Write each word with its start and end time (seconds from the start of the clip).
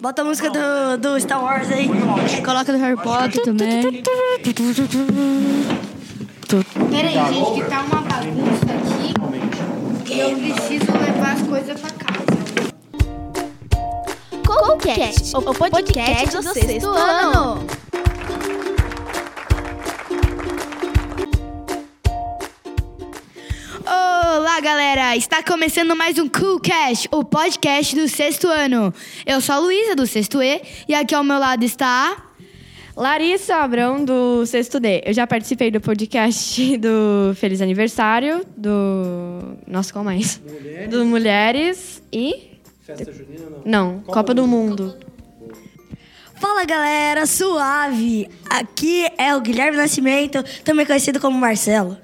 Bota 0.00 0.20
a 0.22 0.24
música 0.24 0.50
do, 0.50 0.98
do 0.98 1.20
Star 1.20 1.42
Wars 1.42 1.70
aí. 1.70 1.88
Coloca 2.44 2.72
do 2.72 2.78
Harry 2.78 2.96
Potter 2.96 3.42
também. 3.42 4.02
Peraí, 6.90 7.34
gente, 7.34 7.54
que 7.54 7.70
tá 7.70 7.80
uma 7.82 8.02
bagunça 8.02 8.66
aqui. 8.66 9.14
Eu 10.20 10.36
preciso 10.36 10.92
levar 10.92 11.32
as 11.32 11.42
coisas 11.42 11.80
pra 11.80 11.90
casa. 11.90 12.10
Coolcast, 14.46 15.36
o 15.36 15.54
podcast 15.54 16.36
do 16.36 16.42
sexto 16.52 16.88
ano. 16.90 17.64
Olá, 24.60 24.72
galera! 24.72 25.16
Está 25.16 25.42
começando 25.42 25.96
mais 25.96 26.18
um 26.18 26.28
Coolcast, 26.28 27.08
o 27.10 27.24
podcast 27.24 27.96
do 27.96 28.06
sexto 28.06 28.46
ano. 28.46 28.92
Eu 29.24 29.40
sou 29.40 29.54
a 29.54 29.58
Luísa, 29.58 29.96
do 29.96 30.06
sexto 30.06 30.42
E, 30.42 30.60
e 30.86 30.94
aqui 30.94 31.14
ao 31.14 31.24
meu 31.24 31.38
lado 31.38 31.64
está... 31.64 32.30
Larissa 32.94 33.56
Abrão, 33.56 34.04
do 34.04 34.44
Sexto 34.44 34.78
D. 34.78 35.02
Eu 35.06 35.14
já 35.14 35.26
participei 35.26 35.70
do 35.70 35.80
podcast 35.80 36.76
do 36.76 37.34
Feliz 37.36 37.62
Aniversário, 37.62 38.44
do... 38.54 39.56
Nossa, 39.66 39.94
qual 39.94 40.04
mais? 40.04 40.38
Mulheres. 40.46 40.90
Do 40.90 41.06
Mulheres 41.06 42.02
e... 42.12 42.58
Festa 42.82 43.10
junina 43.14 43.46
não? 43.64 43.94
Não, 43.94 44.00
Copa, 44.00 44.34
do, 44.34 44.46
Mundo. 44.46 44.94
Fala 46.34 46.66
galera, 46.66 47.24
suave! 47.24 48.28
Aqui 48.50 49.08
é 49.16 49.34
o 49.34 49.40
Guilherme 49.40 49.78
Nascimento, 49.78 50.44
também 50.62 50.84
conhecido 50.84 51.18
como 51.18 51.38
Marcelo. 51.38 51.96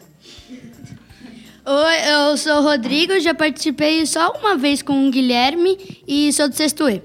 Oi, 1.68 2.12
eu 2.12 2.36
sou 2.36 2.60
o 2.60 2.62
Rodrigo, 2.62 3.18
já 3.18 3.34
participei 3.34 4.06
só 4.06 4.30
uma 4.38 4.56
vez 4.56 4.82
com 4.82 5.08
o 5.08 5.10
Guilherme 5.10 5.76
e 6.06 6.32
sou 6.32 6.48
do 6.48 6.54
sexto 6.54 6.88
E. 6.88 7.02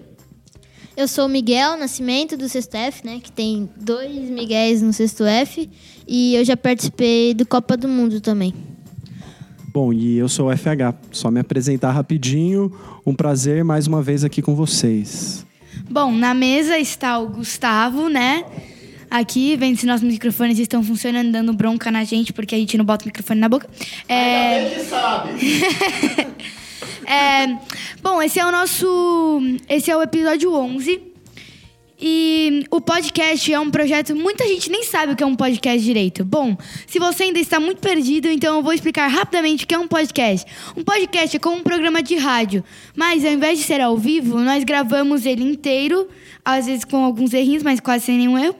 Eu 0.96 1.08
sou 1.08 1.26
o 1.26 1.30
Miguel 1.30 1.76
Nascimento, 1.78 2.38
do 2.38 2.48
sexto 2.48 2.76
F, 2.76 3.04
né? 3.04 3.20
Que 3.24 3.32
tem 3.32 3.68
dois 3.76 4.30
Miguéis 4.30 4.84
no 4.84 4.94
sexto 4.94 5.24
F. 5.24 5.68
E 6.08 6.36
eu 6.36 6.46
já 6.46 6.56
participei 6.56 7.34
do 7.34 7.44
Copa 7.44 7.76
do 7.76 7.88
Mundo 7.88 8.22
também. 8.22 8.54
Bom, 9.74 9.92
e 9.92 10.20
eu 10.20 10.30
sou 10.30 10.52
o 10.52 10.56
FH. 10.56 10.94
Só 11.12 11.32
me 11.32 11.40
apresentar 11.40 11.90
rapidinho. 11.90 12.72
Um 13.04 13.16
prazer 13.16 13.64
mais 13.64 13.88
uma 13.88 14.04
vez 14.04 14.24
aqui 14.24 14.44
com 14.44 14.54
vocês. 14.54 15.44
Bom, 15.90 16.12
na 16.12 16.36
mesa 16.36 16.78
está 16.78 17.18
o 17.18 17.30
Gustavo, 17.30 18.10
né? 18.10 18.46
Aqui, 19.12 19.58
vendo 19.58 19.78
se 19.78 19.86
nossos 19.86 20.08
microfones 20.08 20.58
estão 20.58 20.82
funcionando, 20.82 21.34
dando 21.34 21.52
bronca 21.52 21.92
na 21.92 22.06
gente, 22.06 22.32
porque 22.32 22.56
a 22.56 22.58
gente 22.58 22.78
não 22.78 22.86
bota 22.86 23.04
o 23.04 23.08
microfone 23.08 23.42
na 23.42 23.50
boca. 23.50 23.70
É... 24.08 24.56
Ainda 24.56 24.70
que 24.70 24.86
sabe. 24.86 25.32
É, 27.04 27.58
bom, 28.02 28.22
esse 28.22 28.40
é 28.40 28.46
o 28.46 28.52
nosso. 28.52 29.42
Esse 29.68 29.92
é 29.92 29.98
o 29.98 30.02
episódio 30.02 30.54
11. 30.54 31.12
E 32.04 32.66
o 32.72 32.82
podcast 32.82 33.54
é 33.54 33.60
um 33.60 33.70
projeto. 33.70 34.16
Muita 34.16 34.48
gente 34.48 34.72
nem 34.72 34.84
sabe 34.84 35.14
o 35.14 35.16
que 35.16 35.22
é 35.22 35.26
um 35.26 35.36
podcast 35.36 35.84
direito. 35.84 36.26
Bom, 36.26 36.58
se 36.88 36.98
você 36.98 37.24
ainda 37.24 37.38
está 37.38 37.60
muito 37.60 37.80
perdido, 37.80 38.28
então 38.28 38.56
eu 38.56 38.64
vou 38.64 38.74
explicar 38.74 39.08
rapidamente 39.08 39.66
o 39.66 39.68
que 39.68 39.76
é 39.76 39.78
um 39.78 39.88
podcast. 39.88 40.50
Um 40.76 40.84
podcast 40.84 41.36
é 41.36 41.40
como 41.40 41.58
um 41.58 41.64
programa 41.64 42.02
de 42.02 42.16
rádio, 42.16 42.64
mas 42.96 43.24
ao 43.24 43.32
invés 43.32 43.60
de 43.60 43.66
ser 43.66 43.82
ao 43.82 43.96
vivo, 43.98 44.40
nós 44.40 44.64
gravamos 44.64 45.28
ele 45.28 45.44
inteiro, 45.44 46.08
às 46.44 46.66
vezes 46.66 46.84
com 46.84 47.04
alguns 47.04 47.34
errinhos, 47.34 47.64
mas 47.64 47.80
quase 47.80 48.06
sem 48.06 48.18
nenhum 48.18 48.38
erro. 48.38 48.56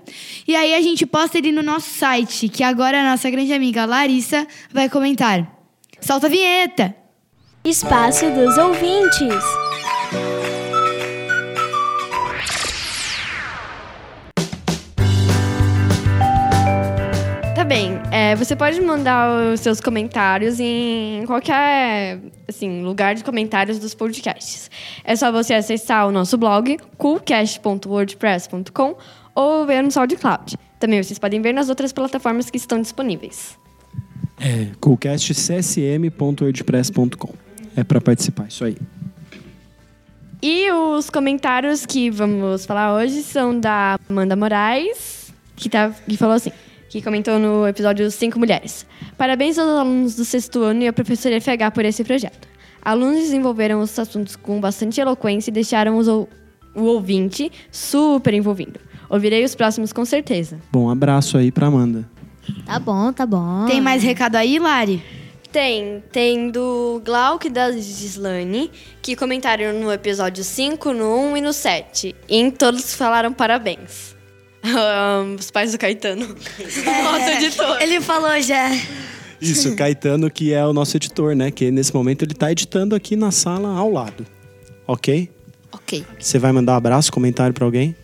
E 0.48 0.56
aí 0.56 0.74
a 0.74 0.82
gente 0.82 1.06
posta 1.06 1.38
ele 1.38 1.52
no 1.52 1.64
nosso 1.64 1.90
site, 1.90 2.50
que 2.50 2.64
agora 2.64 3.02
a 3.02 3.12
nossa 3.12 3.30
grande 3.30 3.54
amiga 3.54 3.86
Larissa 3.86 4.48
vai 4.72 4.90
comentar. 4.90 5.48
Solta 6.00 6.28
a 6.28 6.30
vinheta! 6.30 6.96
Espaço 7.64 8.26
dos 8.32 8.58
ouvintes. 8.58 9.71
É, 18.32 18.36
você 18.36 18.56
pode 18.56 18.80
mandar 18.80 19.52
os 19.52 19.60
seus 19.60 19.82
comentários 19.82 20.58
em 20.58 21.26
qualquer 21.26 22.22
assim, 22.48 22.82
lugar 22.82 23.14
de 23.14 23.26
comentários 23.26 23.78
dos 23.78 23.94
podcasts. 23.94 24.72
É 25.04 25.14
só 25.18 25.34
você 25.34 25.54
acessar 25.54 26.08
o 26.08 26.12
nosso 26.12 26.38
blog, 26.38 26.78
coolcast.wordpress.com 26.98 28.96
ou 29.36 29.66
ver 29.66 29.84
no 29.84 29.92
SoundCloud. 29.92 30.58
Também 30.80 31.04
vocês 31.04 31.20
podem 31.20 31.42
ver 31.42 31.54
nas 31.54 31.68
outras 31.68 31.92
plataformas 31.92 32.50
que 32.50 32.56
estão 32.56 32.82
disponíveis. 32.82 33.60
É, 34.40 34.68
coolcastcsm.wordpress.com. 34.80 37.34
É 37.76 37.84
para 37.84 38.00
participar, 38.00 38.48
isso 38.48 38.64
aí. 38.64 38.78
E 40.42 40.72
os 40.72 41.10
comentários 41.10 41.86
que 41.86 42.10
vamos 42.10 42.66
falar 42.66 42.96
hoje 42.96 43.24
são 43.24 43.60
da 43.60 44.00
Amanda 44.10 44.38
Moraes, 44.38 45.34
que, 45.58 45.68
tá, 45.70 45.94
que 46.08 46.16
falou 46.16 46.36
assim, 46.36 46.54
que 46.92 47.02
comentou 47.02 47.40
no 47.40 47.66
episódio 47.66 48.12
Cinco 48.12 48.38
Mulheres. 48.38 48.86
Parabéns 49.18 49.58
aos 49.58 49.70
alunos 49.80 50.14
do 50.14 50.26
sexto 50.26 50.62
ano 50.62 50.84
e 50.84 50.88
ao 50.88 50.94
professor 50.94 51.32
FH 51.32 51.72
por 51.74 51.86
esse 51.86 52.04
projeto. 52.04 52.50
Alunos 52.82 53.22
desenvolveram 53.22 53.80
os 53.80 53.98
assuntos 53.98 54.36
com 54.36 54.60
bastante 54.60 55.00
eloquência 55.00 55.50
e 55.50 55.54
deixaram 55.54 55.98
o 55.98 56.84
ouvinte 56.84 57.50
super 57.72 58.34
envolvido. 58.34 58.78
Ouvirei 59.10 59.42
os 59.46 59.56
próximos 59.56 59.94
com 59.94 60.04
certeza. 60.04 60.60
Bom, 60.70 60.90
abraço 60.90 61.38
aí 61.38 61.50
pra 61.50 61.68
Amanda. 61.68 62.06
Tá 62.66 62.78
bom, 62.78 63.14
tá 63.14 63.26
bom. 63.26 63.68
Tem 63.68 63.80
mais 63.80 64.04
recado 64.04 64.36
aí, 64.36 64.60
Lari? 64.60 65.02
Tem, 65.50 66.04
tem 66.12 66.50
do 66.50 67.02
Glauc 67.06 67.48
e 67.48 67.50
da 67.50 67.72
Gislane, 67.72 68.70
que 69.02 69.16
comentaram 69.16 69.80
no 69.80 69.90
episódio 69.94 70.44
5, 70.44 70.92
no 70.92 71.32
1 71.32 71.38
e 71.38 71.42
no 71.42 71.54
7. 71.54 72.16
E 72.28 72.38
em 72.38 72.52
todos 72.52 72.94
falaram 72.96 73.32
parabéns. 73.32 74.20
Ahn, 74.64 75.36
Os 75.40 75.50
pais 75.52 75.72
do 75.72 75.78
Caetano. 75.78 76.28
Nosso 77.04 77.30
editor. 77.30 77.82
Ele 77.82 78.00
falou 78.02 78.40
já. 78.42 78.70
Isso, 79.42 79.76
Caetano, 79.76 80.30
que 80.30 80.54
é 80.54 80.64
o 80.64 80.72
nosso 80.72 80.96
editor, 80.96 81.36
né? 81.36 81.50
Que 81.50 81.72
nesse 81.72 81.94
momento 81.96 82.24
ele 82.24 82.36
tá 82.36 82.52
editando 82.52 82.94
aqui 82.94 83.16
na 83.16 83.32
sala 83.32 83.76
ao 83.76 83.92
lado. 83.92 84.26
Ok? 84.86 85.30
Ok. 85.72 86.06
Você 86.20 86.38
vai 86.38 86.52
mandar 86.52 86.74
um 86.74 86.76
abraço, 86.76 87.12
comentário 87.12 87.52
pra 87.52 87.66
alguém? 87.66 87.96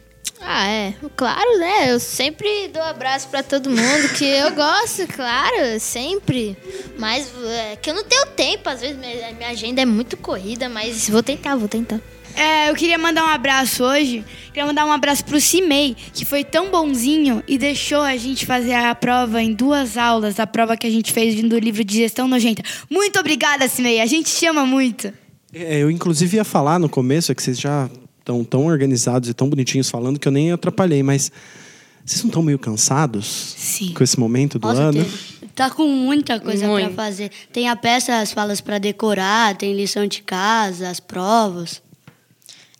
Ah, 0.42 0.68
é. 0.68 0.94
Claro, 1.16 1.60
né? 1.60 1.92
Eu 1.92 2.00
sempre 2.00 2.70
dou 2.70 2.82
abraço 2.82 3.28
pra 3.28 3.44
todo 3.44 3.70
mundo, 3.70 4.10
que 4.18 4.26
eu 4.26 4.52
gosto, 4.56 5.06
claro, 5.08 5.80
sempre. 5.80 6.58
Mas 6.98 7.32
é 7.46 7.76
que 7.76 7.90
eu 7.90 7.94
não 7.94 8.04
tenho 8.04 8.26
tempo, 8.28 8.70
às 8.70 8.82
vezes 8.82 8.98
minha, 8.98 9.34
minha 9.34 9.50
agenda 9.50 9.82
é 9.82 9.86
muito 9.86 10.18
corrida, 10.18 10.68
mas 10.70 11.10
vou 11.10 11.22
tentar, 11.22 11.56
vou 11.56 11.68
tentar. 11.68 12.00
É, 12.38 12.70
eu 12.70 12.76
queria 12.76 12.98
mandar 13.00 13.26
um 13.26 13.30
abraço 13.30 13.84
hoje. 13.84 14.24
Queria 14.48 14.66
mandar 14.66 14.86
um 14.86 14.92
abraço 14.92 15.26
pro 15.26 15.42
Cimei, 15.42 15.96
que 16.14 16.24
foi 16.24 16.44
tão 16.44 16.70
bonzinho 16.70 17.44
e 17.48 17.58
deixou 17.58 18.02
a 18.02 18.16
gente 18.16 18.46
fazer 18.46 18.74
a 18.76 18.94
prova 18.94 19.42
em 19.42 19.54
duas 19.54 19.98
aulas, 19.98 20.40
a 20.40 20.46
prova 20.46 20.78
que 20.78 20.86
a 20.86 20.90
gente 20.90 21.12
fez 21.12 21.36
do 21.42 21.58
livro 21.58 21.84
de 21.84 21.96
gestão 21.98 22.28
nojenta. 22.28 22.62
Muito 22.90 23.20
obrigada, 23.20 23.68
Cimei. 23.68 24.00
A 24.00 24.06
gente 24.06 24.32
te 24.36 24.46
ama 24.46 24.66
muito. 24.66 25.12
É, 25.52 25.80
eu 25.80 25.90
inclusive 25.90 26.38
ia 26.38 26.44
falar 26.44 26.78
no 26.80 26.88
começo, 26.88 27.32
é 27.32 27.36
que 27.36 27.42
vocês 27.42 27.60
já 27.60 27.90
estão 28.20 28.44
tão 28.44 28.68
organizados 28.68 29.30
e 29.30 29.34
tão 29.34 29.50
bonitinhos 29.50 29.90
falando 29.90 30.20
que 30.20 30.28
eu 30.28 30.32
nem 30.32 30.52
atrapalhei, 30.52 31.02
mas 31.02 31.32
vocês 32.06 32.22
não 32.22 32.30
estão 32.30 32.44
meio 32.44 32.60
cansados 32.60 33.56
Sim. 33.58 33.94
com 33.94 34.04
esse 34.04 34.20
momento 34.20 34.60
do 34.60 34.68
Nossa, 34.68 34.82
ano? 34.82 35.04
tem- 35.04 35.50
tá 35.56 35.72
com 35.72 35.88
muita 35.88 36.40
coisa 36.40 36.68
pra 36.68 36.90
fazer. 36.92 37.32
Tem 37.52 37.68
a 37.68 37.76
peça, 37.76 38.20
as 38.20 38.32
falas 38.32 38.62
pra 38.62 38.78
decorar, 38.78 39.56
tem 39.58 39.76
lição 39.76 40.06
de 40.06 40.22
casa, 40.22 40.88
as 40.90 41.00
provas. 41.00 41.82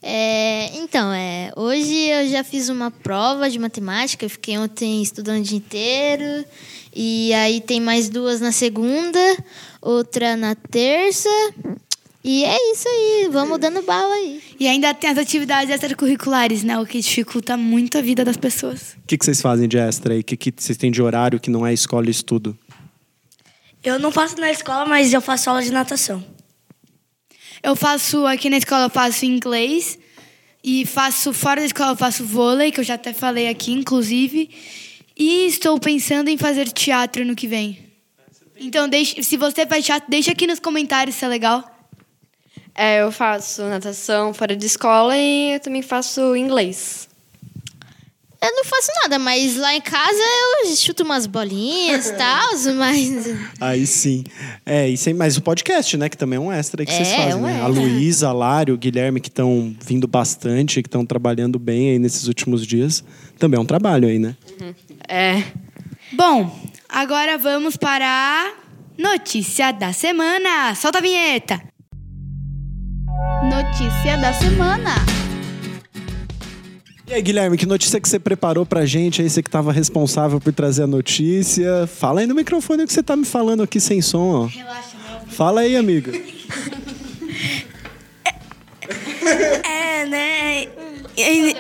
É, 0.02 0.78
então, 0.78 1.12
é, 1.12 1.52
hoje 1.56 1.94
eu 1.94 2.28
já 2.30 2.44
fiz 2.44 2.70
uma 2.70 2.92
prova 2.92 3.50
de 3.50 3.58
matemática, 3.58 4.26
eu 4.26 4.30
fiquei 4.30 4.58
ontem 4.58 5.02
estudando 5.02 5.40
o 5.40 5.44
dia 5.44 5.58
inteiro. 5.58 6.46
E 6.96 7.34
aí 7.34 7.62
tem 7.62 7.80
mais 7.80 8.10
duas 8.10 8.40
na 8.40 8.52
segunda, 8.52 9.20
outra 9.82 10.36
na 10.36 10.56
terça. 10.56 11.30
E 12.24 12.44
é 12.44 12.72
isso 12.72 12.88
aí, 12.88 13.30
vamos 13.32 13.60
dando 13.60 13.82
bala 13.84 14.14
aí. 14.14 14.42
E 14.60 14.68
ainda 14.68 14.94
tem 14.94 15.10
as 15.10 15.18
atividades 15.18 15.74
extracurriculares, 15.74 16.64
né? 16.64 16.78
O 16.78 16.86
que 16.86 17.00
dificulta 17.00 17.56
muito 17.56 17.98
a 17.98 18.02
vida 18.02 18.26
das 18.26 18.36
pessoas. 18.36 18.98
O 19.04 19.08
que, 19.08 19.18
que 19.18 19.24
vocês 19.24 19.42
fazem 19.42 19.68
de 19.68 19.78
extra 19.78 20.14
aí? 20.14 20.20
O 20.20 20.24
que, 20.24 20.36
que 20.36 20.54
vocês 20.58 20.78
têm 20.78 20.92
de 20.92 21.02
horário 21.02 21.40
que 21.40 21.50
não 21.50 21.66
é 21.66 21.74
escola 21.74 22.08
e 22.08 22.12
estudo? 22.12 22.58
Eu 23.84 23.98
não 24.00 24.12
faço 24.12 24.38
na 24.40 24.52
escola, 24.52 24.86
mas 24.86 25.14
eu 25.14 25.22
faço 25.22 25.50
aula 25.50 25.62
de 25.62 25.72
natação. 25.72 26.24
Eu 27.62 27.76
faço 27.76 28.26
aqui 28.26 28.50
na 28.50 28.58
escola, 28.58 28.86
eu 28.86 28.90
faço 28.90 29.26
inglês. 29.26 29.98
E 30.64 30.86
faço 30.86 31.32
fora 31.34 31.62
da 31.62 31.66
escola, 31.66 31.92
eu 31.92 31.96
faço 31.96 32.26
vôlei, 32.26 32.72
que 32.72 32.80
eu 32.80 32.84
já 32.84 32.96
até 32.96 33.14
falei 33.14 33.48
aqui, 33.48 33.72
inclusive. 33.72 34.50
E 35.16 35.46
estou 35.46 35.80
pensando 35.80 36.30
em 36.30 36.38
fazer 36.38 36.70
teatro 36.70 37.24
no 37.26 37.36
que 37.36 37.48
vem. 37.48 37.80
Então, 38.60 38.90
deixe, 38.90 39.24
se 39.24 39.38
você 39.38 39.66
faz 39.66 39.86
teatro, 39.86 40.10
deixa 40.10 40.32
aqui 40.32 40.46
nos 40.46 40.60
comentários 40.60 41.16
se 41.16 41.26
é 41.26 41.28
legal. 41.28 41.64
É, 42.76 43.02
eu 43.02 43.12
faço 43.12 43.64
natação 43.64 44.34
fora 44.34 44.56
de 44.56 44.66
escola 44.66 45.18
e 45.18 45.54
eu 45.54 45.60
também 45.60 45.82
faço 45.82 46.36
inglês. 46.36 47.07
É, 48.48 48.50
Eu 48.50 48.56
não 48.56 48.64
faço 48.66 48.90
nada, 49.04 49.20
mas 49.20 49.56
lá 49.56 49.74
em 49.76 49.82
casa 49.82 50.18
eu 50.66 50.76
chuto 50.76 51.04
umas 51.04 51.26
bolinhas 51.28 52.08
e 52.08 52.14
tal, 52.18 52.50
mas. 52.76 53.26
Aí 53.60 53.86
sim. 53.86 54.24
É, 54.66 54.88
e 54.88 54.98
sem 54.98 55.14
mais 55.14 55.38
o 55.38 55.42
podcast, 55.42 55.96
né? 55.98 56.08
Que 56.10 56.18
também 56.18 56.38
é 56.38 56.40
um 56.40 56.52
extra 56.52 56.82
aí 56.82 56.86
que 56.86 56.94
vocês 56.94 57.08
É, 57.08 57.16
fazem, 57.18 57.36
um 57.36 57.42
né? 57.42 57.62
A 57.62 57.68
extra. 57.68 57.82
Luísa, 57.84 58.30
a 58.30 58.34
Lário, 58.34 58.74
o 58.74 58.78
Guilherme, 58.78 59.20
que 59.20 59.30
estão 59.30 59.76
vindo 59.86 60.08
bastante, 60.08 60.82
que 60.82 60.88
estão 60.88 61.06
trabalhando 61.06 61.60
bem 61.60 61.92
aí 61.92 62.00
nesses 62.00 62.28
últimos 62.28 62.66
dias. 62.66 63.04
Também 63.38 63.58
é 63.58 63.62
um 63.62 63.66
trabalho 63.66 64.08
aí, 64.08 64.18
né? 64.20 64.36
É. 65.08 65.44
Bom, 66.14 66.58
agora 66.88 67.38
vamos 67.38 67.76
para 67.76 68.06
a 68.06 68.54
notícia 68.98 69.72
da 69.72 69.92
semana. 69.94 70.74
Solta 70.76 71.00
a 71.00 71.02
vinheta. 71.02 71.62
Notícia 73.50 74.18
da 74.18 74.34
semana. 74.34 74.96
E 77.10 77.14
aí, 77.14 77.22
Guilherme, 77.22 77.58
que 77.58 77.66
notícia 77.66 78.02
que 78.02 78.10
você 78.10 78.20
preparou 78.20 78.66
pra 78.66 78.86
gente 78.86 79.22
aí? 79.22 79.30
Você 79.30 79.42
que 79.42 79.48
estava 79.48 79.72
responsável 79.72 80.42
por 80.42 80.52
trazer 80.52 80.84
a 80.84 80.88
notícia. 80.88 81.88
Fala 81.88 82.20
aí 82.22 82.28
no 82.28 82.36
microfone 82.36 82.84
o 82.84 82.88
que 82.88 82.92
você 82.92 83.02
tá 83.02 83.16
me 83.16 83.26
falando 83.26 83.64
aqui 83.64 83.80
sem 83.80 84.02
som, 84.02 84.44
ó. 84.44 84.46
Relaxa, 84.46 84.98
Fala 85.30 85.62
aí, 85.62 85.76
amigo. 85.78 86.12
É, 89.64 90.06
né? 90.06 90.68
E- 91.16 91.56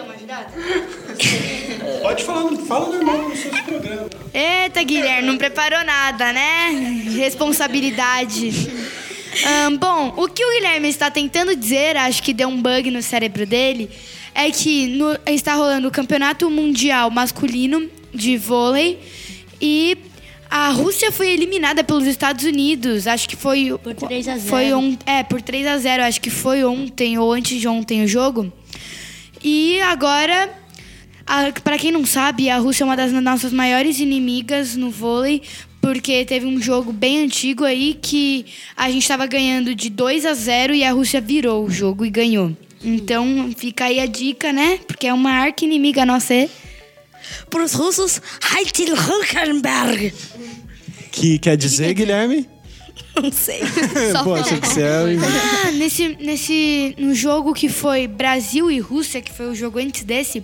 Pode 2.02 2.24
falar, 2.24 2.56
fala 2.68 2.96
normal 2.96 3.30
no 3.30 3.36
seu 3.36 3.50
programa. 3.52 4.10
Eita, 4.34 4.84
Guilherme, 4.84 5.28
não 5.28 5.38
preparou 5.38 5.84
nada, 5.86 6.32
né? 6.34 6.70
Responsabilidade. 7.16 8.52
Bom, 9.80 10.14
o 10.18 10.28
que 10.28 10.44
o 10.46 10.52
Guilherme 10.56 10.90
está 10.90 11.10
tentando 11.10 11.56
dizer, 11.56 11.96
acho 11.98 12.22
que 12.22 12.34
deu 12.34 12.48
um 12.50 12.62
bug 12.62 12.92
no 12.92 13.02
cérebro 13.02 13.46
dele, 13.46 13.90
é 14.38 14.52
que 14.52 14.88
no- 14.88 15.18
está 15.26 15.56
rolando 15.56 15.88
o 15.88 15.92
Campeonato 15.92 16.50
Mundial 16.50 17.10
Masculino 17.10 17.90
de 18.14 18.38
Vôlei 18.38 19.00
e 19.60 19.98
a 20.50 20.70
Rússia 20.70 21.12
foi 21.12 21.32
eliminada 21.32 21.84
pelos 21.84 22.06
Estados 22.06 22.46
Unidos. 22.46 23.08
Acho 23.08 23.28
que 23.28 23.36
foi. 23.36 23.76
Por 23.84 23.94
3 23.96 24.28
a 24.30 24.38
0. 24.38 24.48
Foi 24.50 24.72
on, 24.74 24.96
é, 25.06 25.24
por 25.24 25.42
3 25.42 25.66
a 25.68 25.78
0 25.78 26.04
Acho 26.04 26.22
que 26.22 26.30
foi 26.30 26.64
ontem 26.64 27.18
ou 27.18 27.34
antes 27.34 27.60
de 27.60 27.68
ontem 27.68 28.04
o 28.04 28.08
jogo. 28.08 28.52
E 29.44 29.82
agora, 29.82 30.50
para 31.64 31.78
quem 31.78 31.92
não 31.92 32.06
sabe, 32.06 32.50
a 32.50 32.58
Rússia 32.60 32.84
é 32.84 32.86
uma 32.86 32.96
das 32.96 33.12
nossas 33.12 33.52
maiores 33.52 34.00
inimigas 34.00 34.76
no 34.76 34.90
vôlei, 34.90 35.42
porque 35.82 36.24
teve 36.26 36.46
um 36.46 36.62
jogo 36.62 36.92
bem 36.94 37.20
antigo 37.24 37.64
aí 37.64 37.98
que 38.02 38.46
a 38.76 38.90
gente 38.90 39.02
estava 39.04 39.26
ganhando 39.26 39.76
de 39.76 39.90
2 39.90 40.26
a 40.26 40.34
0 40.34 40.74
e 40.74 40.84
a 40.84 40.92
Rússia 40.92 41.20
virou 41.20 41.66
o 41.66 41.70
jogo 41.70 42.06
e 42.06 42.10
ganhou. 42.10 42.56
Então 42.84 43.54
fica 43.58 43.86
aí 43.86 44.00
a 44.00 44.06
dica, 44.06 44.54
né? 44.54 44.80
Porque 44.88 45.08
é 45.08 45.14
uma 45.14 45.32
arca 45.32 45.66
inimiga 45.66 46.06
nossa. 46.06 46.34
é. 46.34 46.50
Pros 47.50 47.74
russos, 47.74 48.22
Heitil 48.56 48.94
Huckenberg. 48.94 50.14
Que 51.12 51.40
quer 51.40 51.58
dizer, 51.58 51.94
Guilherme? 51.94 52.48
Não 53.22 53.32
sei. 53.32 53.62
Pô, 54.24 54.36
achei 54.36 54.60
que 54.60 54.68
você 54.68 54.82
era... 54.82 55.10
Ah, 55.66 55.72
nesse, 55.72 56.16
nesse 56.20 56.96
no 56.98 57.14
jogo 57.14 57.54
que 57.54 57.68
foi 57.68 58.08
Brasil 58.08 58.70
e 58.70 58.80
Rússia, 58.80 59.22
que 59.22 59.34
foi 59.34 59.48
o 59.48 59.56
jogo 59.56 59.80
antes 59.80 60.04
desse, 60.04 60.44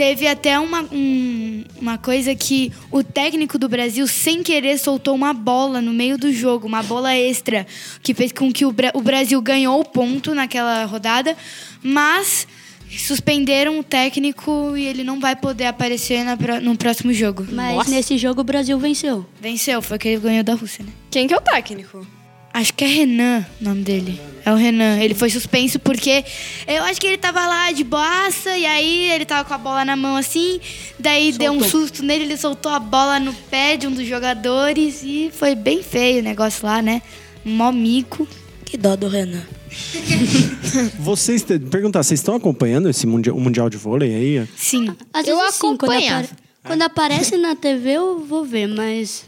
teve 0.00 0.26
até 0.26 0.58
uma, 0.58 0.80
um- 0.90 1.62
uma 1.78 1.98
coisa 1.98 2.34
que 2.34 2.72
o 2.90 3.04
técnico 3.04 3.58
do 3.58 3.68
Brasil, 3.68 4.06
sem 4.06 4.42
querer, 4.42 4.78
soltou 4.78 5.14
uma 5.14 5.34
bola 5.34 5.82
no 5.82 5.92
meio 5.92 6.16
do 6.16 6.32
jogo, 6.32 6.66
uma 6.66 6.82
bola 6.82 7.14
extra, 7.14 7.66
que 8.02 8.14
fez 8.14 8.32
com 8.32 8.50
que 8.50 8.64
o, 8.64 8.72
Bra- 8.72 8.92
o 8.94 9.02
Brasil 9.02 9.38
ganhou 9.42 9.78
o 9.78 9.84
ponto 9.84 10.34
naquela 10.34 10.86
rodada, 10.86 11.36
mas 11.82 12.48
suspenderam 12.96 13.78
o 13.78 13.84
técnico 13.84 14.74
e 14.74 14.86
ele 14.86 15.04
não 15.04 15.20
vai 15.20 15.36
poder 15.36 15.66
aparecer 15.66 16.24
na 16.24 16.34
no 16.62 16.76
próximo 16.78 17.12
jogo. 17.12 17.46
Mas 17.52 17.86
nesse 17.88 18.16
jogo 18.16 18.40
o 18.40 18.44
Brasil 18.44 18.78
venceu. 18.78 19.26
Venceu, 19.38 19.82
foi 19.82 19.98
que 19.98 20.08
ele 20.08 20.20
ganhou 20.22 20.42
da 20.42 20.54
Rússia, 20.54 20.82
né? 20.82 20.90
Quem 21.10 21.26
que 21.28 21.34
é 21.34 21.36
o 21.36 21.40
técnico? 21.42 22.06
Acho 22.52 22.74
que 22.74 22.84
é 22.84 22.86
Renan 22.88 23.46
o 23.60 23.64
nome 23.64 23.82
dele. 23.82 24.20
É 24.44 24.52
o 24.52 24.56
Renan. 24.56 24.98
Ele 24.98 25.14
foi 25.14 25.30
suspenso 25.30 25.78
porque 25.78 26.24
eu 26.66 26.82
acho 26.84 27.00
que 27.00 27.06
ele 27.06 27.18
tava 27.18 27.46
lá 27.46 27.70
de 27.72 27.84
boaça 27.84 28.56
e 28.56 28.66
aí 28.66 29.10
ele 29.12 29.24
tava 29.24 29.44
com 29.46 29.54
a 29.54 29.58
bola 29.58 29.84
na 29.84 29.94
mão 29.96 30.16
assim. 30.16 30.60
Daí 30.98 31.30
deu 31.32 31.52
um 31.52 31.62
susto 31.62 32.02
nele, 32.02 32.24
ele 32.24 32.36
soltou 32.36 32.72
a 32.72 32.78
bola 32.80 33.20
no 33.20 33.32
pé 33.32 33.76
de 33.76 33.86
um 33.86 33.92
dos 33.92 34.06
jogadores 34.06 35.02
e 35.04 35.30
foi 35.32 35.54
bem 35.54 35.82
feio 35.82 36.20
o 36.20 36.24
negócio 36.24 36.66
lá, 36.66 36.82
né? 36.82 37.02
Um 37.46 37.50
mó 37.54 37.70
mico. 37.70 38.26
Que 38.64 38.76
dó 38.76 38.94
do 38.96 39.08
Renan. 39.08 39.42
Vocês, 40.98 41.42
te- 41.42 41.58
perguntar, 41.58 42.02
vocês 42.02 42.20
estão 42.20 42.34
acompanhando 42.34 42.88
esse 42.88 43.06
mundial, 43.06 43.36
o 43.36 43.40
Mundial 43.40 43.68
de 43.70 43.76
Vôlei 43.76 44.14
aí? 44.14 44.48
Sim. 44.56 44.94
Às 45.12 45.26
Eu 45.26 45.36
vezes 45.38 45.54
sim, 45.56 45.76
quando, 45.76 45.90
apare- 45.92 46.28
quando 46.64 46.82
aparece 46.82 47.36
na 47.36 47.56
TV 47.56 47.90
eu 47.92 48.20
vou 48.24 48.44
ver, 48.44 48.66
mas 48.68 49.24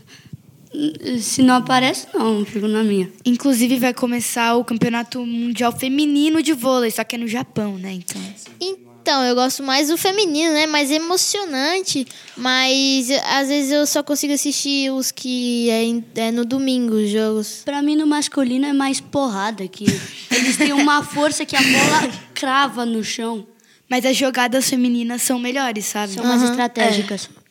se 1.20 1.42
não 1.42 1.56
aparece, 1.56 2.06
não, 2.14 2.44
fico 2.44 2.66
na 2.66 2.82
minha. 2.82 3.10
Inclusive 3.24 3.78
vai 3.78 3.92
começar 3.94 4.56
o 4.56 4.64
Campeonato 4.64 5.24
Mundial 5.24 5.72
Feminino 5.72 6.42
de 6.42 6.52
Vôlei, 6.52 6.90
só 6.90 7.04
que 7.04 7.16
é 7.16 7.18
no 7.18 7.28
Japão, 7.28 7.76
né? 7.78 7.92
Então. 7.92 8.20
Então, 8.60 9.24
eu 9.24 9.34
gosto 9.34 9.64
mais 9.64 9.88
do 9.88 9.96
feminino, 9.98 10.52
né? 10.54 10.64
Mais 10.66 10.88
emocionante. 10.90 12.06
Mas 12.36 13.10
às 13.26 13.48
vezes 13.48 13.72
eu 13.72 13.84
só 13.84 14.00
consigo 14.02 14.32
assistir 14.32 14.92
os 14.92 15.10
que 15.10 15.68
é, 15.70 15.82
em- 15.84 16.04
é 16.14 16.30
no 16.30 16.44
domingo, 16.44 16.94
os 16.94 17.10
jogos. 17.10 17.62
Pra 17.64 17.82
mim, 17.82 17.96
no 17.96 18.06
masculino 18.06 18.64
é 18.64 18.72
mais 18.72 19.00
porrada, 19.00 19.66
que 19.66 19.84
eles 20.30 20.56
têm 20.56 20.72
uma 20.72 21.02
força 21.02 21.44
que 21.44 21.56
a 21.56 21.60
bola 21.60 22.12
crava 22.32 22.86
no 22.86 23.02
chão. 23.02 23.44
Mas 23.90 24.06
as 24.06 24.16
jogadas 24.16 24.70
femininas 24.70 25.20
são 25.22 25.38
melhores, 25.38 25.84
sabe? 25.84 26.14
São 26.14 26.24
mais 26.24 26.42
estratégicas. 26.42 27.28
É, 27.36 27.41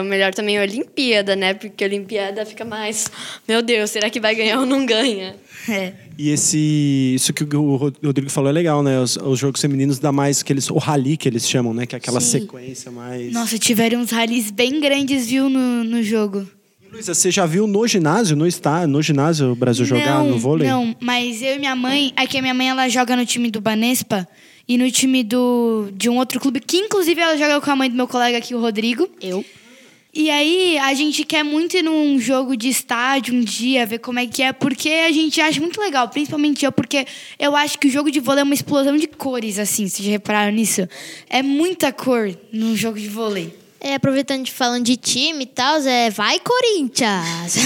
o 0.00 0.04
melhor 0.04 0.34
também 0.34 0.56
é 0.56 0.60
a 0.60 0.62
Olimpíada, 0.62 1.34
né? 1.34 1.54
Porque 1.54 1.82
a 1.82 1.86
Olimpíada 1.86 2.44
fica 2.44 2.64
mais. 2.64 3.06
Meu 3.48 3.62
Deus, 3.62 3.90
será 3.90 4.10
que 4.10 4.20
vai 4.20 4.34
ganhar 4.34 4.58
ou 4.60 4.66
não 4.66 4.84
ganha? 4.84 5.36
É. 5.68 5.92
E 6.18 6.30
esse, 6.30 7.12
isso 7.14 7.32
que 7.32 7.44
o 7.56 7.76
Ro- 7.76 7.92
Rodrigo 8.04 8.30
falou 8.30 8.50
é 8.50 8.52
legal, 8.52 8.82
né? 8.82 9.00
Os, 9.00 9.16
os 9.16 9.38
jogos 9.38 9.60
femininos 9.60 9.98
dá 9.98 10.12
mais 10.12 10.42
aqueles, 10.42 10.68
o 10.70 10.76
rally 10.76 11.16
que 11.16 11.28
eles 11.28 11.48
chamam, 11.48 11.72
né? 11.72 11.86
Que 11.86 11.94
é 11.94 11.98
aquela 11.98 12.20
Sim. 12.20 12.40
sequência 12.40 12.90
mais. 12.90 13.32
Nossa, 13.32 13.58
tiveram 13.58 14.00
uns 14.00 14.10
rallies 14.10 14.50
bem 14.50 14.80
grandes, 14.80 15.26
viu, 15.26 15.48
no, 15.48 15.82
no 15.84 16.02
jogo. 16.02 16.46
Luísa, 16.92 17.14
você 17.14 17.30
já 17.30 17.46
viu 17.46 17.66
no 17.66 17.86
ginásio, 17.86 18.36
no 18.36 18.46
está, 18.46 18.86
no 18.86 19.00
ginásio 19.00 19.52
o 19.52 19.54
Brasil 19.54 19.84
jogar 19.86 20.24
no 20.24 20.36
vôlei? 20.38 20.68
Não, 20.68 20.94
mas 21.00 21.40
eu 21.40 21.54
e 21.54 21.58
minha 21.58 21.76
mãe, 21.76 22.12
é 22.16 22.26
que 22.26 22.36
a 22.36 22.42
minha 22.42 22.52
mãe 22.52 22.68
ela 22.68 22.88
joga 22.88 23.14
no 23.16 23.24
time 23.24 23.48
do 23.50 23.60
Banespa 23.60 24.26
e 24.66 24.76
no 24.76 24.90
time 24.90 25.22
do 25.22 25.88
de 25.94 26.10
um 26.10 26.18
outro 26.18 26.40
clube 26.40 26.58
que 26.58 26.76
inclusive 26.78 27.20
ela 27.20 27.36
joga 27.38 27.60
com 27.60 27.70
a 27.70 27.76
mãe 27.76 27.88
do 27.88 27.94
meu 27.96 28.08
colega 28.08 28.38
aqui, 28.38 28.56
o 28.56 28.60
Rodrigo. 28.60 29.08
Eu? 29.22 29.44
E 30.12 30.28
aí 30.28 30.76
a 30.78 30.92
gente 30.92 31.24
quer 31.24 31.44
muito 31.44 31.76
ir 31.76 31.82
num 31.82 32.18
jogo 32.18 32.56
de 32.56 32.68
estádio 32.68 33.32
um 33.32 33.40
dia, 33.40 33.86
ver 33.86 33.98
como 34.00 34.18
é 34.18 34.26
que 34.26 34.42
é, 34.42 34.52
porque 34.52 34.88
a 34.88 35.12
gente 35.12 35.40
acha 35.40 35.60
muito 35.60 35.80
legal, 35.80 36.08
principalmente 36.08 36.64
eu, 36.64 36.72
porque 36.72 37.06
eu 37.38 37.54
acho 37.54 37.78
que 37.78 37.86
o 37.86 37.90
jogo 37.90 38.10
de 38.10 38.18
vôlei 38.18 38.40
é 38.40 38.44
uma 38.44 38.54
explosão 38.54 38.96
de 38.96 39.06
cores, 39.06 39.58
assim, 39.58 39.86
vocês 39.86 40.04
já 40.04 40.10
repararam 40.10 40.52
nisso? 40.52 40.88
É 41.28 41.42
muita 41.42 41.92
cor 41.92 42.36
num 42.52 42.76
jogo 42.76 42.98
de 42.98 43.08
vôlei. 43.08 43.56
É, 43.80 43.94
aproveitando 43.94 44.44
de 44.44 44.52
falando 44.52 44.84
de 44.84 44.96
time 44.96 45.44
e 45.44 45.46
tal, 45.46 45.78
é 45.82 46.10
vai 46.10 46.40
Corinthians! 46.40 47.56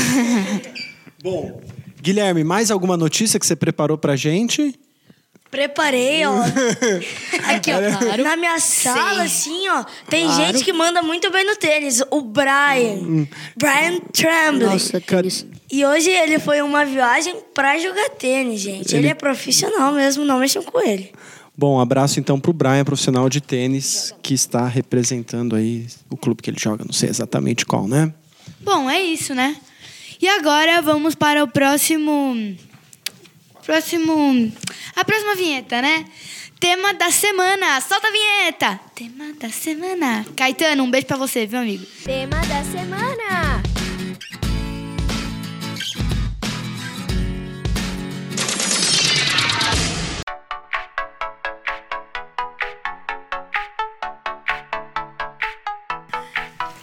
Bom, 1.25 1.61
Guilherme, 2.03 2.45
mais 2.45 2.71
alguma 2.71 2.97
notícia 2.99 3.41
que 3.41 3.47
você 3.47 3.57
preparou 3.57 3.97
pra 3.97 4.15
gente? 4.15 4.79
Preparei, 5.55 6.27
ó. 6.27 6.35
Aqui, 7.55 7.71
ó. 7.71 8.23
Na 8.25 8.37
minha 8.37 8.59
sala, 8.59 9.23
assim, 9.23 9.69
ó, 9.69 9.85
tem 10.11 10.29
gente 10.33 10.65
que 10.65 10.73
manda 10.73 11.01
muito 11.01 11.31
bem 11.31 11.47
no 11.47 11.55
tênis. 11.55 12.03
O 12.11 12.23
Brian. 12.23 13.29
Brian 13.57 14.01
Tremblay. 14.13 14.69
Nossa, 14.69 15.01
tênis. 15.01 15.47
E 15.71 15.87
hoje 15.87 16.11
ele 16.11 16.41
foi 16.41 16.61
uma 16.61 16.85
viagem 16.85 17.37
pra 17.55 17.79
jogar 17.79 18.11
tênis, 18.11 18.63
gente. 18.63 18.97
Ele, 18.97 19.07
é 19.07 19.15
profissional 19.15 19.93
mesmo, 19.93 20.25
não 20.25 20.41
mexam 20.41 20.61
com 20.61 20.81
ele. 20.81 21.13
Bom, 21.57 21.77
um 21.77 21.81
abraço 21.81 22.19
então 22.19 22.41
pro 22.41 22.53
Brian, 22.53 22.85
profissional 22.85 23.29
de 23.29 23.41
tênis, 23.41 24.13
que 24.21 24.35
está 24.35 24.67
representando 24.67 25.55
aí 25.55 25.87
o 26.11 26.17
clube 26.17 26.43
que 26.43 26.51
ele 26.51 26.59
joga. 26.59 26.85
Não 26.85 26.93
sei 26.93 27.11
exatamente 27.11 27.65
qual, 27.65 27.87
né? 27.87 28.13
Bom, 28.61 28.91
é 28.91 29.01
isso, 29.01 29.37
né? 29.37 29.57
E 30.21 30.27
agora 30.27 30.83
vamos 30.83 31.15
para 31.15 31.45
o 31.45 31.47
próximo. 31.47 32.57
Próximo. 33.65 34.53
A 34.95 35.05
próxima 35.05 35.35
vinheta, 35.35 35.81
né? 35.81 36.05
Tema 36.61 36.93
da 36.95 37.11
semana. 37.11 37.81
Solta 37.81 38.09
a 38.09 38.11
vinheta! 38.11 38.81
Tema 38.95 39.33
da 39.41 39.49
semana. 39.49 40.25
Caetano, 40.37 40.85
um 40.85 40.91
beijo 40.91 41.07
pra 41.07 41.17
você, 41.17 41.47
viu, 41.47 41.61
amigo? 41.61 41.85
Tema 42.05 42.37
da 42.47 42.63
semana. 42.65 43.63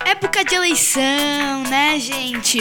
Época 0.06 0.44
de 0.44 0.56
eleição, 0.56 1.64
né, 1.70 2.00
gente? 2.00 2.60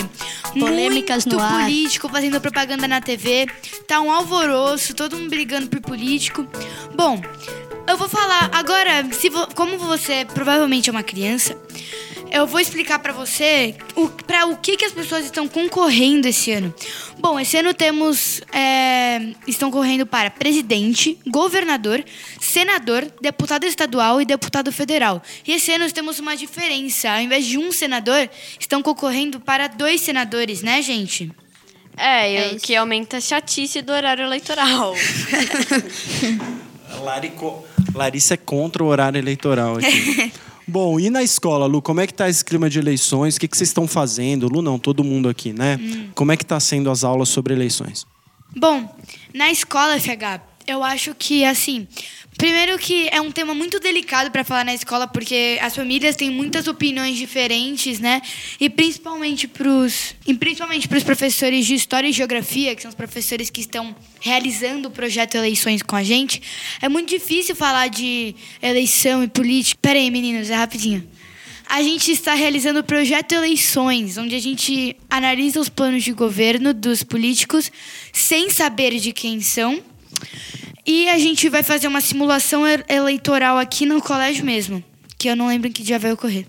Polêmicas 0.59 1.25
Muito 1.25 1.37
no 1.37 1.43
ar. 1.43 1.65
político 1.65 2.09
fazendo 2.09 2.41
propaganda 2.41 2.89
na 2.89 3.01
TV. 3.01 3.47
Tá 3.87 4.01
um 4.01 4.11
alvoroço, 4.11 4.95
todo 4.95 5.17
mundo 5.17 5.31
brigando 5.31 5.69
por 5.69 5.81
político. 5.81 6.47
Bom, 6.95 7.21
eu 7.87 7.97
vou 7.97 8.09
falar 8.09 8.51
agora, 8.53 9.05
se 9.13 9.29
vo, 9.29 9.47
como 9.55 9.79
você 9.79 10.27
provavelmente 10.33 10.89
é 10.89 10.93
uma 10.93 11.03
criança, 11.03 11.57
eu 12.31 12.47
vou 12.47 12.61
explicar 12.61 12.99
para 12.99 13.13
você 13.13 13.75
o, 13.97 14.09
para 14.09 14.47
o 14.47 14.57
que, 14.57 14.77
que 14.77 14.85
as 14.85 14.93
pessoas 14.93 15.25
estão 15.25 15.49
concorrendo 15.49 16.29
esse 16.29 16.53
ano. 16.53 16.73
Bom, 17.19 17.39
esse 17.39 17.57
ano 17.57 17.75
temos. 17.75 18.41
É, 18.53 19.33
estão 19.47 19.71
correndo 19.71 20.07
para 20.07 20.31
presidente, 20.31 21.19
governador, 21.27 22.05
senador, 22.41 23.07
deputado 23.21 23.65
estadual 23.65 24.21
e 24.21 24.25
deputado 24.25 24.71
federal. 24.73 25.23
E 25.47 25.53
esse 25.53 25.73
ano 25.73 25.91
temos 25.91 26.19
uma 26.19 26.37
diferença. 26.37 27.11
Ao 27.11 27.21
invés 27.21 27.45
de 27.45 27.59
um 27.59 27.73
senador, 27.73 28.29
estão 28.59 28.83
concorrendo 28.83 29.41
para 29.41 29.67
dois 29.67 30.01
senadores, 30.01 30.63
né, 30.63 30.81
gente? 30.83 31.31
É, 31.97 32.53
é 32.53 32.53
o 32.55 32.61
que 32.61 32.75
aumenta 32.75 33.19
a 33.19 33.21
chatice 33.21 33.83
do 33.83 33.93
horário 33.93 34.25
eleitoral. 34.25 34.95
Larico... 37.03 37.65
Larissa 37.95 38.35
é 38.35 38.37
contra 38.37 38.85
o 38.85 38.87
horário 38.87 39.19
eleitoral 39.19 39.77
aqui. 39.77 40.33
Bom, 40.71 41.01
e 41.01 41.11
na 41.11 41.23
escola, 41.23 41.67
Lu, 41.67 41.83
como 41.83 42.01
é 42.01 42.07
que 42.07 42.15
tá 42.15 42.29
esse 42.29 42.45
clima 42.45 42.71
de 42.71 42.79
eleições? 42.79 43.37
O 43.37 43.41
que, 43.41 43.49
que 43.49 43.57
vocês 43.57 43.69
estão 43.69 43.89
fazendo? 43.89 44.49
Lu, 44.49 44.63
não, 44.63 44.79
todo 44.79 45.03
mundo 45.03 45.29
aqui, 45.29 45.53
né? 45.53 45.79
Hum. 45.81 46.11
Como 46.15 46.31
é 46.31 46.37
que 46.37 46.47
tá 46.47 46.61
sendo 46.61 46.91
as 46.91 47.03
aulas 47.03 47.29
sobre 47.29 47.53
eleições? 47.53 48.07
Bom, 48.57 48.89
na 49.35 49.51
escola, 49.51 49.99
FH, 49.99 50.41
eu 50.67 50.85
acho 50.85 51.15
que, 51.15 51.45
assim, 51.45 51.89
Primeiro 52.41 52.79
que 52.79 53.07
é 53.13 53.21
um 53.21 53.31
tema 53.31 53.53
muito 53.53 53.79
delicado 53.79 54.31
para 54.31 54.43
falar 54.43 54.65
na 54.65 54.73
escola, 54.73 55.07
porque 55.07 55.59
as 55.61 55.77
famílias 55.77 56.17
têm 56.17 56.31
muitas 56.31 56.67
opiniões 56.67 57.19
diferentes, 57.19 58.01
né? 58.01 58.23
E 58.59 58.71
principalmente 58.71 59.47
para 59.47 59.69
os 59.69 60.17
principalmente 60.39 60.89
para 60.89 60.97
os 60.97 61.05
professores 61.05 61.67
de 61.67 61.75
história 61.75 62.09
e 62.09 62.13
geografia, 62.13 62.75
que 62.75 62.81
são 62.81 62.89
os 62.89 62.95
professores 62.95 63.51
que 63.51 63.61
estão 63.61 63.95
realizando 64.21 64.89
o 64.89 64.91
projeto 64.91 65.35
Eleições 65.35 65.83
com 65.83 65.95
a 65.95 66.03
gente, 66.03 66.41
é 66.81 66.89
muito 66.89 67.11
difícil 67.11 67.55
falar 67.55 67.89
de 67.89 68.35
eleição 68.63 69.23
e 69.23 69.29
política. 69.29 69.79
Pera 69.83 69.99
aí, 69.99 70.11
meninos, 70.11 70.49
é 70.49 70.55
rapidinho. 70.55 71.07
A 71.69 71.83
gente 71.83 72.11
está 72.11 72.33
realizando 72.33 72.81
o 72.81 72.85
projeto 72.85 73.33
Eleições, 73.33 74.17
onde 74.17 74.35
a 74.35 74.41
gente 74.41 74.97
analisa 75.11 75.61
os 75.61 75.69
planos 75.69 76.03
de 76.03 76.13
governo 76.13 76.73
dos 76.73 77.03
políticos 77.03 77.71
sem 78.15 78.49
saber 78.49 78.99
de 78.99 79.13
quem 79.13 79.43
são 79.43 79.83
e 80.91 81.09
a 81.09 81.19
gente 81.19 81.49
vai 81.49 81.63
fazer 81.63 81.87
uma 81.87 82.01
simulação 82.01 82.65
eleitoral 82.89 83.57
aqui 83.59 83.87
no 83.87 84.03
colégio 84.03 84.45
mesmo, 84.45 84.83
que 85.17 85.29
eu 85.29 85.37
não 85.37 85.47
lembro 85.47 85.69
em 85.69 85.73
que 85.73 85.85
dia 85.85 86.01
vai 86.01 86.13
ocorrer. 86.13 86.47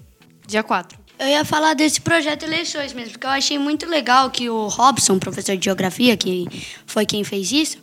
Dia 0.48 0.64
4. 0.64 0.98
Eu 1.20 1.28
ia 1.28 1.46
falar 1.46 1.76
desse 1.76 2.02
projeto 2.02 2.44
eleições 2.44 2.92
mesmo, 2.92 3.12
porque 3.12 3.28
eu 3.28 3.32
achei 3.32 3.60
muito 3.60 3.86
legal 3.88 4.32
que 4.32 4.50
o 4.50 4.68
Robson, 4.68 5.20
professor 5.20 5.56
de 5.56 5.66
geografia, 5.66 6.18
que 6.18 6.48
foi 6.88 7.06
quem 7.06 7.24
fez 7.24 7.52
isso, 7.52 7.78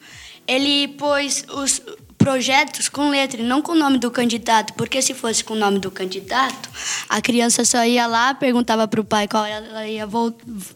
ele 0.49 0.89
pôs 0.89 1.45
os 1.49 1.81
projetos 2.19 2.89
com 2.89 3.09
letra 3.09 3.41
e 3.41 3.45
não 3.45 3.63
com 3.63 3.73
o 3.73 3.77
nome 3.77 3.97
do 3.99 4.11
candidato, 4.11 4.75
porque 4.75 5.01
se 5.01 5.15
fosse 5.15 5.45
com 5.45 5.55
o 5.55 5.57
nome 5.57 5.79
do 5.79 5.93
candidato, 5.93 6.69
a 7.09 7.23
criança 7.23 7.65
só 7.65 7.85
ia 7.85 8.09
lá, 8.09 8.35
perguntava 8.35 8.89
para 8.89 9.01
o 9.01 9.05
pai 9.05 9.29
qual 9.29 9.45
ela 9.45 9.87
ia 9.87 10.07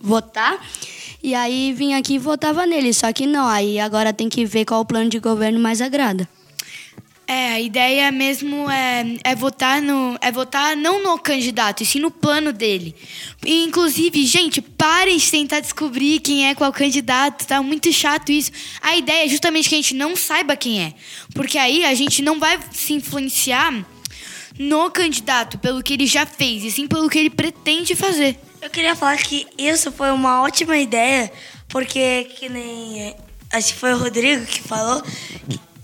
votar 0.01 0.61
e 1.23 1.35
aí 1.35 1.73
vinha 1.73 1.99
aqui 1.99 2.15
e 2.15 2.19
votava 2.19 2.67
nele. 2.67 2.93
Só 2.93 3.13
que 3.13 3.27
não, 3.27 3.47
aí 3.47 3.79
agora 3.79 4.13
tem 4.13 4.29
que 4.29 4.45
ver 4.45 4.65
qual 4.65 4.81
o 4.81 4.85
plano 4.85 5.09
de 5.09 5.19
governo 5.19 5.61
mais 5.61 5.81
agrada. 5.81 6.29
É, 7.27 7.53
a 7.53 7.61
ideia 7.61 8.11
mesmo 8.11 8.69
é, 8.69 9.17
é 9.25 9.35
votar 9.35 9.81
no. 9.81 10.19
É 10.21 10.31
votar 10.31 10.77
não 10.77 11.03
no 11.03 11.19
candidato, 11.19 11.83
e 11.83 11.87
sim 11.87 12.01
no 12.01 12.11
plano 12.11 12.53
dele. 12.53 12.95
E, 13.45 13.65
inclusive, 13.65 14.27
gente, 14.27 14.61
parem 14.61 15.17
de 15.17 15.31
tentar 15.31 15.61
descobrir 15.61 16.21
quem 16.21 16.49
é 16.49 16.55
qual 16.55 16.73
candidato. 16.73 17.47
Tá 17.47 17.63
muito 17.63 17.93
chato 17.93 18.31
isso. 18.31 18.51
A 18.83 18.97
ideia 18.97 19.25
é 19.25 19.29
justamente 19.29 19.69
que 19.69 19.75
a 19.75 19.79
gente 19.79 19.95
não 19.95 20.17
saiba 20.17 20.57
quem 20.57 20.83
é. 20.83 20.93
Porque 21.35 21.57
aí 21.57 21.85
a 21.85 21.95
gente 21.95 22.21
não 22.21 22.39
vai 22.39 22.59
se 22.73 22.93
influenciar 22.93 23.73
no 24.59 24.91
candidato 24.91 25.59
pelo 25.59 25.83
que 25.83 25.95
ele 25.95 26.07
já 26.07 26.27
fez, 26.27 26.65
e 26.65 26.71
sim 26.71 26.87
pelo 26.87 27.09
que 27.09 27.19
ele 27.19 27.31
pretende 27.31 27.95
fazer. 27.95 28.39
Eu 28.63 28.71
queria 28.71 28.95
falar 28.95 29.19
que 29.19 29.45
isso 29.59 29.91
foi 29.91 30.13
uma 30.13 30.41
ótima 30.41 30.77
ideia, 30.77 31.33
porque 31.69 32.31
que 32.37 32.49
nem. 32.49 33.17
Acho 33.53 33.75
que 33.75 33.81
foi 33.81 33.93
o 33.93 33.99
Rodrigo 33.99 34.47
que 34.47 34.63
falou. 34.63 35.03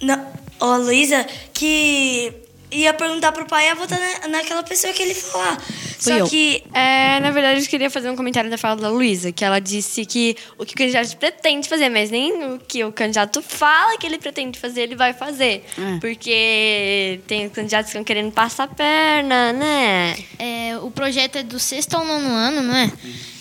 Não, 0.01 0.33
ou 0.61 0.73
a 0.75 0.77
Luísa, 0.77 1.27
que 1.53 2.33
ia 2.71 2.93
perguntar 2.93 3.33
pro 3.33 3.47
pai 3.47 3.67
ia 3.67 3.75
votar 3.75 3.99
na, 3.99 4.29
naquela 4.29 4.63
pessoa 4.63 4.93
que 4.93 5.03
ele 5.03 5.15
falar. 5.15 5.61
Fui 5.61 6.13
Só 6.13 6.19
eu. 6.19 6.27
que. 6.27 6.63
É, 6.73 7.19
na 7.21 7.31
verdade, 7.31 7.61
eu 7.61 7.67
queria 7.67 7.91
fazer 7.91 8.11
um 8.11 8.17
comentário 8.17 8.51
da 8.51 8.59
fala 8.59 8.77
da 8.77 8.89
Luísa, 8.89 9.33
que 9.33 9.45
ela 9.45 9.59
disse 9.59 10.05
que 10.05 10.37
o 10.57 10.65
que 10.65 10.75
o 10.75 10.77
candidato 10.77 11.17
pretende 11.17 11.69
fazer, 11.69 11.89
mas 11.89 12.11
nem 12.11 12.55
o 12.55 12.59
que 12.59 12.85
o 12.85 12.93
candidato 12.93 13.43
fala 13.43 13.99
que 13.99 14.07
ele 14.07 14.19
pretende 14.19 14.59
fazer, 14.59 14.83
ele 14.83 14.97
vai 14.97 15.13
fazer. 15.13 15.65
É. 15.79 15.99
Porque 16.01 17.21
tem 17.27 17.49
candidatos 17.49 17.87
que 17.87 17.97
estão 17.97 18.05
querendo 18.05 18.33
passar 18.33 18.65
a 18.65 18.69
perna, 18.69 19.53
né? 19.53 20.17
É, 20.39 20.79
o 20.79 20.91
projeto 20.91 21.37
é 21.37 21.43
do 21.43 21.59
sexto 21.59 21.95
ao 21.95 22.05
nono 22.05 22.29
ano, 22.29 22.63
não 22.63 22.77
é? 22.77 22.93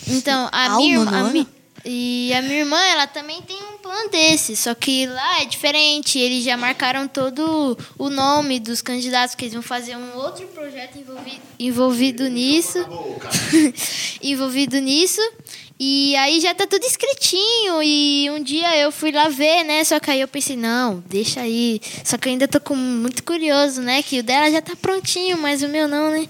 Então, 0.07 0.50
a 0.51 0.77
minha 0.77 1.00
irmã. 1.00 1.48
E 1.89 2.34
a 2.34 2.41
minha 2.41 2.60
irmã, 2.60 2.77
ela 2.88 3.08
também 3.08 3.41
tem 3.41 3.56
um 3.56 3.77
plano 3.77 4.10
desse, 4.10 4.58
só 4.58 4.75
que 4.75 5.08
lá 5.08 5.41
é 5.41 5.46
diferente. 5.46 6.20
Eles 6.20 6.44
já 6.44 6.58
marcaram 6.58 7.08
todo 7.08 7.77
o 7.98 8.10
nome 8.10 8.60
dos 8.60 8.82
candidatos, 8.82 9.36
que 9.36 9.46
eles 9.46 9.53
vão 9.53 9.63
fazer 9.63 9.96
um 9.96 10.17
outro 10.17 10.46
projeto 10.48 10.98
envolvido, 10.98 11.41
envolvido 11.58 12.27
nisso. 12.27 12.77
envolvido 14.22 14.79
nisso. 14.79 15.22
E 15.79 16.13
aí 16.17 16.41
já 16.41 16.53
tá 16.53 16.67
tudo 16.67 16.84
escritinho. 16.84 17.82
E 17.82 18.29
um 18.32 18.44
dia 18.44 18.77
eu 18.77 18.91
fui 18.91 19.12
lá 19.13 19.29
ver, 19.29 19.63
né? 19.63 19.82
Só 19.86 19.98
que 19.98 20.12
aí 20.12 20.20
eu 20.20 20.27
pensei, 20.27 20.58
não, 20.58 21.01
deixa 21.08 21.39
aí. 21.39 21.79
Só 22.03 22.17
que 22.17 22.27
eu 22.27 22.34
ainda 22.34 22.50
tô 22.50 22.60
com, 22.60 22.75
muito 22.75 23.24
curioso, 23.24 23.82
né? 23.82 24.03
Que 24.03 24.20
o 24.20 24.24
dela 24.24 24.51
já 24.51 24.62
tá 24.62 24.75
prontinho, 24.75 25.38
mas 25.38 25.63
o 25.63 25.70
meu 25.70 25.88
não, 25.88 26.12
né? 26.12 26.27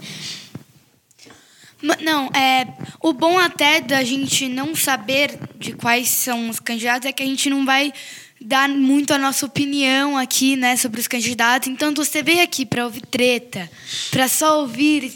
Não, 2.02 2.28
é, 2.28 2.68
o 3.02 3.14
bom 3.14 3.38
até 3.38 3.80
da 3.82 4.04
gente 4.04 4.48
não 4.48 4.76
saber 4.76 5.38
de 5.58 5.74
quais 5.74 6.10
são 6.10 6.50
os 6.50 6.60
candidatos 6.60 7.08
é 7.08 7.12
que 7.12 7.22
a 7.22 7.26
gente 7.26 7.50
não 7.50 7.66
vai 7.66 7.94
dar 8.40 8.70
muito 8.70 9.14
a 9.14 9.18
nossa 9.18 9.46
opinião 9.46 10.18
aqui, 10.18 10.56
né, 10.56 10.76
sobre 10.76 11.00
os 11.00 11.08
candidatos. 11.08 11.68
Então, 11.68 11.94
você 11.94 12.22
veio 12.22 12.42
aqui 12.42 12.66
para 12.66 12.84
ouvir 12.84 13.02
treta, 13.02 13.70
para 14.12 14.28
só 14.28 14.62
ouvir, 14.62 15.12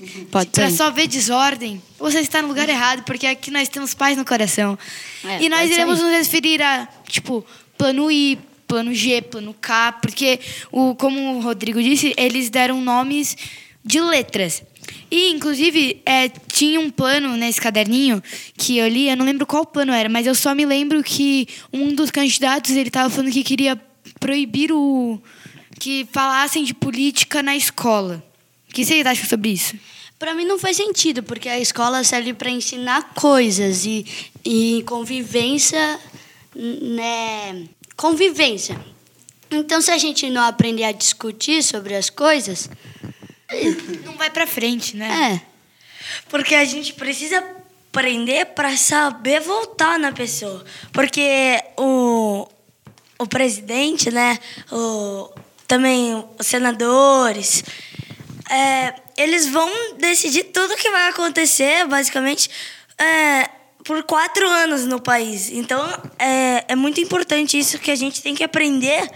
para 0.52 0.70
só 0.72 0.90
ver 0.92 1.08
desordem, 1.08 1.82
você 2.00 2.20
está 2.20 2.42
no 2.42 2.48
lugar 2.48 2.68
errado, 2.68 3.04
porque 3.04 3.28
aqui 3.28 3.52
nós 3.52 3.70
temos 3.70 3.94
paz 3.94 4.18
no 4.18 4.26
coração. 4.26 4.78
É, 5.24 5.44
e 5.44 5.50
nós 5.50 5.70
iremos 5.70 6.00
nos 6.00 6.12
referir 6.12 6.62
a, 6.62 6.88
tipo, 7.08 7.46
plano 7.78 8.12
I, 8.12 8.40
plano 8.68 8.94
G, 8.94 9.22
plano 9.22 9.54
K, 9.60 9.92
porque 9.94 10.40
o 10.72 10.96
como 10.96 11.38
o 11.38 11.42
Rodrigo 11.42 11.82
disse, 11.82 12.14
eles 12.18 12.50
deram 12.50 12.82
nomes 12.82 13.36
de 13.84 14.00
letras. 14.00 14.64
E, 15.10 15.30
inclusive, 15.32 16.02
é, 16.06 16.30
tinha 16.30 16.80
um 16.80 16.90
plano 16.90 17.36
nesse 17.36 17.60
caderninho 17.60 18.22
que 18.58 18.78
eu 18.78 18.88
li, 18.88 19.10
eu 19.10 19.18
não 19.18 19.26
lembro 19.26 19.46
qual 19.46 19.66
plano 19.66 19.92
era, 19.92 20.08
mas 20.08 20.26
eu 20.26 20.36
só 20.36 20.56
me 20.56 20.66
lembro 20.66 21.04
que 21.04 21.48
um 21.72 21.94
dos 21.94 22.10
candidatos 22.10 22.72
ele 22.72 22.88
estava 22.88 23.10
falando 23.10 23.32
que 23.32 23.44
queria 23.44 23.80
proibir 24.20 24.72
o 24.72 25.22
que 25.80 26.08
falassem 26.12 26.64
de 26.64 26.74
política 26.74 27.42
na 27.42 27.56
escola. 27.56 28.24
O 28.70 28.74
que 28.74 28.86
vocês 28.86 29.06
acham 29.06 29.28
sobre 29.28 29.50
isso? 29.50 29.76
Para 30.18 30.36
mim 30.36 30.46
não 30.46 30.60
faz 30.60 30.78
sentido, 30.78 31.24
porque 31.24 31.50
a 31.50 31.60
escola 31.60 32.04
serve 32.04 32.34
para 32.34 32.50
ensinar 32.50 33.14
coisas 33.16 33.86
e, 33.86 34.06
e 34.46 34.84
convivência, 34.86 36.00
né? 36.56 37.66
Convivência. 37.98 38.80
Então, 39.50 39.82
se 39.82 39.92
a 39.92 39.98
gente 39.98 40.30
não 40.30 40.44
aprender 40.44 40.84
a 40.84 40.92
discutir 40.92 41.62
sobre 41.64 41.96
as 41.96 42.10
coisas, 42.10 42.70
não 44.06 44.14
vai 44.18 44.30
para 44.30 44.48
frente, 44.48 44.96
né? 44.96 45.42
É. 45.42 45.52
Porque 46.30 46.56
a 46.56 46.66
gente 46.66 46.94
precisa 46.94 47.44
aprender 47.90 48.46
para 48.48 48.76
saber 48.78 49.42
voltar 49.42 50.00
na 50.00 50.12
pessoa. 50.12 50.64
Porque 50.94 51.62
o, 51.78 52.48
o 53.20 53.28
presidente, 53.28 54.10
né? 54.10 54.40
O, 54.72 55.30
também 55.68 56.24
os 56.40 56.48
senadores, 56.48 57.64
é, 58.50 58.94
eles 59.18 59.48
vão 59.48 59.70
decidir 59.98 60.46
tudo 60.46 60.74
o 60.74 60.78
que 60.78 60.90
vai 60.90 61.10
acontecer, 61.10 61.86
basicamente, 61.88 62.50
é, 62.98 63.50
por 63.84 64.04
quatro 64.04 64.48
anos 64.48 64.86
no 64.86 65.00
país. 65.00 65.50
Então, 65.50 65.82
é, 66.20 66.66
é 66.68 66.76
muito 66.76 67.00
importante 67.00 67.58
isso 67.58 67.80
que 67.80 67.92
a 67.92 67.96
gente 67.96 68.22
tem 68.22 68.36
que 68.36 68.44
aprender 68.44 69.10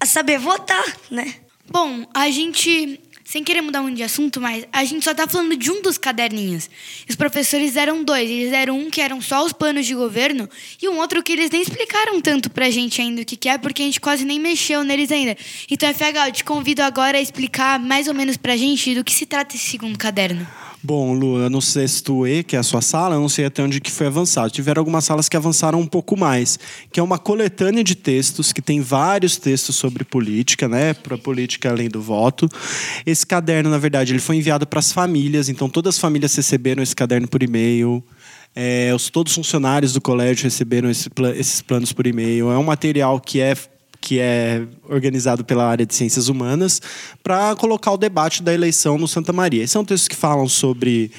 a 0.00 0.06
saber 0.06 0.38
votar, 0.38 0.84
né? 1.10 1.34
Bom, 1.70 2.06
a 2.14 2.30
gente 2.30 3.00
sem 3.28 3.44
querer 3.44 3.60
mudar 3.60 3.82
muito 3.82 3.98
de 3.98 4.02
assunto, 4.02 4.40
mas 4.40 4.66
a 4.72 4.82
gente 4.84 5.04
só 5.04 5.12
tá 5.12 5.28
falando 5.28 5.54
de 5.54 5.70
um 5.70 5.82
dos 5.82 5.98
caderninhos. 5.98 6.70
Os 7.06 7.14
professores 7.14 7.74
deram 7.74 8.02
dois. 8.02 8.30
Eles 8.30 8.50
deram 8.50 8.78
um 8.78 8.88
que 8.88 9.02
eram 9.02 9.20
só 9.20 9.44
os 9.44 9.52
planos 9.52 9.84
de 9.84 9.94
governo 9.94 10.48
e 10.80 10.88
um 10.88 10.96
outro 10.96 11.22
que 11.22 11.32
eles 11.32 11.50
nem 11.50 11.60
explicaram 11.60 12.22
tanto 12.22 12.48
pra 12.48 12.70
gente 12.70 13.02
ainda 13.02 13.20
o 13.20 13.26
que, 13.26 13.36
que 13.36 13.50
é, 13.50 13.58
porque 13.58 13.82
a 13.82 13.84
gente 13.84 14.00
quase 14.00 14.24
nem 14.24 14.40
mexeu 14.40 14.82
neles 14.82 15.12
ainda. 15.12 15.36
Então, 15.70 15.92
FH, 15.92 16.26
eu 16.28 16.32
te 16.32 16.42
convido 16.42 16.82
agora 16.82 17.18
a 17.18 17.20
explicar 17.20 17.78
mais 17.78 18.08
ou 18.08 18.14
menos 18.14 18.38
pra 18.38 18.56
gente 18.56 18.94
do 18.94 19.04
que 19.04 19.12
se 19.12 19.26
trata 19.26 19.54
esse 19.54 19.66
segundo 19.66 19.98
caderno. 19.98 20.48
Bom, 20.80 21.12
Lu, 21.12 21.50
no 21.50 21.60
sexto 21.60 22.24
E, 22.24 22.44
que 22.44 22.54
é 22.54 22.58
a 22.58 22.62
sua 22.62 22.80
sala, 22.80 23.16
eu 23.16 23.20
não 23.20 23.28
sei 23.28 23.46
até 23.46 23.62
onde 23.62 23.80
que 23.80 23.90
foi 23.90 24.06
avançado. 24.06 24.50
Tiveram 24.50 24.80
algumas 24.80 25.04
salas 25.04 25.28
que 25.28 25.36
avançaram 25.36 25.80
um 25.80 25.86
pouco 25.86 26.16
mais, 26.16 26.56
que 26.92 27.00
é 27.00 27.02
uma 27.02 27.18
coletânea 27.18 27.82
de 27.82 27.96
textos 27.96 28.52
que 28.52 28.62
tem 28.62 28.80
vários 28.80 29.36
textos 29.36 29.74
sobre 29.74 30.04
política, 30.04 30.68
né, 30.68 30.94
para 30.94 31.18
política 31.18 31.70
além 31.70 31.88
do 31.88 32.00
voto. 32.00 32.48
Esse 33.04 33.26
caderno, 33.26 33.68
na 33.68 33.78
verdade, 33.78 34.12
ele 34.12 34.20
foi 34.20 34.36
enviado 34.36 34.66
para 34.68 34.78
as 34.78 34.92
famílias, 34.92 35.48
então 35.48 35.68
todas 35.68 35.96
as 35.96 36.00
famílias 36.00 36.34
receberam 36.36 36.80
esse 36.80 36.94
caderno 36.94 37.26
por 37.26 37.42
e-mail. 37.42 38.02
É, 38.54 38.92
os, 38.94 39.10
todos 39.10 39.32
os 39.32 39.36
funcionários 39.36 39.92
do 39.92 40.00
colégio 40.00 40.44
receberam 40.44 40.88
esse, 40.88 41.10
esses 41.36 41.60
planos 41.60 41.92
por 41.92 42.06
e-mail. 42.06 42.52
É 42.52 42.58
um 42.58 42.64
material 42.64 43.20
que 43.20 43.40
é 43.40 43.56
que 44.00 44.18
é 44.20 44.62
organizado 44.88 45.44
pela 45.44 45.66
área 45.66 45.84
de 45.84 45.94
ciências 45.94 46.28
humanas, 46.28 46.80
para 47.22 47.54
colocar 47.56 47.92
o 47.92 47.96
debate 47.96 48.42
da 48.42 48.54
eleição 48.54 48.96
no 48.96 49.08
Santa 49.08 49.32
Maria. 49.32 49.62
Esses 49.62 49.72
são 49.72 49.84
textos 49.84 50.08
que 50.08 50.16
falam 50.16 50.48
sobre 50.48 51.10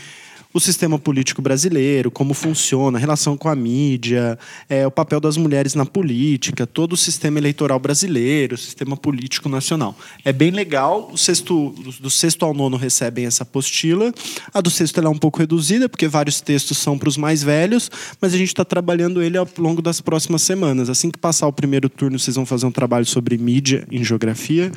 o 0.52 0.60
sistema 0.60 0.98
político 0.98 1.42
brasileiro, 1.42 2.10
como 2.10 2.34
funciona, 2.34 2.98
a 2.98 3.00
relação 3.00 3.38
com 3.38 3.48
a 3.48 3.56
mídia, 3.56 4.38
é, 4.68 4.86
o 4.86 4.92
papel 4.92 5.20
das 5.20 5.38
mulheres 5.38 5.76
na 5.76 5.86
política, 5.86 6.66
todo 6.66 6.94
o 6.94 6.98
sistema 6.98 7.38
eleitoral 7.38 7.80
brasileiro, 7.80 8.56
o 8.56 8.58
sistema 8.58 8.98
político 8.98 9.48
nacional. 9.48 9.96
É 10.26 10.34
bem 10.34 10.50
legal. 10.50 11.12
O 11.14 11.18
sexto, 11.18 11.70
do 12.00 12.10
sexto 12.10 12.44
ao 12.46 12.54
nono 12.54 12.78
recebem 12.78 13.28
essa 13.28 13.44
apostila. 13.44 14.12
A 14.52 14.60
do 14.60 14.72
sexto 14.72 15.00
é 15.00 15.08
um 15.08 15.18
pouco 15.18 15.38
reduzida, 15.38 15.88
porque 15.88 16.08
vários 16.08 16.42
textos 16.42 16.80
são 16.80 16.98
para 16.98 17.10
os 17.10 17.18
mais 17.18 17.44
velhos, 17.44 17.92
mas 18.20 18.34
a 18.34 18.38
gente 18.38 18.48
está 18.50 18.66
trabalhando 18.66 19.22
ele 19.22 19.38
ao 19.38 19.48
longo 19.60 19.84
das 19.84 20.02
próximas 20.02 20.42
semanas. 20.42 20.90
Assim 20.90 21.12
que 21.12 21.20
passar 21.20 21.48
o 21.48 21.54
primeiro 21.54 21.88
turno, 21.88 22.18
vocês 22.18 22.36
vão 22.36 22.46
fazer 22.46 22.66
um 22.66 22.72
trabalho 22.72 23.06
sobre 23.06 23.38
mídia 23.38 23.88
em 23.92 24.04
geografia, 24.04 24.72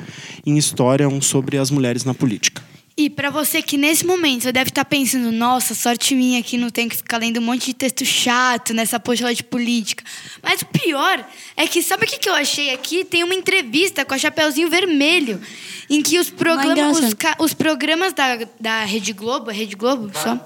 em 0.45 0.55
história, 0.55 1.09
um 1.09 1.19
sobre 1.19 1.57
as 1.57 1.71
mulheres 1.71 2.03
na 2.03 2.13
política. 2.13 2.61
E 2.95 3.09
para 3.09 3.31
você 3.31 3.59
que 3.59 3.75
nesse 3.75 4.05
momento 4.05 4.43
você 4.43 4.51
deve 4.51 4.69
estar 4.69 4.83
tá 4.83 4.89
pensando, 4.89 5.31
nossa, 5.31 5.73
sorte 5.73 6.13
minha 6.13 6.43
que 6.43 6.57
não 6.57 6.69
tem 6.69 6.87
que 6.87 6.95
ficar 6.95 7.17
lendo 7.17 7.39
um 7.39 7.41
monte 7.43 7.65
de 7.65 7.73
texto 7.73 8.05
chato 8.05 8.71
nessa 8.71 8.97
apostila 8.97 9.33
de 9.33 9.43
política. 9.43 10.03
Mas 10.43 10.61
o 10.61 10.65
pior 10.67 11.27
é 11.57 11.65
que, 11.65 11.81
sabe 11.81 12.05
o 12.05 12.07
que, 12.07 12.19
que 12.19 12.29
eu 12.29 12.35
achei 12.35 12.71
aqui? 12.71 13.03
Tem 13.03 13.23
uma 13.23 13.33
entrevista 13.33 14.05
com 14.05 14.13
a 14.13 14.17
Chapeuzinho 14.17 14.69
Vermelho, 14.69 15.41
em 15.89 16.03
que 16.03 16.19
os, 16.19 16.29
programas, 16.29 16.99
os, 16.99 17.15
os, 17.39 17.53
programas 17.55 18.13
da, 18.13 18.39
da 18.59 18.83
Rede 18.85 19.11
Globo, 19.11 19.49
a 19.49 19.53
Rede 19.53 19.75
Globo 19.75 20.11
só, 20.13 20.39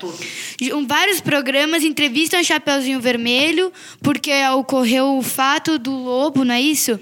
vários 0.87 1.19
programas 1.19 1.83
entrevistam 1.83 2.39
a 2.39 2.43
Chapeuzinho 2.43 3.01
Vermelho, 3.01 3.73
porque 4.01 4.31
ocorreu 4.55 5.17
o 5.17 5.21
fato 5.21 5.77
do 5.77 5.91
lobo, 5.91 6.45
não 6.45 6.55
é 6.55 6.61
isso? 6.61 6.97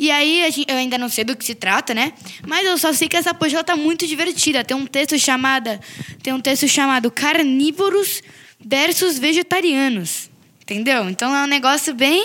E 0.00 0.10
aí, 0.10 0.50
gente, 0.50 0.64
eu 0.66 0.78
ainda 0.78 0.96
não 0.96 1.10
sei 1.10 1.24
do 1.24 1.36
que 1.36 1.44
se 1.44 1.54
trata, 1.54 1.92
né? 1.92 2.14
Mas 2.48 2.66
eu 2.66 2.78
só 2.78 2.90
sei 2.90 3.06
que 3.06 3.18
essa 3.18 3.32
apostila 3.32 3.62
tá 3.62 3.76
muito 3.76 4.06
divertida. 4.06 4.64
Tem 4.64 4.74
um 4.74 4.86
texto 4.86 5.18
chamado, 5.18 5.78
tem 6.22 6.32
um 6.32 6.40
texto 6.40 6.66
chamado 6.66 7.10
Carnívoros 7.10 8.22
versus 8.58 9.18
Vegetarianos. 9.18 10.30
Entendeu? 10.62 11.06
Então 11.10 11.36
é 11.36 11.44
um 11.44 11.46
negócio 11.46 11.94
bem 11.94 12.24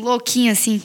louquinho 0.00 0.50
assim. 0.50 0.82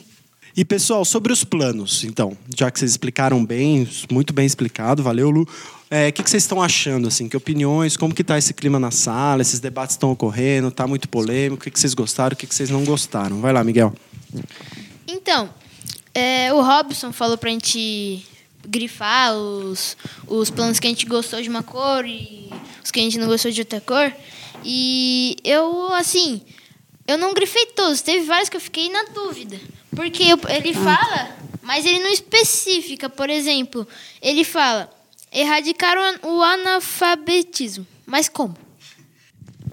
E 0.55 0.63
pessoal, 0.63 1.03
sobre 1.03 1.33
os 1.33 1.43
planos, 1.43 2.03
então, 2.03 2.37
já 2.55 2.69
que 2.69 2.77
vocês 2.77 2.91
explicaram 2.91 3.43
bem, 3.43 3.89
muito 4.11 4.31
bem 4.31 4.45
explicado, 4.45 5.01
valeu, 5.01 5.31
Lu. 5.31 5.47
É, 5.89 6.09
o 6.09 6.13
que, 6.13 6.21
que, 6.21 6.29
vocês 6.29 6.43
estão 6.43 6.61
achando, 6.61 7.07
assim? 7.07 7.27
Que 7.27 7.35
opiniões? 7.35 7.97
Como 7.97 8.13
que 8.13 8.21
está 8.21 8.37
esse 8.37 8.53
clima 8.53 8.79
na 8.79 8.91
sala? 8.91 9.41
Esses 9.41 9.59
debates 9.59 9.95
estão 9.95 10.11
ocorrendo? 10.11 10.67
Está 10.67 10.85
muito 10.85 11.09
polêmico? 11.09 11.61
O 11.61 11.63
que, 11.63 11.71
que 11.71 11.79
vocês 11.79 11.95
gostaram? 11.95 12.35
O 12.35 12.37
que, 12.37 12.45
que 12.45 12.53
vocês 12.53 12.69
não 12.69 12.83
gostaram? 12.83 13.41
Vai 13.41 13.51
lá, 13.51 13.63
Miguel. 13.63 13.91
Então, 15.07 15.49
é, 16.17 16.51
o 16.51 16.61
Robson 16.61 17.13
falou 17.13 17.37
pra 17.37 17.51
gente 17.51 18.25
grifar 18.67 19.35
os, 19.35 19.95
os 20.25 20.49
planos 20.49 20.79
que 20.79 20.87
a 20.87 20.89
gente 20.89 21.05
gostou 21.05 21.39
de 21.39 21.47
uma 21.47 21.61
cor 21.61 22.07
e 22.07 22.49
os 22.83 22.89
que 22.89 22.99
a 22.99 23.03
gente 23.03 23.19
não 23.19 23.27
gostou 23.27 23.51
de 23.51 23.61
outra 23.61 23.79
cor. 23.79 24.11
E 24.65 25.37
eu, 25.43 25.93
assim, 25.93 26.41
eu 27.07 27.19
não 27.19 27.35
grifei 27.35 27.67
todos. 27.67 28.01
Teve 28.01 28.25
vários 28.25 28.49
que 28.49 28.57
eu 28.57 28.61
fiquei 28.61 28.89
na 28.89 29.03
dúvida. 29.13 29.59
Porque 29.95 30.23
eu, 30.23 30.39
ele 30.49 30.71
ah. 30.71 30.95
fala, 30.95 31.37
mas 31.61 31.85
ele 31.85 31.99
não 31.99 32.09
especifica. 32.09 33.07
Por 33.07 33.29
exemplo, 33.29 33.87
ele 34.19 34.43
fala 34.43 34.91
erradicar 35.31 35.97
o 36.23 36.41
analfabetismo. 36.41 37.85
Mas 38.07 38.27
como? 38.27 38.57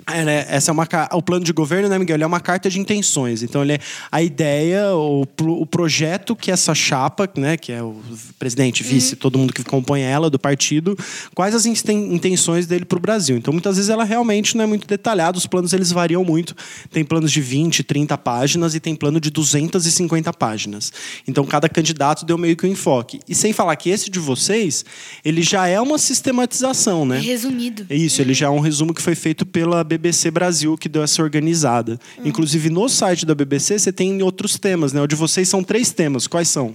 É, 0.06 0.46
essa 0.56 0.70
é 0.70 0.72
uma 0.72 0.86
o 1.12 1.22
plano 1.22 1.44
de 1.44 1.52
governo, 1.52 1.88
né, 1.88 1.98
Miguel? 1.98 2.16
Ele 2.16 2.24
é 2.24 2.26
uma 2.26 2.40
carta 2.40 2.68
de 2.68 2.78
intenções. 2.78 3.42
Então, 3.42 3.62
ele 3.62 3.74
é 3.74 3.78
a 4.10 4.22
ideia, 4.22 4.94
o, 4.94 5.26
o 5.40 5.66
projeto 5.66 6.36
que 6.36 6.50
essa 6.50 6.74
chapa, 6.74 7.28
né, 7.36 7.56
que 7.56 7.72
é 7.72 7.82
o 7.82 7.96
presidente, 8.38 8.82
uhum. 8.82 8.88
vice, 8.88 9.14
uhum. 9.14 9.18
todo 9.18 9.38
mundo 9.38 9.52
que 9.52 9.64
compõe 9.64 10.02
ela 10.02 10.28
do 10.28 10.38
partido, 10.38 10.96
quais 11.34 11.54
as 11.54 11.64
intenções 11.66 12.66
dele 12.66 12.84
para 12.84 12.98
o 12.98 13.00
Brasil. 13.00 13.36
Então, 13.36 13.52
muitas 13.52 13.76
vezes 13.76 13.88
ela 13.88 14.04
realmente 14.04 14.56
não 14.56 14.64
é 14.64 14.66
muito 14.66 14.86
detalhada. 14.86 15.38
Os 15.38 15.46
planos 15.46 15.72
eles 15.72 15.90
variam 15.90 16.24
muito. 16.24 16.54
Tem 16.90 17.04
planos 17.04 17.32
de 17.32 17.40
20, 17.40 17.82
30 17.82 18.18
páginas 18.18 18.74
e 18.74 18.80
tem 18.80 18.94
plano 18.94 19.18
de 19.18 19.30
250 19.30 20.32
páginas. 20.32 20.92
Então, 21.26 21.44
cada 21.44 21.68
candidato 21.68 22.24
deu 22.24 22.36
meio 22.36 22.56
que 22.56 22.66
um 22.66 22.70
enfoque. 22.70 23.20
E 23.28 23.34
sem 23.34 23.52
falar 23.52 23.76
que 23.76 23.88
esse 23.88 24.10
de 24.10 24.18
vocês, 24.18 24.84
ele 25.24 25.42
já 25.42 25.66
é 25.66 25.80
uma 25.80 25.98
sistematização, 25.98 27.06
né? 27.06 27.18
Resumido. 27.18 27.86
É 27.88 27.96
isso. 27.96 28.20
Ele 28.20 28.34
já 28.34 28.46
é 28.46 28.50
um 28.50 28.60
resumo 28.60 28.92
que 28.92 29.00
foi 29.00 29.14
feito 29.14 29.46
pela 29.46 29.82
BBC 29.98 30.30
Brasil 30.30 30.76
que 30.76 30.88
deu 30.88 31.02
essa 31.02 31.22
organizada. 31.22 31.98
Uhum. 32.18 32.26
Inclusive, 32.26 32.68
no 32.70 32.88
site 32.88 33.24
da 33.24 33.34
BBC, 33.34 33.78
você 33.78 33.92
tem 33.92 34.22
outros 34.22 34.58
temas, 34.58 34.92
né? 34.92 35.00
O 35.00 35.06
de 35.06 35.14
vocês 35.14 35.48
são 35.48 35.62
três 35.62 35.92
temas. 35.92 36.26
Quais 36.26 36.48
são? 36.48 36.74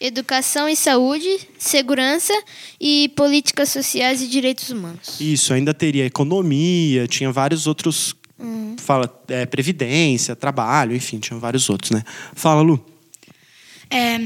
Educação 0.00 0.68
e 0.68 0.76
saúde, 0.76 1.28
segurança 1.58 2.32
e 2.80 3.10
políticas 3.16 3.68
sociais 3.68 4.20
e 4.20 4.26
direitos 4.26 4.68
humanos. 4.68 5.20
Isso, 5.20 5.54
ainda 5.54 5.72
teria 5.72 6.04
economia, 6.04 7.06
tinha 7.06 7.30
vários 7.30 7.66
outros. 7.66 8.14
Uhum. 8.38 8.76
Fala, 8.78 9.08
é, 9.28 9.46
previdência, 9.46 10.34
trabalho, 10.34 10.94
enfim, 10.94 11.18
tinha 11.20 11.38
vários 11.38 11.70
outros, 11.70 11.92
né? 11.92 12.02
Fala, 12.34 12.60
Lu. 12.60 12.84
É, 13.94 14.18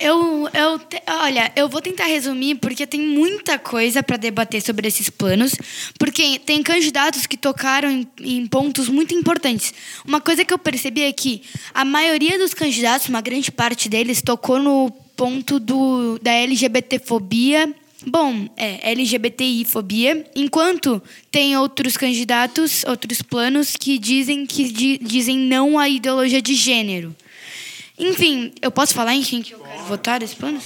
eu, 0.00 0.48
eu 0.54 0.80
olha, 1.20 1.52
eu 1.54 1.68
vou 1.68 1.82
tentar 1.82 2.06
resumir 2.06 2.54
porque 2.54 2.86
tem 2.86 3.02
muita 3.02 3.58
coisa 3.58 4.02
para 4.02 4.16
debater 4.16 4.62
sobre 4.62 4.88
esses 4.88 5.10
planos, 5.10 5.54
porque 5.98 6.38
tem 6.38 6.62
candidatos 6.62 7.26
que 7.26 7.36
tocaram 7.36 7.90
em, 7.90 8.08
em, 8.18 8.46
pontos 8.46 8.88
muito 8.88 9.14
importantes. 9.14 9.74
Uma 10.06 10.22
coisa 10.22 10.42
que 10.42 10.54
eu 10.54 10.58
percebi 10.58 11.02
é 11.02 11.12
que 11.12 11.42
a 11.74 11.84
maioria 11.84 12.38
dos 12.38 12.54
candidatos, 12.54 13.10
uma 13.10 13.20
grande 13.20 13.52
parte 13.52 13.90
deles, 13.90 14.22
tocou 14.22 14.58
no 14.58 14.90
ponto 15.14 15.60
do, 15.60 16.18
da 16.22 16.32
LGBTfobia. 16.32 17.74
Bom, 18.06 18.48
é 18.56 18.90
LGBTI-fobia, 18.92 20.26
enquanto 20.34 21.02
tem 21.30 21.58
outros 21.58 21.96
candidatos, 21.98 22.84
outros 22.86 23.20
planos 23.20 23.76
que 23.78 23.98
dizem 23.98 24.46
que 24.46 24.64
di, 24.64 24.98
dizem 24.98 25.38
não 25.38 25.78
à 25.78 25.90
ideologia 25.90 26.40
de 26.40 26.54
gênero. 26.54 27.14
Enfim, 27.98 28.52
eu 28.60 28.70
posso 28.70 28.94
falar 28.94 29.14
em 29.14 29.22
quem 29.22 29.42
que 29.42 29.52
eu 29.52 29.60
quero 29.60 29.84
votar 29.84 30.20
desse 30.20 30.34
plano? 30.34 30.60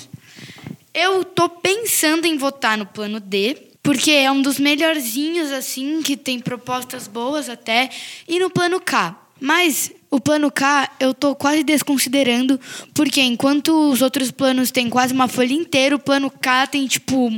Eu 0.94 1.24
tô 1.24 1.48
pensando 1.48 2.26
em 2.26 2.36
votar 2.36 2.78
no 2.78 2.86
plano 2.86 3.20
D, 3.20 3.56
porque 3.82 4.10
é 4.10 4.30
um 4.30 4.42
dos 4.42 4.58
melhorzinhos, 4.58 5.52
assim, 5.52 6.02
que 6.02 6.16
tem 6.16 6.40
propostas 6.40 7.06
boas 7.06 7.48
até, 7.48 7.90
e 8.26 8.38
no 8.38 8.50
plano 8.50 8.80
K. 8.80 9.16
Mas 9.40 9.92
o 10.10 10.18
plano 10.18 10.50
K 10.50 10.90
eu 10.98 11.14
tô 11.14 11.34
quase 11.34 11.62
desconsiderando, 11.62 12.58
porque 12.94 13.20
enquanto 13.20 13.90
os 13.90 14.02
outros 14.02 14.30
planos 14.30 14.70
têm 14.70 14.88
quase 14.88 15.12
uma 15.12 15.28
folha 15.28 15.52
inteira, 15.52 15.94
o 15.94 15.98
plano 15.98 16.30
K 16.30 16.66
tem, 16.66 16.86
tipo, 16.86 17.30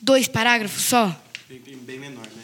dois 0.00 0.28
parágrafos 0.28 0.82
só. 0.82 1.14
Bem, 1.48 1.60
bem 1.78 1.98
menor, 1.98 2.26
né? 2.36 2.37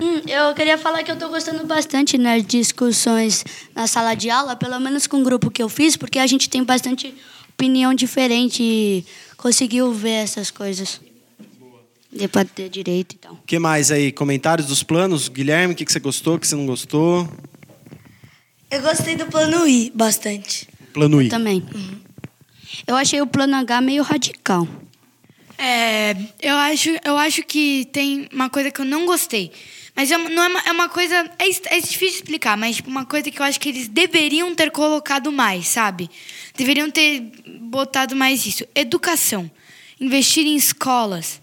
Hum, 0.00 0.22
eu 0.28 0.54
queria 0.54 0.76
falar 0.76 1.02
que 1.02 1.10
eu 1.10 1.14
estou 1.14 1.28
gostando 1.28 1.64
bastante 1.66 2.18
nas 2.18 2.44
discussões 2.44 3.44
na 3.74 3.86
sala 3.86 4.14
de 4.14 4.30
aula, 4.30 4.56
pelo 4.56 4.78
menos 4.78 5.06
com 5.06 5.20
o 5.20 5.24
grupo 5.24 5.50
que 5.50 5.62
eu 5.62 5.68
fiz, 5.68 5.96
porque 5.96 6.18
a 6.18 6.26
gente 6.26 6.48
tem 6.48 6.62
bastante 6.62 7.14
opinião 7.50 7.94
diferente 7.94 8.62
e 8.62 9.04
conseguiu 9.36 9.92
ver 9.92 10.24
essas 10.24 10.50
coisas. 10.50 11.00
De 12.12 12.28
ter 12.28 12.68
direito 12.68 13.14
e 13.14 13.18
tal. 13.18 13.34
O 13.34 13.46
que 13.46 13.58
mais 13.58 13.90
aí? 13.90 14.10
Comentários 14.10 14.66
dos 14.66 14.82
planos? 14.82 15.28
Guilherme, 15.28 15.74
o 15.74 15.76
que, 15.76 15.84
que 15.84 15.92
você 15.92 16.00
gostou, 16.00 16.36
o 16.36 16.38
que 16.38 16.46
você 16.46 16.54
não 16.54 16.64
gostou? 16.64 17.28
Eu 18.70 18.82
gostei 18.82 19.16
do 19.16 19.26
plano 19.26 19.66
I 19.66 19.92
bastante. 19.94 20.68
Plano 20.92 21.20
I? 21.20 21.26
Eu 21.26 21.30
também. 21.30 21.64
Uhum. 21.74 21.98
Eu 22.86 22.96
achei 22.96 23.20
o 23.20 23.26
plano 23.26 23.54
H 23.56 23.80
meio 23.80 24.02
radical. 24.02 24.66
É, 25.58 26.14
eu 26.40 26.54
acho, 26.54 26.90
eu 27.04 27.16
acho 27.16 27.42
que 27.42 27.88
tem 27.92 28.28
uma 28.32 28.50
coisa 28.50 28.70
que 28.70 28.80
eu 28.80 28.84
não 28.84 29.06
gostei. 29.06 29.50
Mas 29.94 30.10
é, 30.10 30.18
não 30.18 30.42
é, 30.42 30.48
uma, 30.48 30.60
é 30.60 30.72
uma 30.72 30.88
coisa. 30.90 31.14
É, 31.38 31.76
é 31.76 31.80
difícil 31.80 32.16
explicar, 32.16 32.56
mas 32.56 32.76
tipo, 32.76 32.90
uma 32.90 33.06
coisa 33.06 33.30
que 33.30 33.40
eu 33.40 33.44
acho 33.44 33.58
que 33.58 33.70
eles 33.70 33.88
deveriam 33.88 34.54
ter 34.54 34.70
colocado 34.70 35.32
mais, 35.32 35.68
sabe? 35.68 36.10
Deveriam 36.54 36.90
ter 36.90 37.20
botado 37.60 38.14
mais 38.14 38.44
isso. 38.44 38.66
Educação. 38.74 39.50
Investir 39.98 40.46
em 40.46 40.54
escolas. 40.54 41.40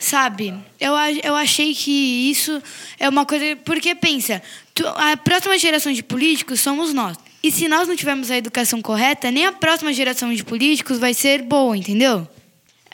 Sabe? 0.00 0.52
Eu, 0.78 0.92
eu 1.22 1.34
achei 1.36 1.72
que 1.72 2.28
isso 2.30 2.60
é 2.98 3.08
uma 3.08 3.24
coisa. 3.24 3.56
Porque 3.64 3.94
pensa, 3.94 4.42
tu, 4.74 4.86
a 4.88 5.16
próxima 5.16 5.56
geração 5.56 5.92
de 5.92 6.02
políticos 6.02 6.60
somos 6.60 6.92
nós. 6.92 7.16
E 7.42 7.52
se 7.52 7.68
nós 7.68 7.86
não 7.86 7.94
tivermos 7.94 8.30
a 8.30 8.36
educação 8.36 8.82
correta, 8.82 9.30
nem 9.30 9.46
a 9.46 9.52
próxima 9.52 9.92
geração 9.92 10.34
de 10.34 10.42
políticos 10.42 10.98
vai 10.98 11.14
ser 11.14 11.42
boa, 11.42 11.76
entendeu? 11.76 12.26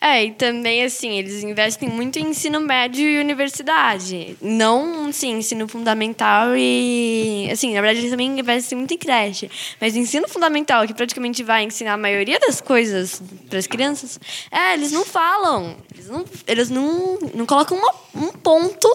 É, 0.00 0.24
e 0.24 0.32
também, 0.32 0.82
assim, 0.82 1.18
eles 1.18 1.42
investem 1.44 1.86
muito 1.86 2.18
em 2.18 2.28
ensino 2.28 2.58
médio 2.58 3.06
e 3.06 3.18
universidade. 3.18 4.34
Não, 4.40 5.08
assim, 5.08 5.32
ensino 5.32 5.68
fundamental 5.68 6.56
e... 6.56 7.46
Assim, 7.52 7.74
na 7.74 7.82
verdade, 7.82 7.98
eles 7.98 8.10
também 8.10 8.38
investem 8.38 8.78
muito 8.78 8.94
em 8.94 8.96
creche. 8.96 9.50
Mas 9.78 9.94
ensino 9.96 10.26
fundamental, 10.26 10.86
que 10.86 10.94
praticamente 10.94 11.42
vai 11.42 11.64
ensinar 11.64 11.92
a 11.92 11.96
maioria 11.98 12.38
das 12.38 12.62
coisas 12.62 13.22
para 13.50 13.58
as 13.58 13.66
crianças, 13.66 14.18
é, 14.50 14.72
eles 14.72 14.90
não 14.90 15.04
falam. 15.04 15.76
Eles 15.92 16.08
não, 16.08 16.24
eles 16.46 16.70
não, 16.70 17.18
não 17.34 17.44
colocam 17.44 17.76
uma, 17.76 17.94
um 18.14 18.28
ponto 18.28 18.88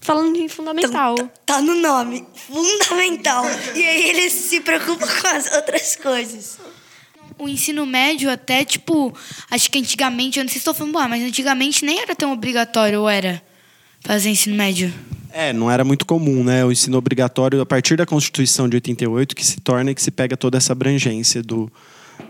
falando 0.00 0.34
de 0.36 0.48
fundamental. 0.48 1.14
Tá, 1.14 1.30
tá 1.46 1.62
no 1.62 1.76
nome, 1.76 2.26
fundamental. 2.34 3.44
e 3.74 3.82
aí 3.82 4.10
eles 4.10 4.32
se 4.32 4.60
preocupam 4.60 5.06
com 5.06 5.28
as 5.28 5.52
outras 5.52 5.94
coisas. 5.94 6.58
O 7.38 7.48
ensino 7.48 7.84
médio 7.84 8.30
até, 8.30 8.64
tipo, 8.64 9.12
acho 9.50 9.70
que 9.70 9.78
antigamente, 9.78 10.38
eu 10.38 10.44
não 10.44 10.48
sei 10.48 10.54
se 10.54 10.58
estou 10.58 10.74
falando, 10.74 10.92
boa, 10.92 11.08
mas 11.08 11.22
antigamente 11.22 11.84
nem 11.84 12.00
era 12.00 12.14
tão 12.14 12.32
obrigatório, 12.32 13.00
ou 13.00 13.08
era? 13.08 13.42
Fazer 14.00 14.30
ensino 14.30 14.56
médio. 14.56 14.92
É, 15.32 15.52
não 15.52 15.68
era 15.68 15.82
muito 15.82 16.06
comum, 16.06 16.44
né? 16.44 16.64
O 16.64 16.70
ensino 16.70 16.96
obrigatório 16.96 17.60
a 17.60 17.66
partir 17.66 17.96
da 17.96 18.06
Constituição 18.06 18.68
de 18.68 18.76
88 18.76 19.34
que 19.34 19.44
se 19.44 19.60
torna 19.60 19.90
e 19.90 19.94
que 19.94 20.00
se 20.00 20.12
pega 20.12 20.36
toda 20.36 20.56
essa 20.58 20.72
abrangência 20.72 21.42
do 21.42 21.70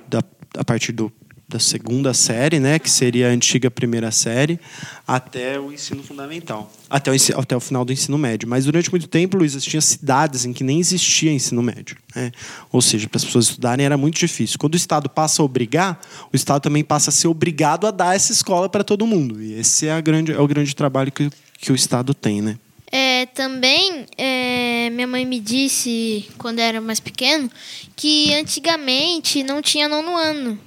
da, 0.09 0.21
a 0.57 0.65
partir 0.65 0.93
do 0.93 1.13
da 1.47 1.59
segunda 1.59 2.15
série, 2.15 2.59
né, 2.59 2.79
que 2.79 2.91
seria 2.91 3.29
a 3.29 3.31
antiga 3.31 3.71
primeira 3.71 4.11
série, 4.11 4.59
até 5.07 5.61
o 5.61 5.73
ensino 5.73 6.03
fundamental, 6.03 6.73
até 6.89 7.11
o, 7.11 7.15
até 7.37 7.57
o 7.57 7.61
final 7.61 7.85
do 7.85 7.93
ensino 7.93 8.17
médio. 8.17 8.49
Mas 8.49 8.65
durante 8.65 8.91
muito 8.91 9.07
tempo, 9.07 9.37
Luiz, 9.37 9.63
tinha 9.63 9.81
cidades 9.81 10.45
em 10.45 10.53
que 10.53 10.65
nem 10.65 10.81
existia 10.81 11.31
ensino 11.31 11.63
médio. 11.63 11.97
Né? 12.15 12.33
Ou 12.73 12.81
seja, 12.81 13.09
para 13.09 13.19
as 13.19 13.25
pessoas 13.25 13.47
estudarem 13.47 13.85
era 13.85 13.97
muito 13.97 14.19
difícil. 14.19 14.59
Quando 14.59 14.75
o 14.75 14.77
Estado 14.77 15.09
passa 15.09 15.43
a 15.43 15.45
obrigar, 15.45 16.01
o 16.33 16.37
Estado 16.37 16.63
também 16.63 16.83
passa 16.83 17.11
a 17.11 17.13
ser 17.13 17.29
obrigado 17.29 17.87
a 17.87 17.91
dar 17.91 18.17
essa 18.17 18.33
escola 18.33 18.69
para 18.69 18.83
todo 18.83 19.07
mundo. 19.07 19.43
E 19.43 19.55
esse 19.55 19.87
é, 19.87 19.93
a 19.93 20.01
grande, 20.01 20.33
é 20.33 20.41
o 20.41 20.49
grande 20.49 20.75
trabalho 20.75 21.13
que, 21.13 21.31
que 21.59 21.71
o 21.71 21.75
Estado 21.75 22.15
tem, 22.15 22.41
né? 22.41 22.59
É, 22.91 23.27
também, 23.27 24.07
é, 24.17 24.89
minha 24.91 25.07
mãe 25.07 25.27
me 25.27 25.41
disse, 25.41 26.29
quando 26.39 26.61
era 26.61 26.81
mais 26.81 27.01
pequeno, 27.01 27.51
que 27.97 28.33
antigamente 28.35 29.43
não 29.43 29.61
tinha 29.61 29.89
nono 29.89 30.17
ano. 30.17 30.59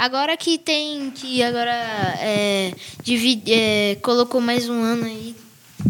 Agora 0.00 0.34
que 0.34 0.56
tem, 0.56 1.10
que 1.10 1.42
agora 1.42 1.70
é, 2.20 2.72
divide, 3.02 3.52
é, 3.52 3.96
colocou 3.96 4.40
mais 4.40 4.66
um 4.66 4.82
ano 4.82 5.04
aí. 5.04 5.36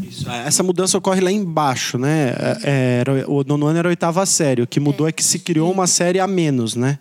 Isso. 0.03 0.29
É, 0.29 0.49
essa 0.49 0.65
mudança 0.65 0.99
ocorre 0.99 1.21
lá 1.21 1.31
embaixo, 1.31 1.97
né? 1.97 2.35
É, 2.65 2.99
era, 3.03 3.31
o 3.31 3.45
nono 3.45 3.69
ano 3.69 3.79
era 3.79 3.89
a 3.89 3.91
oitava 3.91 4.27
série. 4.27 4.63
O 4.63 4.67
que 4.67 4.81
mudou 4.81 5.07
é. 5.07 5.11
é 5.11 5.13
que 5.13 5.23
se 5.23 5.39
criou 5.39 5.71
uma 5.71 5.87
série 5.87 6.19
a 6.19 6.27
menos, 6.27 6.75
né? 6.75 6.99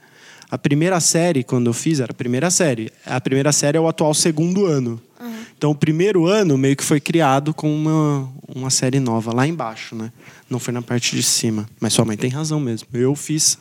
A 0.52 0.56
primeira 0.56 1.00
série, 1.00 1.44
quando 1.44 1.66
eu 1.66 1.74
fiz, 1.74 2.00
era 2.00 2.12
a 2.12 2.14
primeira 2.14 2.52
série. 2.52 2.94
A 3.04 3.20
primeira 3.20 3.52
série 3.52 3.80
é 3.80 3.82
o 3.82 3.88
atual 3.88 4.14
segundo 4.14 4.68
ano. 4.68 5.02
Uhum. 5.20 5.34
Então, 5.58 5.72
o 5.72 5.76
primeiro 5.76 6.28
ano 6.28 6.60
meio 6.60 6.76
que 6.76 6.84
foi 6.84 7.00
criado 7.00 7.56
com 7.56 7.74
uma, 7.74 8.30
uma 8.48 8.70
série 8.70 9.00
nova 9.00 9.34
lá 9.34 9.48
embaixo, 9.48 9.96
né? 9.96 10.12
Não 10.48 10.60
foi 10.60 10.72
na 10.72 10.84
parte 10.84 11.16
de 11.16 11.24
cima. 11.24 11.68
Mas 11.80 11.94
sua 11.94 12.06
mãe 12.06 12.16
tem 12.16 12.30
razão 12.30 12.60
mesmo. 12.60 12.88
Eu 12.94 13.16
fiz 13.16 13.58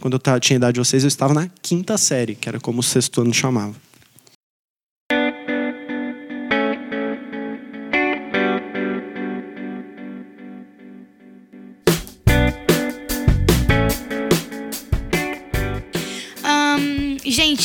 quando 0.00 0.14
eu 0.14 0.40
tinha 0.40 0.56
idade 0.56 0.74
de 0.74 0.80
vocês, 0.80 1.02
eu 1.02 1.08
estava 1.08 1.34
na 1.34 1.48
quinta 1.62 1.96
série, 1.96 2.34
que 2.34 2.48
era 2.48 2.60
como 2.60 2.80
o 2.80 2.82
sexto 2.82 3.20
ano 3.20 3.32
chamava. 3.32 3.74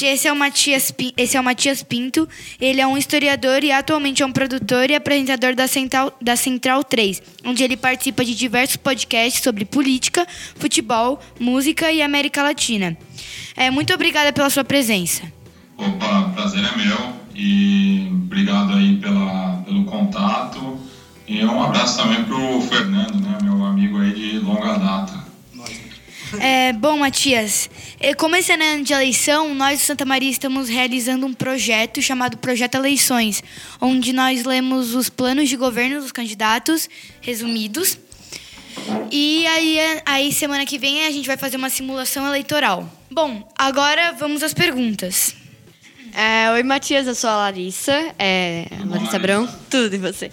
Esse 0.06 0.28
é, 0.28 0.34
o 0.34 0.36
Matias, 0.36 0.94
esse 1.18 1.38
é 1.38 1.40
o 1.40 1.44
Matias 1.44 1.84
Pinto. 1.84 2.28
Ele 2.60 2.82
é 2.82 2.88
um 2.88 2.98
historiador 2.98 3.64
e 3.64 3.72
atualmente 3.72 4.22
é 4.22 4.26
um 4.26 4.32
produtor 4.32 4.90
e 4.90 4.96
apresentador 4.96 5.56
da 5.56 5.68
Central, 5.68 6.16
da 6.22 6.36
Central 6.36 6.84
3, 6.84 7.22
onde 7.46 7.64
ele 7.64 7.78
participa 7.78 8.24
de 8.24 8.36
diversos 8.36 8.78
podcasts 8.78 9.44
sobre 9.44 9.66
política, 9.66 10.28
futebol, 10.56 11.20
música 11.40 11.92
e 11.92 12.02
América 12.02 12.44
Latina. 12.44 12.98
É, 13.56 13.70
muito 13.70 13.94
obrigada 13.94 14.32
pela 14.32 14.50
sua 14.50 14.64
presença. 14.64 15.24
Opa, 15.78 16.32
prazer 16.36 16.64
é 16.64 16.78
meu 16.78 17.14
e 17.36 18.08
obrigado 18.12 18.74
aí 18.74 18.98
pela, 18.98 19.64
pelo 19.66 19.86
contato. 19.86 20.78
E 21.28 21.46
um 21.46 21.64
abraço 21.64 21.98
também 21.98 22.24
pro 22.26 22.60
Fernando, 22.62 23.16
né, 23.22 23.38
meu 23.42 23.64
amigo 23.64 24.00
aí 24.00 24.14
de 24.14 24.40
longa 24.40 24.78
data. 24.78 25.19
É, 26.38 26.74
bom, 26.74 26.98
Matias, 26.98 27.70
como 28.18 28.36
esse 28.36 28.52
ano 28.52 28.84
de 28.84 28.94
eleição, 28.94 29.56
nós 29.56 29.80
do 29.80 29.86
Santa 29.86 30.06
Maria 30.06 30.30
estamos 30.30 30.70
realizando 30.70 31.26
um 31.26 31.34
projeto 31.34 32.02
chamado 32.02 32.38
Projeto 32.38 32.76
Eleições, 32.76 33.44
onde 33.82 34.13
nós 34.13 34.44
lemos 34.44 34.94
os 34.94 35.10
planos 35.10 35.50
de 35.50 35.56
governo 35.56 36.00
dos 36.02 36.12
candidatos, 36.12 36.89
resumidos. 37.22 37.98
E 39.12 39.46
aí, 39.48 39.80
aí 40.06 40.32
semana 40.32 40.65
que 40.65 40.78
vem 40.78 41.06
a 41.06 41.12
gente 41.12 41.26
vai 41.26 41.38
fazer 41.38 41.58
uma 41.58 41.70
simulação 41.70 42.28
eleitoral. 42.28 42.88
Bom, 43.10 43.48
agora 43.58 44.13
vamos 44.13 44.44
às 44.44 44.54
perguntas. 44.54 45.36
É, 46.13 46.52
Oi, 46.52 46.63
Matias, 46.63 47.08
eu 47.08 47.15
sou 47.15 47.30
a 47.30 47.36
Larissa. 47.38 48.13
É, 48.18 48.68
Larissa 48.86 49.15
Abrão, 49.15 49.48
tudo 49.70 49.96
e 49.96 49.98
você. 49.98 50.32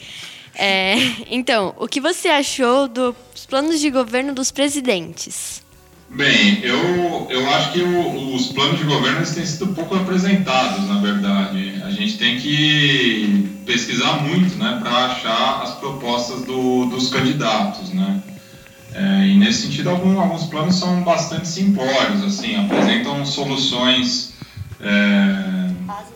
É, 0.54 0.94
então, 1.30 1.74
o 1.78 1.87
que 1.87 2.00
você 2.00 2.28
achou 2.28 2.88
dos 2.88 3.46
planos 3.48 3.80
de 3.80 3.90
governo 3.90 4.35
dos 4.35 4.50
presidentes? 4.50 5.65
Bem, 6.08 6.60
eu, 6.62 7.26
eu 7.28 7.50
acho 7.50 7.72
que 7.72 7.82
o, 7.82 8.34
os 8.34 8.46
planos 8.46 8.78
de 8.78 8.84
governo 8.84 9.26
têm 9.26 9.44
sido 9.44 9.68
pouco 9.74 9.96
apresentados, 9.96 10.88
na 10.88 11.00
verdade. 11.00 11.82
A 11.84 11.90
gente 11.90 12.16
tem 12.16 12.38
que 12.38 13.60
pesquisar 13.66 14.22
muito 14.22 14.56
né, 14.56 14.78
para 14.80 15.06
achar 15.06 15.62
as 15.62 15.74
propostas 15.74 16.42
do, 16.44 16.86
dos 16.86 17.08
candidatos. 17.08 17.90
Né? 17.90 18.22
É, 18.94 19.26
e 19.26 19.36
nesse 19.36 19.62
sentido, 19.62 19.90
alguns, 19.90 20.16
alguns 20.16 20.44
planos 20.44 20.76
são 20.76 21.02
bastante 21.02 21.48
simplórios, 21.48 22.22
assim, 22.22 22.56
apresentam 22.56 23.26
soluções, 23.26 24.32
é, 24.80 25.70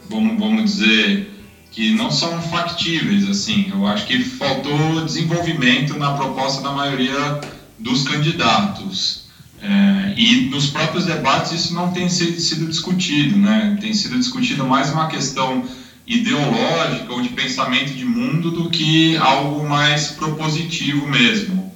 vamos, 0.08 0.38
vamos 0.38 0.64
dizer, 0.64 1.30
que 1.72 1.94
não 1.94 2.10
são 2.10 2.40
factíveis. 2.42 3.28
Assim. 3.28 3.70
Eu 3.70 3.86
acho 3.86 4.06
que 4.06 4.22
faltou 4.22 5.04
desenvolvimento 5.04 5.98
na 5.98 6.14
proposta 6.14 6.62
da 6.62 6.72
maioria 6.72 7.40
dos 7.78 8.06
candidatos. 8.06 9.29
É, 9.62 10.14
e 10.16 10.48
nos 10.48 10.68
próprios 10.68 11.04
debates 11.04 11.52
isso 11.52 11.74
não 11.74 11.90
tem 11.90 12.08
sido 12.08 12.66
discutido, 12.66 13.36
né? 13.36 13.76
tem 13.80 13.92
sido 13.92 14.18
discutido 14.18 14.64
mais 14.64 14.90
uma 14.90 15.06
questão 15.06 15.64
ideológica 16.06 17.12
ou 17.12 17.20
de 17.20 17.28
pensamento 17.28 17.92
de 17.92 18.04
mundo 18.04 18.50
do 18.50 18.70
que 18.70 19.16
algo 19.18 19.68
mais 19.68 20.08
propositivo 20.08 21.06
mesmo. 21.06 21.72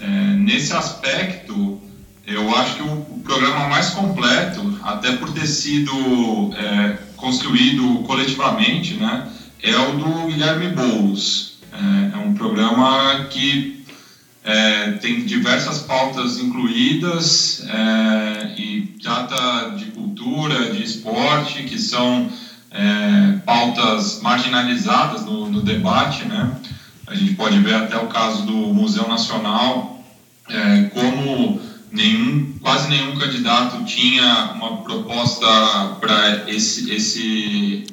É, 0.00 0.34
nesse 0.36 0.72
aspecto, 0.72 1.80
eu 2.26 2.54
acho 2.56 2.76
que 2.76 2.82
o, 2.82 2.92
o, 2.92 3.20
programa 3.22 3.68
mais 3.68 3.90
completo, 3.90 4.78
até 4.82 5.12
por 5.12 5.30
ter 5.32 5.46
sido 5.46 5.92
é, 6.56 6.96
construído 7.16 8.02
coletivamente, 8.04 8.94
né, 8.94 9.28
é 9.62 9.76
o 9.76 9.92
do 9.92 10.26
Guilherme 10.26 10.68
Boulos. 10.68 11.58
É, 11.72 12.16
é 12.16 12.18
um 12.18 12.34
programa 12.34 13.26
que 13.30 13.84
é, 14.46 14.92
tem 14.92 15.24
diversas 15.24 15.80
pautas 15.80 16.38
incluídas 16.38 17.66
é, 17.68 18.54
e 18.56 18.94
trata 19.02 19.70
de 19.76 19.86
cultura, 19.86 20.70
de 20.70 20.84
esporte, 20.84 21.64
que 21.64 21.76
são 21.76 22.30
é, 22.70 23.38
pautas 23.44 24.20
marginalizadas 24.22 25.24
no, 25.24 25.50
no, 25.50 25.62
debate. 25.62 26.24
Né? 26.26 26.48
A 27.08 27.14
gente 27.16 27.34
pode 27.34 27.58
ver 27.58 27.74
até 27.74 27.98
o 27.98 28.06
caso 28.06 28.46
do 28.46 28.52
Museu 28.52 29.08
Nacional, 29.08 30.00
é, 30.48 30.82
como 30.94 31.60
nenhum, 31.90 32.52
quase 32.60 32.88
nenhum 32.88 33.16
candidato 33.16 33.84
tinha 33.84 34.52
uma 34.54 34.76
proposta 34.76 35.46
para 36.00 36.48
esse, 36.48 36.88
esse, 36.92 37.84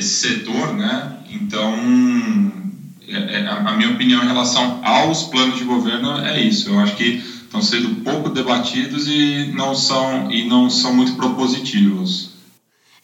esse 0.00 0.02
setor. 0.02 0.74
Né? 0.74 1.16
Então, 1.30 2.67
a 3.14 3.72
minha 3.72 3.90
opinião 3.90 4.22
em 4.22 4.26
relação 4.26 4.80
aos 4.84 5.24
planos 5.24 5.58
de 5.58 5.64
governo 5.64 6.18
é 6.18 6.40
isso. 6.40 6.70
Eu 6.70 6.78
acho 6.80 6.96
que 6.96 7.16
estão 7.16 7.62
sendo 7.62 8.02
pouco 8.02 8.28
debatidos 8.28 9.08
e 9.08 9.52
não 9.54 9.74
são, 9.74 10.30
e 10.30 10.44
não 10.44 10.68
são 10.68 10.94
muito 10.94 11.14
propositivos. 11.16 12.30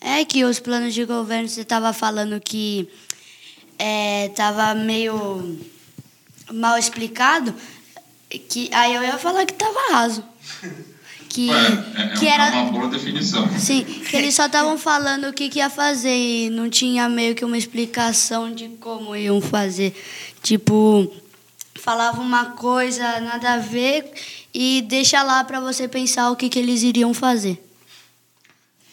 É 0.01 0.25
que 0.25 0.45
os 0.45 0.61
planos 0.61 0.93
de 0.93 1.05
governo, 1.05 1.49
você 1.49 1.63
estava 1.63 1.93
falando 1.93 2.39
que 2.41 2.89
estava 4.29 4.71
é, 4.73 4.75
meio 4.75 5.59
mal 6.53 6.77
explicado, 6.79 7.55
que 8.49 8.69
aí 8.73 8.95
eu 8.95 9.03
ia 9.03 9.19
falar 9.19 9.47
que 9.47 9.53
estava 9.55 9.93
raso. 9.93 10.23
Que, 11.35 11.51
é, 11.51 11.55
é, 11.97 12.07
que 12.17 12.29
era 12.29 12.45
uma 12.61 12.71
boa 12.71 12.87
definição. 12.87 13.49
Sim, 13.59 13.83
que 13.83 14.17
eles 14.17 14.37
só 14.37 14.47
estavam 14.47 14.79
falando 14.79 15.25
o 15.27 15.33
que, 15.33 15.49
que 15.49 15.59
ia 15.59 15.69
fazer 15.69 16.17
e 16.17 16.49
não 16.49 16.71
tinha 16.71 17.09
meio 17.09 17.35
que 17.35 17.45
uma 17.45 17.59
explicação 17.59 18.55
de 18.55 18.69
como 18.79 19.17
iam 19.17 19.41
fazer. 19.41 20.01
Tipo, 20.45 21.13
falava 21.75 22.21
uma 22.21 22.53
coisa 22.53 23.19
nada 23.19 23.55
a 23.55 23.59
ver 23.59 24.13
e 24.55 24.85
deixa 24.87 25.25
lá 25.25 25.43
para 25.43 25.59
você 25.59 25.89
pensar 25.89 26.31
o 26.31 26.37
que, 26.37 26.49
que 26.49 26.61
eles 26.61 26.85
iriam 26.85 27.13
fazer. 27.13 27.61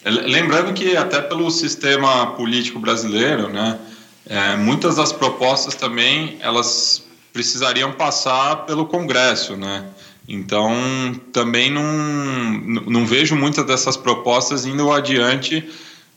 Lembrando 0.04 0.74
que 0.74 0.98
até 0.98 1.22
pelo 1.22 1.52
sistema 1.52 2.32
político 2.32 2.80
brasileiro, 2.80 3.50
né, 3.50 3.78
é, 4.26 4.56
muitas 4.56 4.96
das 4.96 5.12
propostas 5.12 5.76
também 5.76 6.40
elas 6.40 7.04
precisariam 7.32 7.92
passar 7.92 8.66
pelo 8.66 8.88
Congresso, 8.88 9.56
né? 9.56 9.86
Então 10.28 10.72
também 11.34 11.72
não, 11.72 11.84
não 12.88 13.06
vejo 13.06 13.36
muitas 13.36 13.66
dessas 13.66 13.98
propostas 13.98 14.66
indo 14.66 14.92
adiante, 14.92 15.68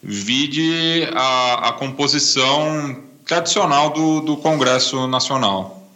vide 0.03 1.09
a, 1.14 1.69
a 1.69 1.73
composição 1.73 3.03
tradicional 3.25 3.90
do, 3.90 4.21
do 4.21 4.37
Congresso 4.37 5.07
Nacional. 5.07 5.90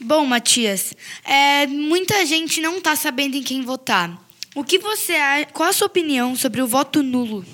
Bom, 0.00 0.26
Matias, 0.26 0.94
é, 1.24 1.66
muita 1.66 2.26
gente 2.26 2.60
não 2.60 2.78
está 2.78 2.96
sabendo 2.96 3.36
em 3.36 3.42
quem 3.42 3.62
votar. 3.62 4.18
O 4.54 4.64
que 4.64 4.78
você 4.78 5.14
qual 5.52 5.68
a 5.68 5.72
sua 5.72 5.86
opinião 5.86 6.34
sobre 6.34 6.60
o 6.60 6.66
voto 6.66 7.02
nulo? 7.02 7.44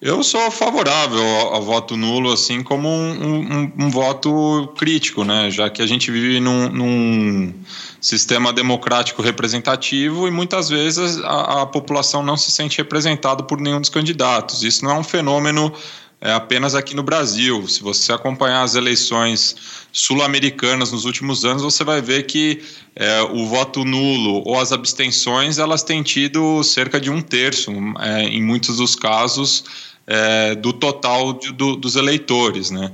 Eu 0.00 0.22
sou 0.22 0.50
favorável 0.50 1.22
ao, 1.22 1.54
ao 1.54 1.62
voto 1.62 1.96
nulo, 1.96 2.32
assim 2.32 2.62
como 2.62 2.88
um, 2.88 3.12
um, 3.12 3.72
um, 3.86 3.90
voto 3.90 4.72
crítico, 4.76 5.24
né? 5.24 5.50
Já 5.50 5.70
que 5.70 5.80
a 5.80 5.86
gente 5.86 6.10
vive 6.10 6.40
num, 6.40 6.68
num 6.68 7.54
sistema 8.00 8.52
democrático 8.52 9.22
representativo 9.22 10.28
e 10.28 10.30
muitas 10.30 10.68
vezes 10.68 11.18
a, 11.24 11.62
a 11.62 11.66
população 11.66 12.22
não 12.22 12.36
se 12.36 12.50
sente 12.50 12.76
representada 12.76 13.42
por 13.42 13.60
nenhum 13.60 13.80
dos 13.80 13.88
candidatos. 13.88 14.62
Isso 14.62 14.84
não 14.84 14.90
é 14.90 14.98
um 14.98 15.04
fenômeno 15.04 15.72
é, 16.24 16.32
apenas 16.32 16.74
aqui 16.74 16.96
no 16.96 17.02
Brasil. 17.02 17.68
Se 17.68 17.82
você 17.82 18.10
acompanhar 18.10 18.62
as 18.62 18.74
eleições 18.74 19.54
sul-americanas 19.92 20.90
nos 20.90 21.04
últimos 21.04 21.44
anos, 21.44 21.62
você 21.62 21.84
vai 21.84 22.00
ver 22.00 22.22
que 22.24 22.62
é, 22.96 23.20
o 23.22 23.46
voto 23.46 23.84
nulo 23.84 24.42
ou 24.46 24.58
as 24.58 24.72
abstenções 24.72 25.58
elas 25.58 25.82
têm 25.82 26.02
tido 26.02 26.64
cerca 26.64 26.98
de 26.98 27.10
um 27.10 27.20
terço, 27.20 27.70
é, 28.00 28.22
em 28.22 28.42
muitos 28.42 28.78
dos 28.78 28.96
casos, 28.96 29.64
é, 30.06 30.54
do 30.54 30.72
total 30.72 31.34
de, 31.34 31.52
do, 31.52 31.76
dos 31.76 31.94
eleitores, 31.94 32.70
né? 32.70 32.90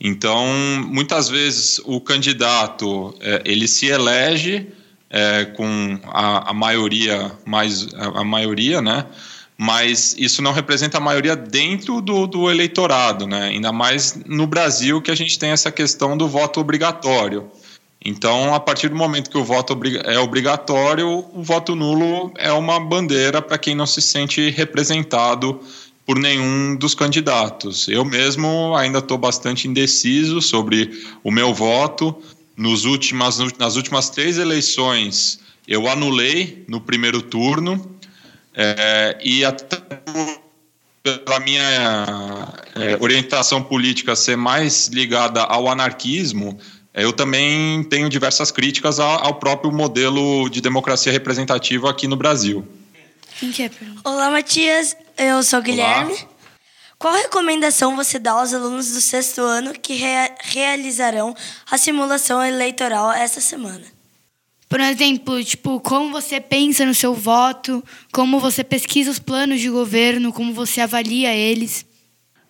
Então, 0.00 0.46
muitas 0.86 1.28
vezes 1.28 1.80
o 1.84 2.00
candidato 2.00 3.12
é, 3.20 3.42
ele 3.44 3.66
se 3.66 3.86
elege 3.86 4.68
é, 5.10 5.46
com 5.46 5.98
a, 6.04 6.50
a, 6.50 6.54
maioria 6.54 7.32
mais 7.44 7.92
a, 7.94 8.20
a 8.20 8.24
maioria, 8.24 8.80
né? 8.80 9.04
Mas 9.60 10.14
isso 10.16 10.40
não 10.40 10.52
representa 10.52 10.98
a 10.98 11.00
maioria 11.00 11.34
dentro 11.34 12.00
do, 12.00 12.28
do 12.28 12.48
eleitorado, 12.48 13.26
né? 13.26 13.48
ainda 13.48 13.72
mais 13.72 14.20
no 14.24 14.46
Brasil 14.46 15.02
que 15.02 15.10
a 15.10 15.16
gente 15.16 15.36
tem 15.36 15.50
essa 15.50 15.72
questão 15.72 16.16
do 16.16 16.28
voto 16.28 16.60
obrigatório. 16.60 17.50
Então, 18.04 18.54
a 18.54 18.60
partir 18.60 18.88
do 18.88 18.94
momento 18.94 19.28
que 19.28 19.36
o 19.36 19.42
voto 19.42 19.76
é 20.04 20.16
obrigatório, 20.20 21.24
o 21.34 21.42
voto 21.42 21.74
nulo 21.74 22.32
é 22.36 22.52
uma 22.52 22.78
bandeira 22.78 23.42
para 23.42 23.58
quem 23.58 23.74
não 23.74 23.86
se 23.86 24.00
sente 24.00 24.48
representado 24.50 25.60
por 26.06 26.16
nenhum 26.16 26.76
dos 26.76 26.94
candidatos. 26.94 27.88
Eu 27.88 28.04
mesmo 28.04 28.76
ainda 28.76 29.00
estou 29.00 29.18
bastante 29.18 29.66
indeciso 29.66 30.40
sobre 30.40 30.90
o 31.24 31.32
meu 31.32 31.52
voto. 31.52 32.16
Nos 32.56 32.84
últimas, 32.84 33.38
nas 33.58 33.74
últimas 33.74 34.08
três 34.08 34.38
eleições, 34.38 35.40
eu 35.66 35.88
anulei 35.88 36.64
no 36.68 36.80
primeiro 36.80 37.20
turno 37.20 37.97
é, 38.60 39.16
e 39.22 39.44
até 39.44 39.76
pela 41.00 41.38
minha 41.38 41.62
é, 42.74 42.98
orientação 43.00 43.62
política 43.62 44.16
ser 44.16 44.36
mais 44.36 44.88
ligada 44.88 45.42
ao 45.42 45.68
anarquismo, 45.68 46.58
é, 46.92 47.04
eu 47.04 47.12
também 47.12 47.84
tenho 47.84 48.08
diversas 48.08 48.50
críticas 48.50 48.98
ao 48.98 49.34
próprio 49.36 49.70
modelo 49.70 50.48
de 50.48 50.60
democracia 50.60 51.12
representativa 51.12 51.88
aqui 51.88 52.08
no 52.08 52.16
Brasil. 52.16 52.66
Olá, 54.04 54.28
Matias. 54.28 54.96
Eu 55.16 55.40
sou 55.44 55.60
o 55.60 55.62
Guilherme. 55.62 56.14
Olá. 56.14 56.28
Qual 56.98 57.14
recomendação 57.14 57.94
você 57.94 58.18
dá 58.18 58.32
aos 58.32 58.52
alunos 58.52 58.90
do 58.90 59.00
sexto 59.00 59.40
ano 59.40 59.72
que 59.72 59.94
rea 59.94 60.34
realizarão 60.40 61.32
a 61.70 61.78
simulação 61.78 62.44
eleitoral 62.44 63.12
essa 63.12 63.40
semana? 63.40 63.84
Por 64.68 64.80
exemplo, 64.80 65.42
tipo, 65.42 65.80
como 65.80 66.12
você 66.12 66.40
pensa 66.40 66.84
no 66.84 66.94
seu 66.94 67.14
voto, 67.14 67.82
como 68.12 68.38
você 68.38 68.62
pesquisa 68.62 69.10
os 69.10 69.18
planos 69.18 69.60
de 69.60 69.70
governo, 69.70 70.32
como 70.32 70.52
você 70.52 70.80
avalia 70.82 71.34
eles. 71.34 71.86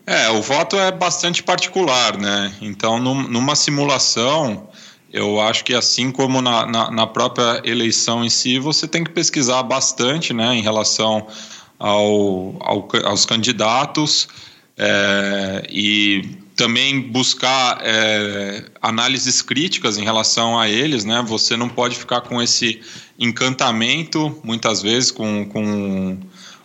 É, 0.05 0.29
o 0.31 0.43
voto 0.43 0.77
é 0.77 0.91
bastante 0.91 1.43
particular, 1.43 2.17
né? 2.17 2.53
Então, 2.61 2.99
num, 2.99 3.29
numa 3.29 3.55
simulação, 3.55 4.69
eu 5.13 5.41
acho 5.41 5.65
que 5.65 5.75
assim 5.75 6.11
como 6.11 6.43
na, 6.43 6.67
na, 6.67 6.91
na, 6.91 7.07
própria 7.07 7.63
eleição 7.65 8.25
em 8.25 8.31
si, 8.31 8.59
você 8.59 8.89
tem 8.89 9.05
que 9.05 9.11
pesquisar 9.11 9.63
bastante, 9.63 10.35
né, 10.35 10.55
em 10.55 10.63
relação 10.63 11.27
ao, 11.79 12.57
ao 12.61 12.89
aos 13.05 13.25
candidatos 13.25 14.29
é, 14.77 15.67
e 15.71 16.23
também 16.59 17.01
buscar 17.01 17.79
é, 17.83 18.65
análises 18.83 19.41
críticas 19.41 19.97
em 19.97 20.03
relação 20.03 20.59
a 20.59 20.69
eles, 20.69 21.05
né? 21.05 21.25
Você 21.25 21.57
não 21.57 21.69
pode 21.69 21.97
ficar 21.97 22.23
com 22.23 22.43
esse 22.43 22.81
encantamento, 23.17 24.37
muitas 24.43 24.83
vezes, 24.83 25.13
com, 25.13 25.47
com 25.47 26.19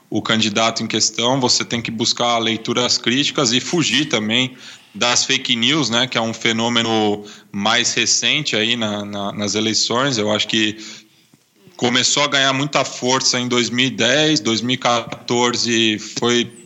o 0.09 0.19
candidato 0.19 0.81
em 0.81 0.87
questão. 0.87 1.39
Você 1.39 1.63
tem 1.63 1.79
que 1.79 1.91
buscar 1.91 2.39
leituras 2.39 2.97
críticas 2.97 3.53
e 3.53 3.59
fugir 3.59 4.05
também 4.05 4.57
das 4.95 5.25
fake 5.25 5.55
news, 5.55 5.91
né? 5.91 6.07
Que 6.07 6.17
é 6.17 6.21
um 6.21 6.33
fenômeno 6.33 7.23
mais 7.51 7.93
recente 7.93 8.55
aí 8.55 8.75
na, 8.75 9.05
na, 9.05 9.31
nas 9.31 9.53
eleições. 9.53 10.17
Eu 10.17 10.31
acho 10.31 10.47
que 10.47 10.75
começou 11.77 12.23
a 12.23 12.27
ganhar 12.27 12.51
muita 12.51 12.83
força 12.83 13.39
em 13.39 13.47
2010, 13.47 14.39
2014 14.39 15.99
foi 15.99 16.62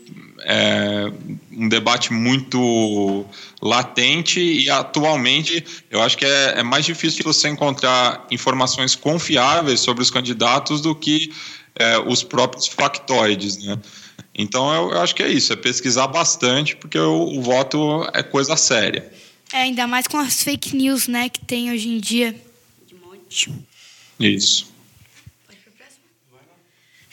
é, 0.50 1.12
um 1.52 1.68
debate 1.68 2.14
muito 2.14 3.26
latente 3.62 4.40
e 4.40 4.70
atualmente 4.70 5.62
eu 5.92 6.02
acho 6.02 6.18
que 6.18 6.24
é, 6.24 6.60
é, 6.60 6.64
mais 6.64 6.86
difícil 6.86 7.22
você 7.22 7.50
encontrar 7.50 8.26
informações 8.32 8.96
confiáveis 8.96 9.82
sobre 9.82 10.02
os 10.02 10.10
candidatos 10.10 10.80
do 10.80 10.96
que 10.96 11.34
é, 11.76 12.00
os 12.00 12.24
próprios 12.24 12.66
factoides, 12.66 13.58
né? 13.58 13.78
Então 14.34 14.74
eu, 14.74 14.92
eu, 14.92 15.02
acho 15.02 15.14
que 15.14 15.22
é 15.22 15.28
isso, 15.28 15.52
é 15.52 15.56
pesquisar 15.58 16.08
bastante 16.08 16.78
porque 16.78 16.98
o, 16.98 17.38
o 17.38 17.42
voto 17.42 18.10
é 18.14 18.24
coisa 18.24 18.56
séria. 18.56 19.12
É, 19.52 19.64
ainda 19.64 19.86
mais 19.86 20.08
com 20.08 20.18
as 20.18 20.44
fake 20.44 20.78
news, 20.78 21.10
né, 21.10 21.28
que 21.28 21.44
tem 21.44 21.72
hoje 21.72 21.90
em 21.90 22.00
dia. 22.00 22.34
De 22.88 22.96
monte. 22.96 23.52
Isso. 24.18 24.72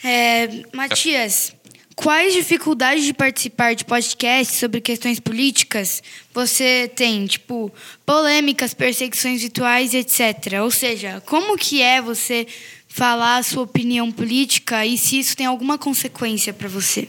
É, 0.01 0.63
Matias, 0.71 1.54
Quais 1.95 2.33
dificuldades 2.33 3.05
de 3.05 3.13
participar 3.13 3.73
de 3.73 3.85
podcasts 3.85 4.59
sobre 4.59 4.81
questões 4.81 5.19
políticas 5.19 6.03
você 6.33 6.91
tem? 6.93 7.25
Tipo, 7.25 7.71
polêmicas, 8.05 8.73
perseguições 8.73 9.41
virtuais, 9.41 9.93
etc. 9.93 10.59
Ou 10.61 10.69
seja, 10.69 11.23
como 11.25 11.57
que 11.57 11.81
é 11.81 12.01
você 12.01 12.45
falar 12.89 13.37
a 13.37 13.43
sua 13.43 13.63
opinião 13.63 14.11
política 14.11 14.85
e 14.85 14.97
se 14.97 15.19
isso 15.19 15.37
tem 15.37 15.45
alguma 15.45 15.77
consequência 15.77 16.53
para 16.53 16.67
você? 16.67 17.07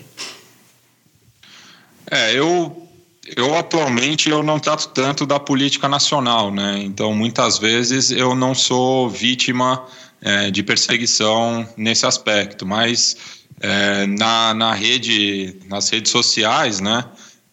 É, 2.08 2.32
eu, 2.32 2.88
eu 3.36 3.56
atualmente 3.56 4.28
eu 4.28 4.42
não 4.42 4.60
trato 4.60 4.88
tanto 4.88 5.26
da 5.26 5.40
política 5.40 5.88
nacional, 5.88 6.52
né? 6.54 6.80
Então, 6.82 7.12
muitas 7.12 7.58
vezes 7.58 8.12
eu 8.12 8.36
não 8.36 8.54
sou 8.54 9.10
vítima 9.10 9.84
é, 10.20 10.50
de 10.50 10.62
perseguição 10.62 11.68
nesse 11.76 12.06
aspecto, 12.06 12.64
mas 12.64 13.16
é, 13.60 14.06
na, 14.06 14.54
na 14.54 14.74
rede, 14.74 15.56
nas 15.68 15.88
redes 15.90 16.10
sociais, 16.10 16.80
né? 16.80 17.04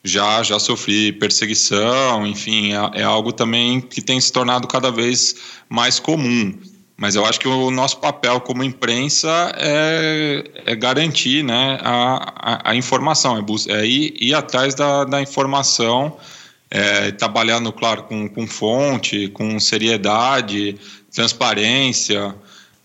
Já, 0.04 0.44
já 0.44 0.60
sofri 0.60 1.14
perseguição, 1.14 2.28
enfim, 2.28 2.74
é, 2.74 3.02
é 3.02 3.04
algo 3.04 3.32
também 3.32 3.80
que 3.80 4.02
tem 4.02 4.20
se 4.20 4.32
tornado 4.32 4.68
cada 4.68 4.92
vez 4.92 5.36
mais 5.70 6.00
comum. 6.00 6.60
Mas 6.98 7.16
eu 7.16 7.26
acho 7.26 7.40
que 7.40 7.48
o 7.48 7.72
nosso 7.72 7.98
papel 7.98 8.40
como 8.42 8.64
imprensa 8.64 9.52
é, 9.58 10.44
é 10.66 10.76
garantir 10.76 11.44
né, 11.44 11.80
a, 11.82 12.34
a, 12.36 12.72
a 12.72 12.76
informação, 12.76 13.38
é, 13.38 13.74
é 13.74 13.86
ir, 13.86 14.14
ir, 14.22 14.34
atrás 14.34 14.76
da, 14.76 15.04
da 15.04 15.22
informação, 15.22 16.18
é, 16.70 17.12
trabalhando, 17.12 17.72
claro, 17.72 18.04
com, 18.04 18.28
com 18.28 18.46
fonte, 18.46 19.28
com 19.30 19.60
seriedade, 19.60 20.78
transparência, 21.14 22.36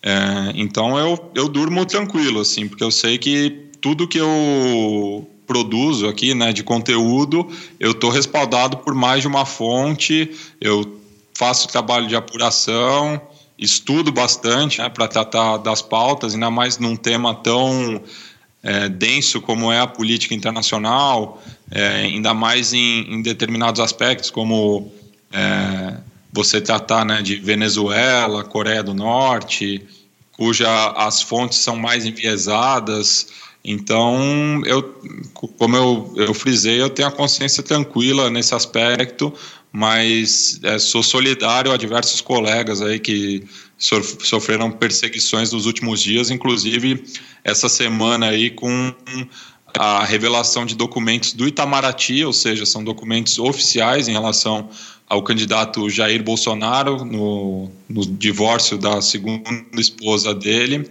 é, 0.02 0.52
então 0.54 0.98
eu, 0.98 1.30
eu 1.34 1.48
durmo 1.48 1.84
tranquilo, 1.84 2.40
assim, 2.40 2.68
porque 2.68 2.84
eu 2.84 2.90
sei 2.90 3.18
que 3.18 3.68
tudo 3.80 4.08
que 4.08 4.18
eu 4.18 5.28
produzo 5.46 6.06
aqui, 6.06 6.34
né, 6.34 6.52
de 6.52 6.62
conteúdo, 6.62 7.48
eu 7.80 7.92
estou 7.92 8.10
respaldado 8.10 8.78
por 8.78 8.94
mais 8.94 9.22
de 9.22 9.28
uma 9.28 9.46
fonte, 9.46 10.30
eu 10.60 11.00
faço 11.34 11.68
trabalho 11.68 12.06
de 12.06 12.14
apuração, 12.14 13.20
estudo 13.58 14.12
bastante 14.12 14.80
né, 14.80 14.88
para 14.88 15.08
tratar 15.08 15.56
das 15.58 15.80
pautas, 15.82 16.34
ainda 16.34 16.50
mais 16.50 16.78
num 16.78 16.94
tema 16.94 17.34
tão 17.34 18.00
é, 18.62 18.88
denso 18.88 19.40
como 19.40 19.72
é 19.72 19.80
a 19.80 19.86
política 19.86 20.34
internacional, 20.34 21.42
é, 21.70 22.02
ainda 22.02 22.34
mais 22.34 22.72
em, 22.72 23.14
em, 23.14 23.22
determinados 23.22 23.80
aspectos, 23.80 24.30
como 24.30 24.92
é, 25.32 25.96
você 26.32 26.60
tratar 26.60 27.04
né, 27.04 27.22
de 27.22 27.36
Venezuela, 27.36 28.44
Coreia 28.44 28.82
do 28.82 28.94
Norte, 28.94 29.84
cuja 30.32 30.68
as 30.92 31.22
fontes 31.22 31.58
são 31.58 31.76
mais 31.76 32.04
enviesadas, 32.06 33.28
Então, 33.64 34.62
eu, 34.64 34.82
como 35.34 35.76
eu, 35.76 36.14
eu 36.16 36.32
frisei, 36.32 36.80
eu 36.80 36.88
tenho 36.88 37.08
a 37.08 37.12
consciência 37.12 37.62
tranquila 37.62 38.30
nesse 38.30 38.54
aspecto, 38.54 39.32
mas 39.72 40.58
é, 40.62 40.78
sou 40.78 41.02
solidário 41.02 41.72
a 41.72 41.76
diversos 41.76 42.20
colegas 42.20 42.80
aí 42.80 42.98
que 42.98 43.44
sofreram 43.76 44.70
perseguições 44.70 45.52
nos 45.52 45.66
últimos 45.66 46.02
dias, 46.02 46.30
inclusive 46.30 47.04
essa 47.44 47.68
semana 47.68 48.28
aí 48.28 48.50
com 48.50 48.94
a 49.76 50.04
revelação 50.04 50.64
de 50.64 50.74
documentos 50.74 51.32
do 51.32 51.46
Itamaraty, 51.46 52.24
ou 52.24 52.32
seja, 52.32 52.64
são 52.64 52.82
documentos 52.82 53.38
oficiais 53.38 54.08
em 54.08 54.12
relação 54.12 54.68
ao 55.08 55.22
candidato 55.22 55.88
Jair 55.88 56.22
Bolsonaro 56.22 57.04
no, 57.04 57.70
no 57.88 58.04
divórcio 58.04 58.76
da 58.76 59.00
segunda 59.00 59.50
esposa 59.74 60.34
dele. 60.34 60.90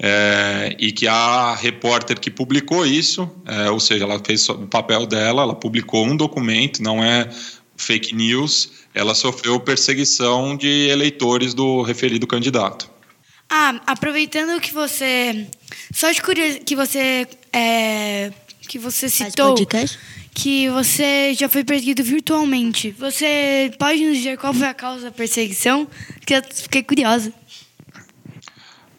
É, 0.00 0.76
e 0.78 0.92
que 0.92 1.08
a 1.08 1.56
repórter 1.56 2.20
que 2.20 2.30
publicou 2.30 2.86
isso, 2.86 3.28
é, 3.44 3.68
ou 3.68 3.80
seja, 3.80 4.04
ela 4.04 4.20
fez 4.24 4.48
o 4.48 4.66
papel 4.68 5.06
dela, 5.06 5.42
ela 5.42 5.54
publicou 5.56 6.06
um 6.06 6.16
documento, 6.16 6.80
não 6.80 7.02
é 7.02 7.28
fake 7.76 8.14
news, 8.14 8.70
ela 8.94 9.12
sofreu 9.14 9.58
perseguição 9.58 10.56
de 10.56 10.88
eleitores 10.88 11.52
do 11.52 11.82
referido 11.82 12.28
candidato. 12.28 12.88
Ah, 13.50 13.80
aproveitando 13.86 14.60
que 14.60 14.72
você. 14.72 15.46
Só 15.92 16.10
de 16.10 16.20
curiosidade, 16.20 16.64
que 16.64 16.76
você. 16.76 17.26
É, 17.52 18.32
que 18.68 18.78
você 18.78 19.08
citou. 19.08 19.54
Que 20.34 20.68
você 20.68 21.34
já 21.34 21.48
foi 21.48 21.64
perseguido 21.64 22.04
virtualmente. 22.04 22.92
Você 22.92 23.72
pode 23.76 24.04
nos 24.04 24.18
dizer 24.18 24.38
qual 24.38 24.54
foi 24.54 24.68
a 24.68 24.74
causa 24.74 25.06
da 25.06 25.10
perseguição? 25.10 25.88
Que 26.24 26.34
eu 26.34 26.42
fiquei 26.42 26.82
curiosa. 26.82 27.32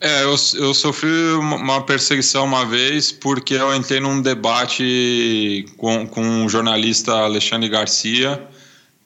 É, 0.01 0.23
eu, 0.23 0.35
eu 0.55 0.73
sofri 0.73 1.09
uma 1.33 1.85
perseguição 1.85 2.45
uma 2.45 2.65
vez 2.65 3.11
porque 3.11 3.53
eu 3.53 3.73
entrei 3.75 3.99
num 3.99 4.21
debate 4.21 5.65
com, 5.77 6.07
com 6.07 6.45
o 6.45 6.49
jornalista 6.49 7.11
Alexandre 7.13 7.69
Garcia 7.69 8.47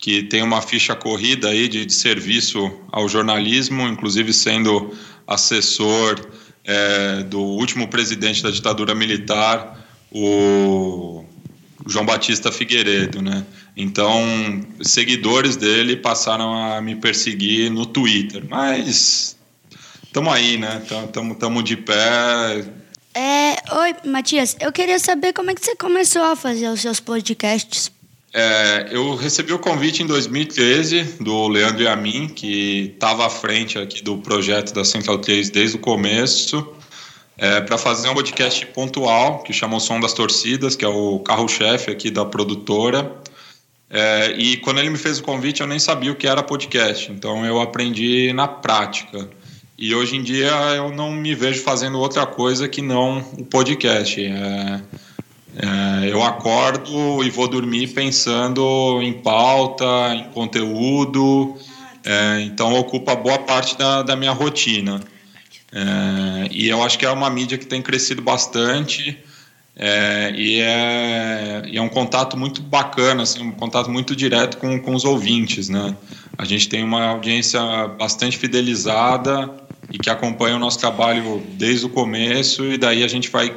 que 0.03 0.21
tem 0.21 0.43
uma 0.43 0.61
ficha 0.61 0.93
corrida 0.95 1.47
aí 1.47 1.69
de, 1.69 1.85
de 1.85 1.93
serviço 1.93 2.69
ao 2.91 3.07
jornalismo, 3.07 3.87
inclusive 3.87 4.33
sendo 4.33 4.93
assessor 5.25 6.19
é, 6.63 7.23
do 7.23 7.39
último 7.39 7.87
presidente 7.87 8.41
da 8.41 8.49
ditadura 8.49 8.95
militar, 8.95 9.85
o 10.11 11.23
João 11.87 12.05
Batista 12.05 12.51
Figueiredo, 12.51 13.21
né? 13.21 13.45
Então, 13.75 14.21
seguidores 14.81 15.55
dele 15.55 15.97
passaram 15.97 16.53
a 16.53 16.79
me 16.81 16.95
perseguir 16.95 17.71
no 17.71 17.85
Twitter, 17.85 18.45
mas 18.47 19.35
estamos 20.03 20.33
aí, 20.33 20.57
né? 20.57 20.81
Estamos 21.05 21.63
de 21.63 21.77
pé. 21.77 22.65
É, 23.15 23.75
oi, 23.75 23.95
Matias. 24.05 24.55
Eu 24.59 24.71
queria 24.71 24.99
saber 24.99 25.33
como 25.33 25.51
é 25.51 25.55
que 25.55 25.63
você 25.63 25.75
começou 25.75 26.23
a 26.23 26.35
fazer 26.35 26.67
os 26.69 26.81
seus 26.81 26.99
podcasts. 26.99 27.91
É, 28.35 28.87
eu 28.89 29.13
recebi 29.13 29.53
o 29.53 29.59
convite 29.59 30.01
em 30.01 30.07
2013 30.07 31.17
do 31.21 31.47
Leandro 31.47 31.87
a 31.87 31.95
mim, 31.95 32.27
que 32.27 32.91
estava 32.95 33.27
à 33.27 33.29
frente 33.29 33.77
aqui 33.77 34.03
do 34.03 34.17
projeto 34.17 34.73
da 34.73 34.83
Central 34.83 35.19
3 35.19 35.51
desde 35.51 35.77
o 35.77 35.79
começo, 35.79 36.67
é, 37.37 37.61
para 37.61 37.77
fazer 37.77 38.09
um 38.09 38.15
podcast 38.15 38.65
pontual 38.67 39.43
que 39.43 39.53
chama 39.53 39.77
o 39.77 39.79
Som 39.79 39.99
das 39.99 40.13
Torcidas, 40.13 40.75
que 40.75 40.83
é 40.83 40.87
o 40.87 41.19
carro-chefe 41.19 41.91
aqui 41.91 42.09
da 42.09 42.25
produtora. 42.25 43.21
É, 43.87 44.31
e 44.31 44.57
quando 44.57 44.79
ele 44.79 44.89
me 44.89 44.97
fez 44.97 45.19
o 45.19 45.23
convite, 45.23 45.61
eu 45.61 45.67
nem 45.67 45.77
sabia 45.77 46.11
o 46.11 46.15
que 46.15 46.25
era 46.25 46.41
podcast, 46.41 47.11
então 47.11 47.45
eu 47.45 47.61
aprendi 47.61 48.33
na 48.33 48.47
prática. 48.47 49.29
E 49.77 49.93
hoje 49.93 50.15
em 50.15 50.23
dia 50.23 50.49
eu 50.75 50.91
não 50.91 51.11
me 51.11 51.35
vejo 51.35 51.61
fazendo 51.61 51.99
outra 51.99 52.25
coisa 52.25 52.67
que 52.67 52.81
não 52.81 53.19
o 53.37 53.45
podcast. 53.45 54.25
É, 54.25 54.81
é, 55.55 56.11
eu 56.11 56.23
acordo 56.23 57.23
e 57.23 57.29
vou 57.29 57.47
dormir 57.47 57.87
pensando 57.89 58.99
em 59.01 59.13
pauta, 59.13 59.85
em 60.15 60.23
conteúdo, 60.31 61.55
é, 62.03 62.41
então 62.41 62.73
ocupa 62.73 63.15
boa 63.15 63.39
parte 63.39 63.77
da, 63.77 64.01
da 64.01 64.15
minha 64.15 64.31
rotina. 64.31 65.01
É, 65.71 66.49
e 66.51 66.67
eu 66.67 66.83
acho 66.83 66.97
que 66.97 67.05
é 67.05 67.09
uma 67.09 67.29
mídia 67.29 67.57
que 67.57 67.65
tem 67.65 67.81
crescido 67.81 68.21
bastante 68.21 69.17
é, 69.75 70.31
e, 70.35 70.59
é, 70.59 71.63
e, 71.65 71.77
é, 71.77 71.81
um 71.81 71.89
contato 71.89 72.37
muito 72.37 72.61
bacana, 72.61 73.23
assim, 73.23 73.43
um 73.43 73.51
contato 73.51 73.89
muito 73.89 74.15
direto 74.15 74.57
com, 74.57 74.79
com 74.79 74.93
os 74.93 75.03
ouvintes. 75.03 75.69
Né? 75.69 75.95
A 76.37 76.45
gente 76.45 76.69
tem 76.69 76.83
uma 76.83 77.05
audiência 77.05 77.59
bastante 77.99 78.37
fidelizada 78.37 79.49
e 79.91 79.97
que 79.97 80.09
acompanha 80.09 80.55
o 80.55 80.59
nosso 80.59 80.79
trabalho 80.79 81.43
desde 81.53 81.85
o 81.85 81.89
começo, 81.89 82.65
e 82.65 82.77
daí 82.77 83.03
a 83.03 83.07
gente 83.07 83.29
vai 83.29 83.55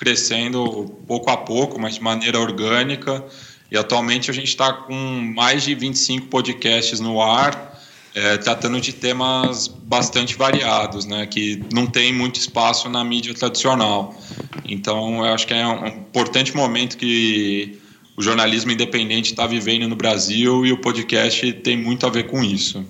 crescendo 0.00 0.96
pouco 1.06 1.30
a 1.30 1.36
pouco, 1.36 1.78
mas 1.78 1.96
de 1.96 2.02
maneira 2.02 2.40
orgânica. 2.40 3.22
E 3.70 3.76
atualmente 3.76 4.30
a 4.30 4.34
gente 4.34 4.48
está 4.48 4.72
com 4.72 4.94
mais 4.94 5.62
de 5.62 5.74
25 5.74 6.26
podcasts 6.28 6.98
no 7.00 7.20
ar, 7.20 7.78
é, 8.14 8.38
tratando 8.38 8.80
de 8.80 8.94
temas 8.94 9.68
bastante 9.68 10.36
variados, 10.36 11.04
né, 11.04 11.26
que 11.26 11.62
não 11.72 11.86
tem 11.86 12.12
muito 12.14 12.40
espaço 12.40 12.88
na 12.88 13.04
mídia 13.04 13.34
tradicional. 13.34 14.18
Então, 14.64 15.24
eu 15.24 15.34
acho 15.34 15.46
que 15.46 15.52
é 15.52 15.66
um 15.66 15.86
importante 15.86 16.56
momento 16.56 16.96
que 16.96 17.78
o 18.16 18.22
jornalismo 18.22 18.72
independente 18.72 19.32
está 19.32 19.46
vivendo 19.46 19.86
no 19.86 19.94
Brasil 19.94 20.64
e 20.64 20.72
o 20.72 20.78
podcast 20.78 21.52
tem 21.52 21.76
muito 21.76 22.06
a 22.06 22.10
ver 22.10 22.26
com 22.26 22.42
isso. 22.42 22.84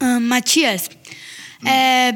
Uh, 0.00 0.20
Matias, 0.20 0.88
hum. 1.62 1.68
é, 1.68 2.14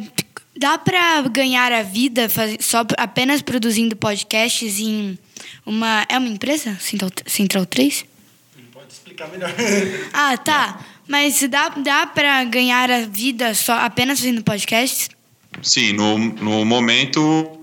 Dá 0.57 0.79
para 0.79 1.23
ganhar 1.23 1.73
a 1.73 1.83
vida 1.83 2.29
faz, 2.29 2.57
só 2.61 2.85
apenas 2.97 3.43
produzindo 3.43 3.97
podcasts 3.97 4.79
em 4.79 5.19
uma. 5.67 6.07
É 6.09 6.17
uma 6.17 6.29
empresa? 6.29 6.77
Central, 6.81 7.11
Central 7.27 7.67
3? 7.67 8.05
Pode 8.73 8.93
explicar 8.93 9.29
melhor. 9.29 9.53
ah, 10.12 10.37
tá. 10.37 10.85
Mas 11.09 11.43
dá, 11.49 11.69
dá 11.71 12.07
para 12.07 12.45
ganhar 12.45 12.90
a 12.90 13.01
vida 13.01 13.53
só 13.55 13.75
apenas 13.75 14.21
fazendo 14.21 14.43
podcasts? 14.43 15.11
Sim, 15.62 15.93
no, 15.93 16.19
no 16.19 16.64
momento 16.64 17.61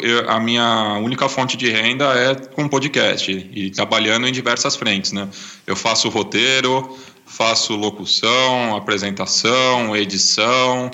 eu, 0.00 0.30
a 0.30 0.38
minha 0.38 0.94
única 0.94 1.28
fonte 1.28 1.56
de 1.56 1.68
renda 1.70 2.04
é 2.14 2.34
com 2.34 2.68
podcast 2.68 3.30
e 3.30 3.70
trabalhando 3.70 4.26
em 4.26 4.32
diversas 4.32 4.76
frentes, 4.76 5.12
né? 5.12 5.28
Eu 5.66 5.74
faço 5.74 6.08
roteiro, 6.08 6.96
faço 7.26 7.74
locução, 7.74 8.76
apresentação, 8.76 9.96
edição, 9.96 10.90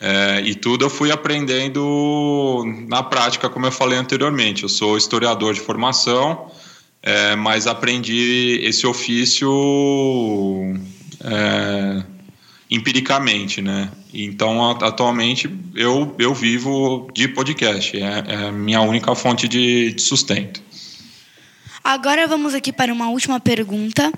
é, 0.00 0.40
e 0.46 0.54
tudo 0.54 0.86
eu 0.86 0.90
fui 0.90 1.12
aprendendo 1.12 2.64
na 2.88 3.02
prática, 3.02 3.50
como 3.50 3.66
eu 3.66 3.72
falei 3.72 3.98
anteriormente. 3.98 4.62
Eu 4.62 4.68
sou 4.70 4.96
historiador 4.96 5.52
de 5.52 5.60
formação, 5.60 6.50
é, 7.02 7.36
mas 7.36 7.66
aprendi 7.66 8.60
esse 8.62 8.86
ofício 8.86 9.50
é, 11.22 12.02
empiricamente, 12.70 13.60
né? 13.60 13.90
Então, 14.12 14.70
atualmente, 14.70 15.50
eu, 15.74 16.16
eu 16.18 16.34
vivo 16.34 17.10
de 17.12 17.28
podcast. 17.28 17.94
É, 17.96 18.24
é 18.26 18.36
a 18.48 18.52
minha 18.52 18.80
única 18.80 19.14
fonte 19.14 19.46
de, 19.46 19.92
de 19.92 20.00
sustento. 20.00 20.62
Agora 21.84 22.26
vamos 22.26 22.54
aqui 22.54 22.72
para 22.72 22.90
uma 22.90 23.10
última 23.10 23.38
pergunta. 23.38 24.10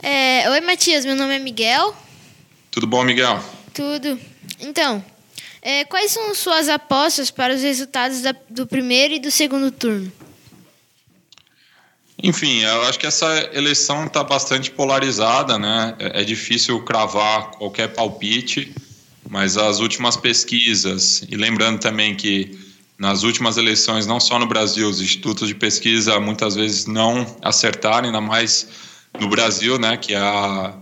É, 0.00 0.48
Oi, 0.50 0.60
Matias. 0.60 1.04
Meu 1.04 1.16
nome 1.16 1.34
é 1.34 1.38
Miguel. 1.40 1.92
Tudo 2.70 2.86
bom, 2.86 3.02
Miguel? 3.02 3.55
Tudo. 3.76 4.18
Então, 4.58 5.04
é, 5.60 5.84
quais 5.84 6.10
são 6.10 6.34
suas 6.34 6.66
apostas 6.66 7.30
para 7.30 7.54
os 7.54 7.60
resultados 7.60 8.22
da, 8.22 8.34
do 8.48 8.66
primeiro 8.66 9.12
e 9.12 9.18
do 9.18 9.30
segundo 9.30 9.70
turno? 9.70 10.10
Enfim, 12.22 12.60
eu 12.62 12.84
acho 12.84 12.98
que 12.98 13.06
essa 13.06 13.50
eleição 13.52 14.06
está 14.06 14.24
bastante 14.24 14.70
polarizada, 14.70 15.58
né? 15.58 15.94
É, 15.98 16.22
é 16.22 16.24
difícil 16.24 16.82
cravar 16.84 17.50
qualquer 17.50 17.88
palpite, 17.88 18.74
mas 19.28 19.58
as 19.58 19.78
últimas 19.78 20.16
pesquisas, 20.16 21.22
e 21.28 21.36
lembrando 21.36 21.78
também 21.78 22.16
que 22.16 22.58
nas 22.98 23.24
últimas 23.24 23.58
eleições, 23.58 24.06
não 24.06 24.18
só 24.18 24.38
no 24.38 24.46
Brasil, 24.46 24.88
os 24.88 25.02
institutos 25.02 25.48
de 25.48 25.54
pesquisa 25.54 26.18
muitas 26.18 26.54
vezes 26.54 26.86
não 26.86 27.26
acertaram, 27.42 28.06
ainda 28.06 28.22
mais 28.22 28.68
no 29.20 29.28
Brasil, 29.28 29.78
né, 29.78 29.98
que 29.98 30.14
é 30.14 30.18
a, 30.18 30.72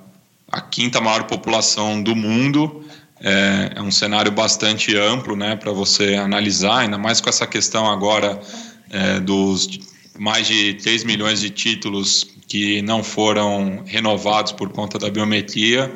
a 0.54 0.60
quinta 0.60 1.00
maior 1.00 1.24
população 1.24 2.00
do 2.00 2.14
mundo, 2.14 2.84
é, 3.20 3.72
é 3.74 3.82
um 3.82 3.90
cenário 3.90 4.30
bastante 4.30 4.96
amplo 4.96 5.34
né, 5.34 5.56
para 5.56 5.72
você 5.72 6.14
analisar, 6.14 6.82
ainda 6.82 6.96
mais 6.96 7.20
com 7.20 7.28
essa 7.28 7.44
questão 7.44 7.90
agora 7.90 8.40
é, 8.88 9.18
dos 9.18 9.80
mais 10.16 10.46
de 10.46 10.74
3 10.74 11.02
milhões 11.02 11.40
de 11.40 11.50
títulos 11.50 12.24
que 12.46 12.80
não 12.82 13.02
foram 13.02 13.82
renovados 13.84 14.52
por 14.52 14.68
conta 14.68 14.96
da 14.96 15.10
biometria. 15.10 15.92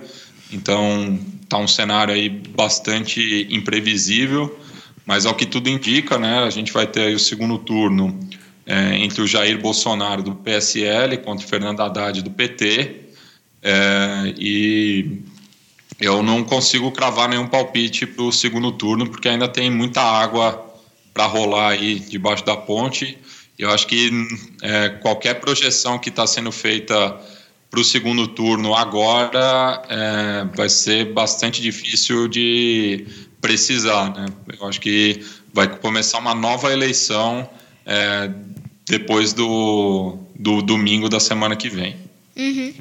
Então, 0.53 1.21
está 1.41 1.57
um 1.57 1.69
cenário 1.69 2.13
aí 2.13 2.29
bastante 2.29 3.47
imprevisível, 3.49 4.59
mas 5.07 5.25
ao 5.25 5.37
que 5.37 5.47
tudo 5.47 5.69
indica, 5.69 6.19
né, 6.19 6.41
a 6.41 6.51
gente 6.51 6.73
vai 6.73 6.87
ter 6.89 7.15
o 7.15 7.19
segundo 7.21 7.59
turno 7.59 8.19
é, 8.67 8.97
entre 8.97 9.23
o 9.23 9.27
Jair 9.27 9.61
Bolsonaro 9.61 10.21
do 10.21 10.35
PSL 10.35 11.17
contra 11.19 11.47
o 11.47 11.49
Fernando 11.49 11.81
Haddad 11.81 12.23
do 12.23 12.31
PT. 12.33 13.08
É, 13.63 14.35
e 14.39 15.23
eu 16.01 16.23
não 16.23 16.45
consigo 16.45 16.93
cravar 16.93 17.29
nenhum 17.29 17.47
palpite 17.47 18.07
para 18.07 18.23
o 18.23 18.33
segundo 18.33 18.73
turno, 18.73 19.09
porque 19.09 19.29
ainda 19.29 19.49
tem 19.49 19.71
muita 19.71 20.01
água 20.01 20.65
para 21.13 21.27
rolar 21.27 21.71
aí 21.71 21.99
debaixo 21.99 22.45
da 22.45 22.57
ponte. 22.57 23.19
Eu 23.59 23.71
acho 23.71 23.87
que 23.89 24.11
é, 24.63 24.89
qualquer 24.89 25.35
projeção 25.41 25.99
que 25.99 26.11
está 26.11 26.27
sendo 26.27 26.53
feita 26.53 27.19
para 27.71 27.81
o 27.81 27.85
segundo 27.85 28.29
turno 28.29 28.75
agora 28.75 29.83
é, 29.89 30.57
vai 30.57 30.69
ser 30.69 31.13
bastante 31.13 31.61
difícil 31.61 32.29
de 32.29 33.07
precisar. 33.41 34.15
Né? 34.15 34.27
Eu 34.59 34.67
acho 34.67 34.81
que 34.81 35.25
vai 35.53 35.69
começar 35.79 36.19
uma 36.19 36.35
nova 36.35 36.73
eleição 36.73 37.49
é, 37.85 38.31
depois 38.87 39.33
do, 39.33 40.19
do 40.39 40.63
domingo 40.63 41.09
da 41.09 41.19
semana 41.19 41.57
que 41.57 41.69
vem. 41.69 41.97
Uhum. 42.37 42.73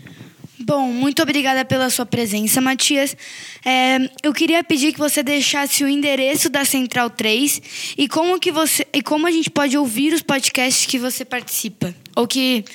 Bom, 0.59 0.91
muito 0.91 1.21
obrigada 1.21 1.63
pela 1.63 1.89
sua 1.89 2.05
presença, 2.05 2.59
Matias. 2.59 3.15
É, 3.63 4.09
eu 4.23 4.33
queria 4.33 4.63
pedir 4.63 4.91
que 4.91 4.97
você 4.97 5.21
deixasse 5.21 5.83
o 5.83 5.87
endereço 5.87 6.49
da 6.49 6.65
Central 6.65 7.11
3 7.11 7.61
e 7.97 8.07
como 8.07 8.39
que 8.39 8.51
você 8.51 8.87
e 8.91 9.03
como 9.03 9.27
a 9.27 9.31
gente 9.31 9.51
pode 9.51 9.77
ouvir 9.77 10.13
os 10.13 10.23
podcasts 10.23 10.85
que 10.85 10.97
você 10.97 11.23
participa 11.23 11.93
ou 12.15 12.27
que, 12.27 12.65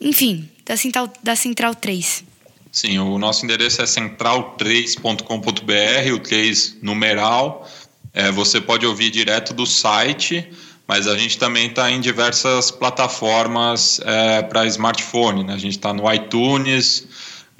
enfim, 0.00 0.48
da 0.66 0.76
Central 0.76 1.12
da 1.22 1.36
Central 1.36 1.74
3. 1.74 2.24
Sim, 2.72 2.98
o 2.98 3.18
nosso 3.18 3.44
endereço 3.44 3.82
é 3.82 3.84
central3.com.br, 3.84 6.14
o 6.14 6.18
3 6.18 6.78
numeral. 6.82 7.68
É, 8.12 8.30
você 8.30 8.60
pode 8.60 8.86
ouvir 8.86 9.10
direto 9.10 9.54
do 9.54 9.66
site, 9.66 10.48
mas 10.86 11.06
a 11.06 11.16
gente 11.16 11.38
também 11.38 11.68
está 11.68 11.90
em 11.90 12.00
diversas 12.00 12.70
plataformas 12.70 14.00
é, 14.04 14.42
para 14.42 14.66
smartphone. 14.66 15.44
Né? 15.44 15.54
A 15.54 15.58
gente 15.58 15.76
está 15.76 15.92
no 15.92 16.12
iTunes, 16.12 17.06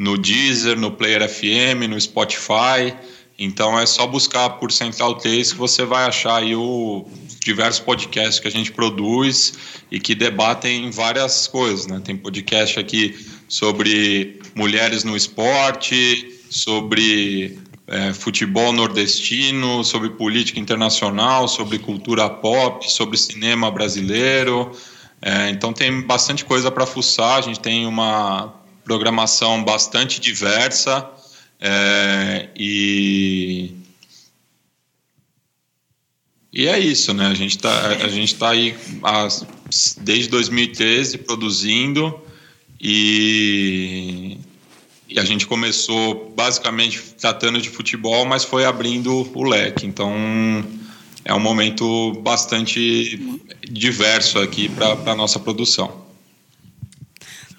no 0.00 0.16
Deezer, 0.16 0.78
no 0.78 0.90
Player 0.90 1.28
FM, 1.28 1.86
no 1.86 2.00
Spotify. 2.00 2.96
Então 3.38 3.78
é 3.78 3.84
só 3.84 4.06
buscar 4.06 4.48
por 4.48 4.72
Central 4.72 5.16
3 5.16 5.52
que 5.52 5.58
você 5.58 5.84
vai 5.84 6.04
achar 6.04 6.36
aí 6.36 6.56
o 6.56 7.06
diversos 7.44 7.80
podcasts 7.80 8.40
que 8.40 8.48
a 8.48 8.50
gente 8.50 8.72
produz 8.72 9.52
e 9.90 10.00
que 10.00 10.14
debatem 10.14 10.90
várias 10.90 11.46
coisas, 11.46 11.86
né? 11.86 12.00
Tem 12.02 12.16
podcast 12.16 12.80
aqui 12.80 13.14
sobre 13.46 14.40
mulheres 14.54 15.04
no 15.04 15.14
esporte, 15.14 16.34
sobre 16.48 17.58
é, 17.86 18.14
futebol 18.14 18.72
nordestino, 18.72 19.84
sobre 19.84 20.08
política 20.08 20.58
internacional, 20.58 21.46
sobre 21.46 21.78
cultura 21.78 22.26
pop, 22.26 22.90
sobre 22.90 23.18
cinema 23.18 23.70
brasileiro. 23.70 24.72
É, 25.20 25.50
então 25.50 25.74
tem 25.74 26.00
bastante 26.00 26.42
coisa 26.42 26.70
para 26.70 26.86
fuçar. 26.86 27.36
A 27.38 27.42
gente 27.42 27.60
tem 27.60 27.86
uma 27.86 28.59
programação 28.90 29.62
bastante 29.62 30.20
diversa 30.20 31.08
é, 31.60 32.48
e 32.56 33.72
e 36.52 36.66
é 36.66 36.76
isso, 36.76 37.14
né? 37.14 37.28
A 37.28 37.34
gente 37.34 37.54
está 37.54 37.86
a 37.86 38.08
gente 38.08 38.34
tá 38.34 38.48
aí 38.50 38.76
desde 39.98 40.28
2013 40.28 41.18
produzindo 41.18 42.20
e, 42.80 44.38
e 45.08 45.20
a 45.20 45.24
gente 45.24 45.46
começou 45.46 46.32
basicamente 46.36 47.00
tratando 47.16 47.62
de 47.62 47.70
futebol, 47.70 48.24
mas 48.24 48.42
foi 48.42 48.64
abrindo 48.64 49.30
o 49.32 49.42
leque. 49.44 49.86
Então 49.86 50.12
é 51.24 51.32
um 51.32 51.38
momento 51.38 52.12
bastante 52.24 53.38
diverso 53.70 54.40
aqui 54.40 54.68
para 54.68 55.12
a 55.12 55.14
nossa 55.14 55.38
produção. 55.38 55.99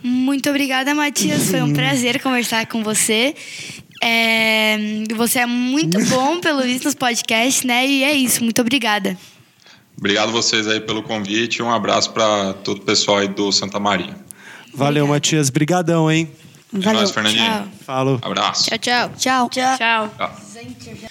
Muito 0.03 0.49
obrigada, 0.49 0.93
Matias. 0.95 1.49
Foi 1.49 1.61
um 1.61 1.73
prazer 1.73 2.21
conversar 2.21 2.65
com 2.65 2.83
você. 2.83 3.35
É, 4.01 4.77
você 5.15 5.39
é 5.39 5.45
muito 5.45 5.99
bom, 6.09 6.39
pelo 6.39 6.61
visto, 6.63 6.85
nos 6.85 6.95
podcasts, 6.95 7.63
né? 7.63 7.85
E 7.85 8.03
é 8.03 8.13
isso. 8.13 8.43
Muito 8.43 8.59
obrigada. 8.61 9.17
Obrigado 9.97 10.31
vocês 10.31 10.67
aí 10.67 10.79
pelo 10.79 11.03
convite. 11.03 11.61
Um 11.61 11.71
abraço 11.71 12.11
para 12.11 12.53
todo 12.53 12.79
o 12.79 12.81
pessoal 12.81 13.17
aí 13.17 13.27
do 13.27 13.51
Santa 13.51 13.79
Maria. 13.79 14.15
Valeu, 14.73 15.05
Matias. 15.05 15.49
Brigadão, 15.49 16.11
hein? 16.11 16.31
É 16.73 16.93
nóis, 16.93 17.11
Fernandinho. 17.11 17.45
Tchau. 17.45 17.67
Falou. 17.85 18.19
Abraço. 18.21 18.69
Tchau, 18.69 18.77
tchau. 18.79 19.09
Tchau. 19.17 19.49
Tchau. 19.49 19.77
Tchau. 19.77 20.11
Tchau. 20.17 21.10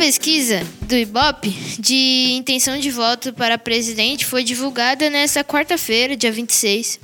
Pesquisa 0.00 0.66
do 0.80 0.96
Ibope 0.96 1.50
de 1.78 2.32
intenção 2.32 2.78
de 2.78 2.90
voto 2.90 3.34
para 3.34 3.58
presidente 3.58 4.24
foi 4.24 4.42
divulgada 4.42 5.10
nesta 5.10 5.44
quarta-feira, 5.44 6.16
dia 6.16 6.32
26. 6.32 6.98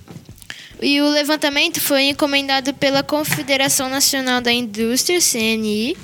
E 0.81 1.03
o 1.03 1.09
levantamento 1.11 1.79
foi 1.79 2.05
encomendado 2.05 2.73
pela 2.73 3.03
Confederação 3.03 3.91
Nacional 3.91 4.41
da 4.41 4.51
Indústria, 4.51 5.21
CNI. 5.21 5.95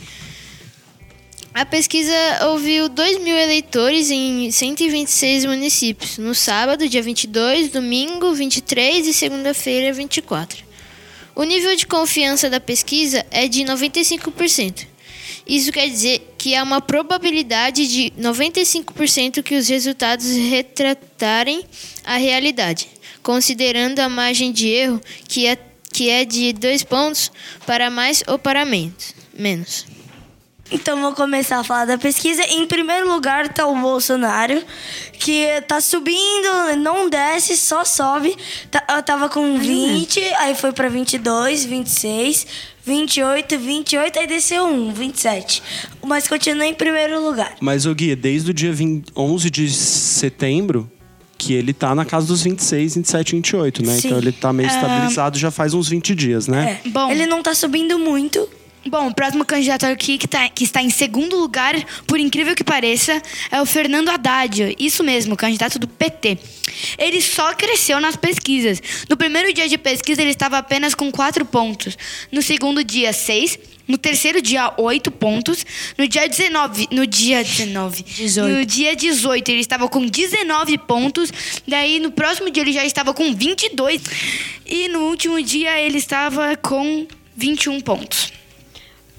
A 1.55 1.65
pesquisa 1.65 2.13
ouviu 2.51 2.91
2 2.91 3.23
mil 3.23 3.39
eleitores 3.39 4.11
em 4.11 4.51
126 4.51 5.47
municípios, 5.47 6.19
no 6.19 6.35
sábado, 6.35 6.87
dia 6.87 7.01
22, 7.01 7.71
domingo, 7.71 8.35
23 8.35 9.07
e 9.07 9.15
segunda-feira, 9.15 9.95
24. 9.95 10.63
O 11.35 11.43
nível 11.45 11.75
de 11.75 11.87
confiança 11.87 12.51
da 12.51 12.61
pesquisa 12.61 13.25
é 13.31 13.49
de 13.49 13.63
95%. 13.63 14.92
Isso 15.47 15.73
quer 15.73 15.89
dizer 15.89 16.35
que 16.39 16.55
há 16.55 16.63
uma 16.63 16.81
probabilidade 16.81 17.87
de 17.89 18.13
95% 18.21 19.43
que 19.43 19.57
os 19.57 19.69
resultados 19.69 20.27
retratarem 20.37 21.65
a 22.05 22.17
realidade, 22.17 22.89
considerando 23.23 23.99
a 24.01 24.09
margem 24.09 24.53
de 24.53 24.69
erro 24.69 25.01
que 25.29 25.47
é, 25.47 25.57
que 25.93 26.09
é 26.09 26.25
de 26.25 26.53
dois 26.53 26.83
pontos 26.83 27.31
para 27.67 27.91
mais 27.91 28.23
ou 28.27 28.39
para 28.39 28.65
menos. 28.65 29.87
Então 30.71 30.99
vou 31.03 31.13
começar 31.13 31.59
a 31.59 31.65
falar 31.65 31.85
da 31.85 31.99
pesquisa. 31.99 32.43
Em 32.45 32.67
primeiro 32.67 33.07
lugar 33.07 33.45
está 33.45 33.67
o 33.67 33.77
Bolsonaro, 33.79 34.65
que 35.19 35.45
tá 35.69 35.83
subindo, 35.83 36.77
não 36.79 37.11
desce, 37.11 37.59
só 37.59 37.85
sobe. 37.85 38.35
Tá- 38.71 38.83
Eu 38.89 39.03
tava 39.03 39.29
com 39.29 39.59
20, 39.59 40.19
aí 40.37 40.55
foi 40.55 40.73
pra 40.73 40.89
22, 40.89 41.65
26, 41.67 42.47
28, 42.85 43.59
28, 43.59 44.19
aí 44.19 44.27
desceu 44.27 44.67
1, 44.67 44.93
27. 44.93 45.63
Mas 46.05 46.27
continua 46.27 46.67
em 46.67 46.75
primeiro 46.75 47.25
lugar. 47.25 47.55
Mas, 47.61 47.87
ô 47.87 47.95
Gui, 47.95 48.15
desde 48.17 48.51
o 48.51 48.55
dia 48.55 48.73
20 48.73 49.13
11 49.17 49.51
de 49.51 49.71
setembro, 49.71 50.91
que 51.39 51.53
ele 51.55 51.73
tá 51.73 51.95
na 51.95 52.05
casa 52.05 52.27
dos 52.27 52.43
26, 52.43 52.97
27, 52.97 53.35
28, 53.37 53.85
né? 53.85 53.97
Sim. 53.99 54.09
Então 54.09 54.19
ele 54.19 54.33
tá 54.33 54.53
meio 54.53 54.69
Ah, 54.69 54.75
estabilizado 54.75 55.39
já 55.39 55.51
faz 55.51 55.75
uns 55.75 55.89
20 55.89 56.15
dias, 56.15 56.47
né? 56.49 56.81
É. 56.85 56.89
Bom. 56.89 57.11
Ele 57.11 57.27
não 57.27 57.43
tá 57.43 57.55
subindo 57.55 57.99
muito. 57.99 58.49
Bom, 58.85 59.09
o 59.09 59.15
próximo 59.15 59.45
candidato 59.45 59.87
aqui 59.87 60.19
que, 60.19 60.27
tá, 60.27 60.49
que 60.49 60.65
está 60.65 60.83
em 60.83 60.91
segundo 60.91 61.39
lugar, 61.39 61.75
por 62.07 62.19
incrível 62.19 62.55
que 62.55 62.65
pareça, 62.65 63.23
é 63.51 63.61
o 63.63 63.67
Fernando 63.67 64.09
Haddad. 64.09 64.75
Isso 64.79 65.05
mesmo, 65.05 65.37
candidato 65.37 65.79
do 65.79 65.87
PT. 65.87 66.37
Ele 66.99 67.21
só 67.21 67.55
cresceu 67.55 68.01
nas 68.01 68.17
pesquisas. 68.17 68.83
No 69.09 69.17
primeiro 69.17 69.53
dia 69.53 69.69
de 69.69 69.79
pesquisa, 69.79 70.21
ele 70.21 70.31
estava 70.31 70.59
apenas 70.59 70.95
com 70.95 71.13
4 71.13 71.45
pontos. 71.45 71.97
No 72.33 72.43
segundo 72.43 72.83
dia, 72.83 73.13
6. 73.13 73.59
No 73.87 73.97
terceiro 73.97 74.43
dia, 74.43 74.73
8 74.77 75.11
pontos. 75.13 75.65
No 75.97 76.09
dia 76.09 76.29
19. 76.29 76.89
No 76.91 77.07
dia 77.07 77.45
19. 77.45 78.03
18. 78.03 78.49
No 78.49 78.67
dia 78.67 78.97
18, 78.97 79.49
ele 79.49 79.61
estava 79.61 79.89
com 79.89 80.05
19 80.05 80.79
pontos. 80.79 81.33
Daí, 81.69 82.01
no 82.01 82.11
próximo 82.11 82.51
dia, 82.51 82.63
ele 82.63 82.73
já 82.73 82.85
estava 82.85 83.15
com 83.15 83.33
22. 83.33 84.03
E 84.67 84.89
no 84.89 85.01
último 85.09 85.41
dia, 85.41 85.81
ele 85.81 85.99
estava 85.99 86.57
com 86.57 87.07
21 87.37 87.81
pontos. 87.81 88.42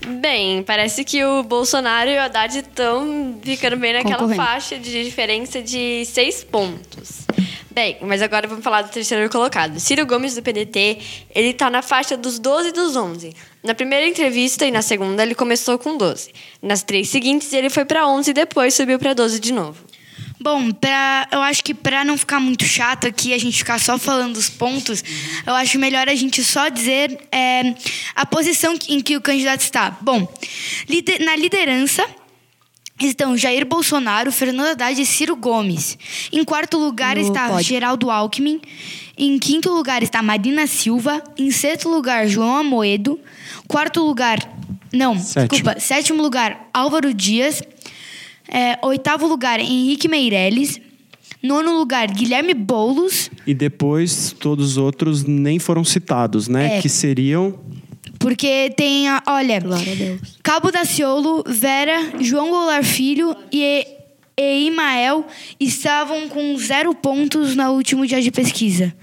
Bem, 0.08 0.64
parece 0.64 1.04
que 1.04 1.24
o 1.24 1.44
Bolsonaro 1.44 2.10
e 2.10 2.18
o 2.18 2.22
Haddad 2.22 2.58
estão 2.60 3.40
ficando 3.42 3.78
bem 3.78 3.94
naquela 3.94 4.34
faixa 4.36 4.78
de 4.78 5.04
diferença 5.04 5.62
de 5.62 6.06
seis 6.06 6.44
pontos. 6.44 7.24
Bem, 7.72 7.98
mas 8.02 8.22
agora 8.22 8.48
vamos 8.48 8.64
falar 8.64 8.84
do 8.84 8.90
terceiro 8.90 9.28
colocado. 9.32 9.80
Ciro 9.80 10.06
Gomes, 10.06 10.36
do 10.36 10.44
PDT, 10.44 11.00
ele 11.34 11.54
tá 11.54 11.72
na 11.72 11.82
faixa 11.82 12.16
dos 12.16 12.38
12 12.38 12.70
e 12.70 12.72
dos 12.72 12.96
11. 12.96 13.34
Na 13.64 13.74
primeira 13.74 14.08
entrevista 14.08 14.66
e 14.66 14.70
na 14.70 14.84
segunda, 14.84 15.24
ele 15.24 15.34
começou 15.34 15.80
com 15.80 15.98
12. 15.98 16.32
Nas 16.62 16.84
três 16.84 17.10
seguintes, 17.10 17.52
ele 17.52 17.72
foi 17.72 17.84
para 17.84 18.08
11 18.08 18.30
e 18.30 18.34
depois 18.34 18.76
subiu 18.76 19.00
para 19.00 19.14
12 19.14 19.40
de 19.40 19.52
novo. 19.52 19.84
Bom, 20.44 20.72
pra, 20.74 21.26
eu 21.32 21.42
acho 21.42 21.64
que 21.64 21.74
para 21.74 22.04
não 22.04 22.18
ficar 22.18 22.38
muito 22.42 22.66
chato 22.66 23.08
aqui, 23.08 23.34
a 23.34 23.38
gente 23.38 23.58
ficar 23.58 23.80
só 23.80 23.98
falando 23.98 24.34
dos 24.34 24.50
pontos, 24.50 25.02
eu 25.48 25.54
acho 25.56 25.80
melhor 25.80 26.10
a 26.10 26.16
gente 26.16 26.44
só 26.44 26.68
dizer 26.68 27.18
é, 27.32 27.74
a 28.14 28.26
posição 28.26 28.78
em 28.90 29.00
que 29.00 29.16
o 29.16 29.22
candidato 29.22 29.62
está. 29.62 29.98
Bom, 30.02 30.28
lider- 30.90 31.24
na 31.24 31.34
liderança 31.38 32.06
estão 33.00 33.38
Jair 33.38 33.66
Bolsonaro, 33.66 34.32
Fernando 34.34 34.68
Haddad 34.72 35.02
e 35.02 35.06
Ciro 35.06 35.36
Gomes. 35.38 35.98
Em 36.32 36.44
quarto 36.44 36.78
lugar 36.78 37.18
está 37.18 37.48
pódio. 37.48 37.64
Geraldo 37.64 38.12
Alckmin. 38.12 38.60
Em 39.18 39.40
quinto 39.40 39.72
lugar 39.72 40.04
está 40.04 40.22
Marina 40.22 40.68
Silva. 40.68 41.24
Em 41.38 41.52
sexto 41.52 41.88
lugar, 41.88 42.28
João 42.28 42.58
Amoedo. 42.58 43.18
Quarto 43.68 44.02
lugar. 44.04 44.40
Não, 44.92 45.18
Sétimo. 45.18 45.48
desculpa. 45.50 45.80
Sétimo 45.80 46.22
lugar, 46.22 46.68
Álvaro 46.74 47.14
Dias. 47.14 47.62
É, 48.54 48.78
oitavo 48.84 49.26
lugar, 49.28 49.60
Henrique 49.60 50.08
Meirelles. 50.08 50.80
Nono 51.42 51.78
lugar, 51.78 52.08
Guilherme 52.10 52.54
Boulos, 52.54 53.30
E 53.46 53.54
depois 53.54 54.34
todos 54.40 54.72
os 54.72 54.78
outros 54.78 55.26
nem 55.26 55.60
foram 55.60 55.84
citados, 55.84 56.48
né? 56.48 56.78
É. 56.78 56.82
Que 56.82 56.88
seriam. 56.88 57.60
porque 58.18 58.72
tem, 58.78 59.10
a, 59.10 59.22
olha, 59.28 59.60
Glória 59.60 59.92
a 59.92 59.96
Deus. 59.96 60.38
Cabo 60.42 60.72
Daciolo, 60.72 61.44
Vera, 61.46 62.14
João 62.22 62.50
Goulart 62.50 62.86
Filho 62.86 63.36
e, 63.52 63.86
e 64.38 64.68
Imael 64.68 65.26
estavam 65.60 66.30
com 66.30 66.56
zero 66.58 66.96
pontos 66.96 67.58
no 67.58 67.72
último 67.72 68.08
dia 68.08 68.22
de 68.22 68.32
pesquisa. 68.32 68.94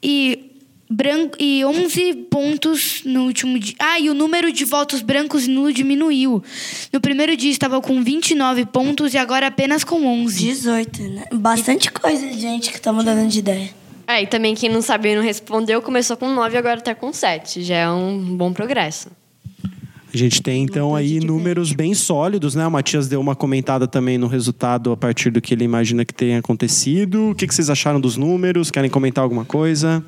E, 0.00 0.49
branco, 0.90 1.36
e 1.38 1.64
11 1.64 2.14
pontos 2.28 3.02
no 3.04 3.26
último 3.26 3.58
dia. 3.58 3.74
Ah, 3.78 4.00
e 4.00 4.10
o 4.10 4.14
número 4.14 4.52
de 4.52 4.64
votos 4.64 5.00
brancos 5.00 5.46
e 5.46 5.50
nulo 5.50 5.72
diminuiu. 5.72 6.42
No 6.92 7.00
primeiro 7.00 7.36
dia 7.36 7.50
estava 7.50 7.80
com 7.80 8.02
29 8.02 8.66
pontos 8.66 9.14
e 9.14 9.18
agora 9.18 9.46
apenas 9.46 9.84
com 9.84 10.04
11. 10.04 10.44
18, 10.44 11.02
né? 11.02 11.24
Bastante 11.32 11.92
coisa 11.92 12.32
gente 12.32 12.72
que 12.72 12.80
tá 12.80 12.92
mudando 12.92 13.28
de 13.28 13.38
ideia. 13.38 13.70
É, 14.06 14.22
e 14.22 14.26
também 14.26 14.56
quem 14.56 14.68
não 14.68 14.82
sabia 14.82 15.12
e 15.12 15.16
não 15.16 15.22
respondeu 15.22 15.80
começou 15.80 16.16
com 16.16 16.28
9 16.34 16.56
e 16.56 16.58
agora 16.58 16.80
tá 16.80 16.94
com 16.96 17.12
7. 17.12 17.62
Já 17.62 17.76
é 17.76 17.90
um 17.90 18.36
bom 18.36 18.52
progresso. 18.52 19.08
A 20.12 20.16
gente 20.16 20.42
tem 20.42 20.64
então 20.64 20.96
aí 20.96 21.20
números 21.20 21.72
bem 21.72 21.94
sólidos, 21.94 22.56
né? 22.56 22.66
O 22.66 22.70
Matias 22.70 23.06
deu 23.06 23.20
uma 23.20 23.36
comentada 23.36 23.86
também 23.86 24.18
no 24.18 24.26
resultado 24.26 24.90
a 24.90 24.96
partir 24.96 25.30
do 25.30 25.40
que 25.40 25.54
ele 25.54 25.62
imagina 25.62 26.04
que 26.04 26.12
tenha 26.12 26.40
acontecido. 26.40 27.30
O 27.30 27.34
que 27.36 27.46
que 27.46 27.54
vocês 27.54 27.70
acharam 27.70 28.00
dos 28.00 28.16
números? 28.16 28.72
Querem 28.72 28.90
comentar 28.90 29.22
alguma 29.22 29.44
coisa? 29.44 30.04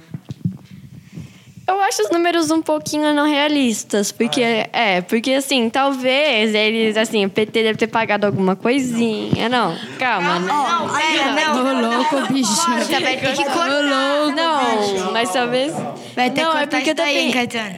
Eu 1.73 1.81
acho 1.81 2.03
os 2.03 2.11
números 2.11 2.51
um 2.51 2.61
pouquinho 2.61 3.15
não 3.15 3.27
realistas, 3.27 4.13
porque 4.13 4.43
é, 4.43 5.01
porque 5.01 5.33
assim, 5.33 5.71
talvez 5.71 6.55
eles 6.55 6.97
assim, 6.97 7.25
o 7.25 7.31
PT 7.31 7.63
deve 7.63 7.79
ter 7.79 7.87
pagado 7.87 8.27
alguma 8.27 8.55
coisinha, 8.55 9.49
não. 9.49 9.77
Calma, 9.99 10.39
né? 10.39 10.53
Ô, 10.53 11.97
louco, 11.97 12.33
bicho. 12.33 12.53
Você 12.79 13.01
vai 13.01 13.17
ter 13.17 13.33
que 13.33 13.45
cortar. 13.45 13.83
Não, 13.83 15.13
mas 15.13 15.33
talvez 15.33 15.73
Vai 16.15 16.31
ter 16.31 16.43
não, 16.43 16.53
que 16.53 16.57
é 16.57 16.61
cortar 16.61 16.77
porque 16.77 16.91
isso 16.91 16.97
daí, 16.97 17.19
hein, 17.19 17.33
Caetano? 17.33 17.77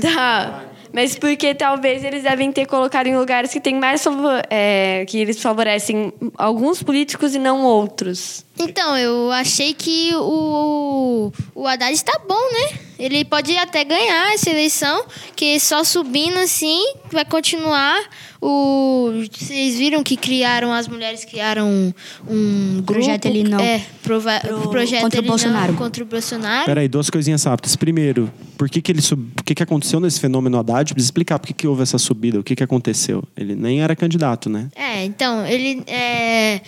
Tá. 0.00 0.64
Mas 0.92 1.16
porque 1.16 1.54
talvez 1.54 2.02
eles 2.02 2.24
devem 2.24 2.50
ter 2.50 2.66
colocado 2.66 3.06
em 3.06 3.16
lugares 3.16 3.52
que 3.52 3.60
tem 3.60 3.76
mais 3.76 4.02
favor, 4.02 4.42
é, 4.50 5.04
que 5.06 5.18
eles 5.18 5.40
favorecem 5.40 6.12
alguns 6.36 6.82
políticos 6.82 7.34
e 7.34 7.38
não 7.38 7.62
outros. 7.62 8.44
Então, 8.62 8.96
eu 8.96 9.30
achei 9.32 9.72
que 9.74 10.10
o, 10.14 11.32
o 11.54 11.66
Haddad 11.66 11.92
está 11.92 12.18
bom, 12.28 12.34
né? 12.52 12.78
Ele 12.98 13.24
pode 13.24 13.56
até 13.56 13.82
ganhar 13.82 14.34
essa 14.34 14.50
eleição, 14.50 15.04
que 15.34 15.58
só 15.58 15.82
subindo 15.82 16.36
assim 16.38 16.78
vai 17.10 17.24
continuar. 17.24 17.98
O, 18.42 19.10
vocês 19.30 19.76
viram 19.76 20.02
que 20.02 20.16
criaram, 20.16 20.72
as 20.72 20.88
mulheres 20.88 21.24
criaram 21.24 21.66
um, 21.68 21.92
um 22.28 22.74
grupo. 22.76 22.92
Projeto 22.94 23.26
Ele 23.26 23.42
Não. 23.42 23.58
É, 23.60 23.82
prova, 24.02 24.38
Pro- 24.40 24.70
projeto 24.70 25.02
contra 25.02 25.18
o 25.18 25.20
Ele 25.20 25.28
Não 25.28 25.32
Bolsonaro. 25.36 25.74
contra 25.74 26.02
o 26.02 26.06
Bolsonaro. 26.06 26.64
Peraí, 26.66 26.88
duas 26.88 27.08
coisinhas 27.10 27.44
rápidas. 27.44 27.76
Primeiro, 27.76 28.30
por 28.56 28.68
que, 28.68 28.80
que 28.82 28.92
ele 28.92 29.00
sub... 29.02 29.22
o 29.38 29.42
que, 29.44 29.54
que 29.54 29.62
aconteceu 29.62 29.98
nesse 30.00 30.20
fenômeno 30.20 30.58
Haddad? 30.58 30.92
Precisa 30.94 31.08
explicar 31.08 31.38
por 31.38 31.46
que, 31.48 31.54
que 31.54 31.66
houve 31.66 31.82
essa 31.82 31.98
subida, 31.98 32.38
o 32.40 32.42
que, 32.42 32.54
que 32.56 32.62
aconteceu. 32.62 33.22
Ele 33.36 33.54
nem 33.54 33.82
era 33.82 33.94
candidato, 33.96 34.48
né? 34.50 34.68
É, 34.74 35.04
então, 35.04 35.46
ele 35.46 35.82
é, 35.86 36.60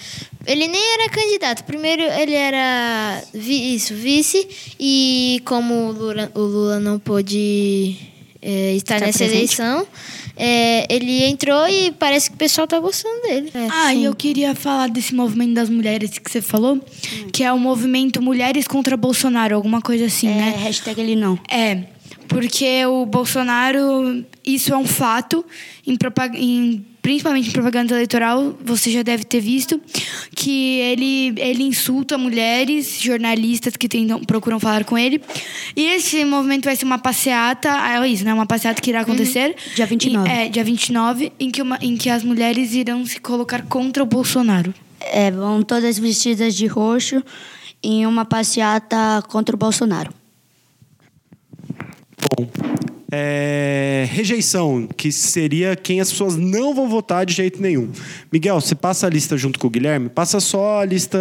ele 0.46 0.68
nem 0.68 0.94
era 0.94 1.08
candidato. 1.10 1.64
Primeiro 1.64 1.81
ele 1.88 2.34
era 2.34 3.22
vi- 3.34 3.74
isso, 3.74 3.94
vice 3.94 4.46
e 4.78 5.40
como 5.44 5.74
o 5.88 5.92
Lula, 5.92 6.30
o 6.34 6.40
Lula 6.40 6.78
não 6.80 6.98
pôde 6.98 7.96
é, 8.40 8.74
estar 8.74 8.96
Estar 8.96 9.06
nessa 9.06 9.18
presente. 9.18 9.36
eleição, 9.36 9.86
é, 10.36 10.86
ele 10.92 11.22
entrou 11.24 11.68
e 11.68 11.92
parece 11.92 12.30
que 12.30 12.34
o 12.34 12.38
pessoal 12.38 12.66
tá 12.66 12.78
gostando 12.80 13.22
dele. 13.22 13.50
É, 13.54 13.68
Ah, 13.70 13.94
e 13.94 13.98
sim. 13.98 14.04
eu 14.06 14.14
queria 14.14 14.54
falar 14.54 14.88
desse 14.88 15.14
movimento 15.14 15.54
das 15.54 15.68
mulheres 15.68 16.18
que 16.18 16.30
você 16.30 16.40
falou, 16.42 16.80
que 17.32 17.44
é 17.44 17.52
o 17.52 17.58
movimento 17.58 18.20
Mulheres 18.20 18.66
contra 18.66 18.96
Bolsonaro, 18.96 19.54
alguma 19.54 19.80
coisa 19.80 20.06
assim, 20.06 20.28
É, 20.28 20.34
né? 20.34 20.54
hashtag 20.58 21.00
ele 21.00 21.14
não. 21.16 21.38
É, 21.48 21.84
porque 22.32 22.84
o 22.86 23.04
Bolsonaro, 23.06 24.24
isso 24.44 24.72
é 24.72 24.76
um 24.76 24.86
fato, 24.86 25.44
em 25.86 25.96
em- 26.34 26.86
principalmente 27.02 27.48
em 27.48 27.52
propaganda 27.52 27.94
eleitoral, 27.94 28.56
você 28.64 28.90
já 28.90 29.02
deve 29.02 29.24
ter 29.24 29.40
visto, 29.40 29.80
que 30.36 30.78
ele, 30.78 31.34
ele 31.36 31.64
insulta 31.64 32.16
mulheres, 32.16 33.00
jornalistas 33.00 33.76
que 33.76 33.88
tentam, 33.88 34.20
procuram 34.24 34.60
falar 34.60 34.84
com 34.84 34.96
ele. 34.96 35.20
E 35.76 35.82
esse 35.84 36.24
movimento 36.24 36.64
vai 36.64 36.76
ser 36.76 36.84
uma 36.84 36.98
passeata, 36.98 37.68
é 37.68 38.08
isso, 38.08 38.24
né? 38.24 38.32
Uma 38.32 38.46
passeata 38.46 38.80
que 38.80 38.90
irá 38.90 39.00
acontecer. 39.00 39.54
Dia 39.74 39.84
29. 39.86 40.28
E- 40.28 40.32
é, 40.32 40.48
dia 40.48 40.62
29, 40.64 41.32
em 41.40 41.50
que, 41.50 41.60
uma, 41.60 41.76
em 41.82 41.96
que 41.96 42.08
as 42.08 42.22
mulheres 42.22 42.72
irão 42.74 43.04
se 43.04 43.20
colocar 43.20 43.62
contra 43.62 44.02
o 44.02 44.06
Bolsonaro. 44.06 44.72
É, 45.00 45.30
vão 45.32 45.62
todas 45.62 45.98
vestidas 45.98 46.54
de 46.54 46.66
roxo 46.68 47.20
em 47.82 48.06
uma 48.06 48.24
passeata 48.24 49.20
contra 49.28 49.56
o 49.56 49.58
Bolsonaro. 49.58 50.14
Bom, 52.30 52.48
é, 53.14 54.06
rejeição, 54.10 54.88
que 54.96 55.12
seria 55.12 55.76
quem 55.76 56.00
as 56.00 56.10
pessoas 56.10 56.34
não 56.34 56.74
vão 56.74 56.88
votar 56.88 57.26
de 57.26 57.34
jeito 57.34 57.60
nenhum. 57.60 57.90
Miguel, 58.32 58.58
você 58.58 58.74
passa 58.74 59.06
a 59.06 59.10
lista 59.10 59.36
junto 59.36 59.58
com 59.58 59.66
o 59.66 59.70
Guilherme? 59.70 60.08
Passa 60.08 60.40
só 60.40 60.80
a 60.80 60.84
lista 60.86 61.18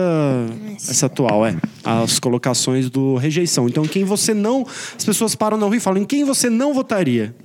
essa 0.75 1.07
atual, 1.07 1.45
é. 1.45 1.57
As 1.83 2.17
colocações 2.17 2.89
do 2.89 3.15
rejeição. 3.15 3.67
Então, 3.67 3.83
quem 3.83 4.05
você 4.05 4.33
não. 4.33 4.65
As 4.97 5.03
pessoas 5.03 5.35
param 5.35 5.57
na 5.57 5.65
rua 5.65 5.75
e 5.75 5.79
falam 5.81 6.01
em 6.01 6.05
quem 6.05 6.23
você 6.23 6.49
não 6.49 6.73
votaria. 6.73 7.35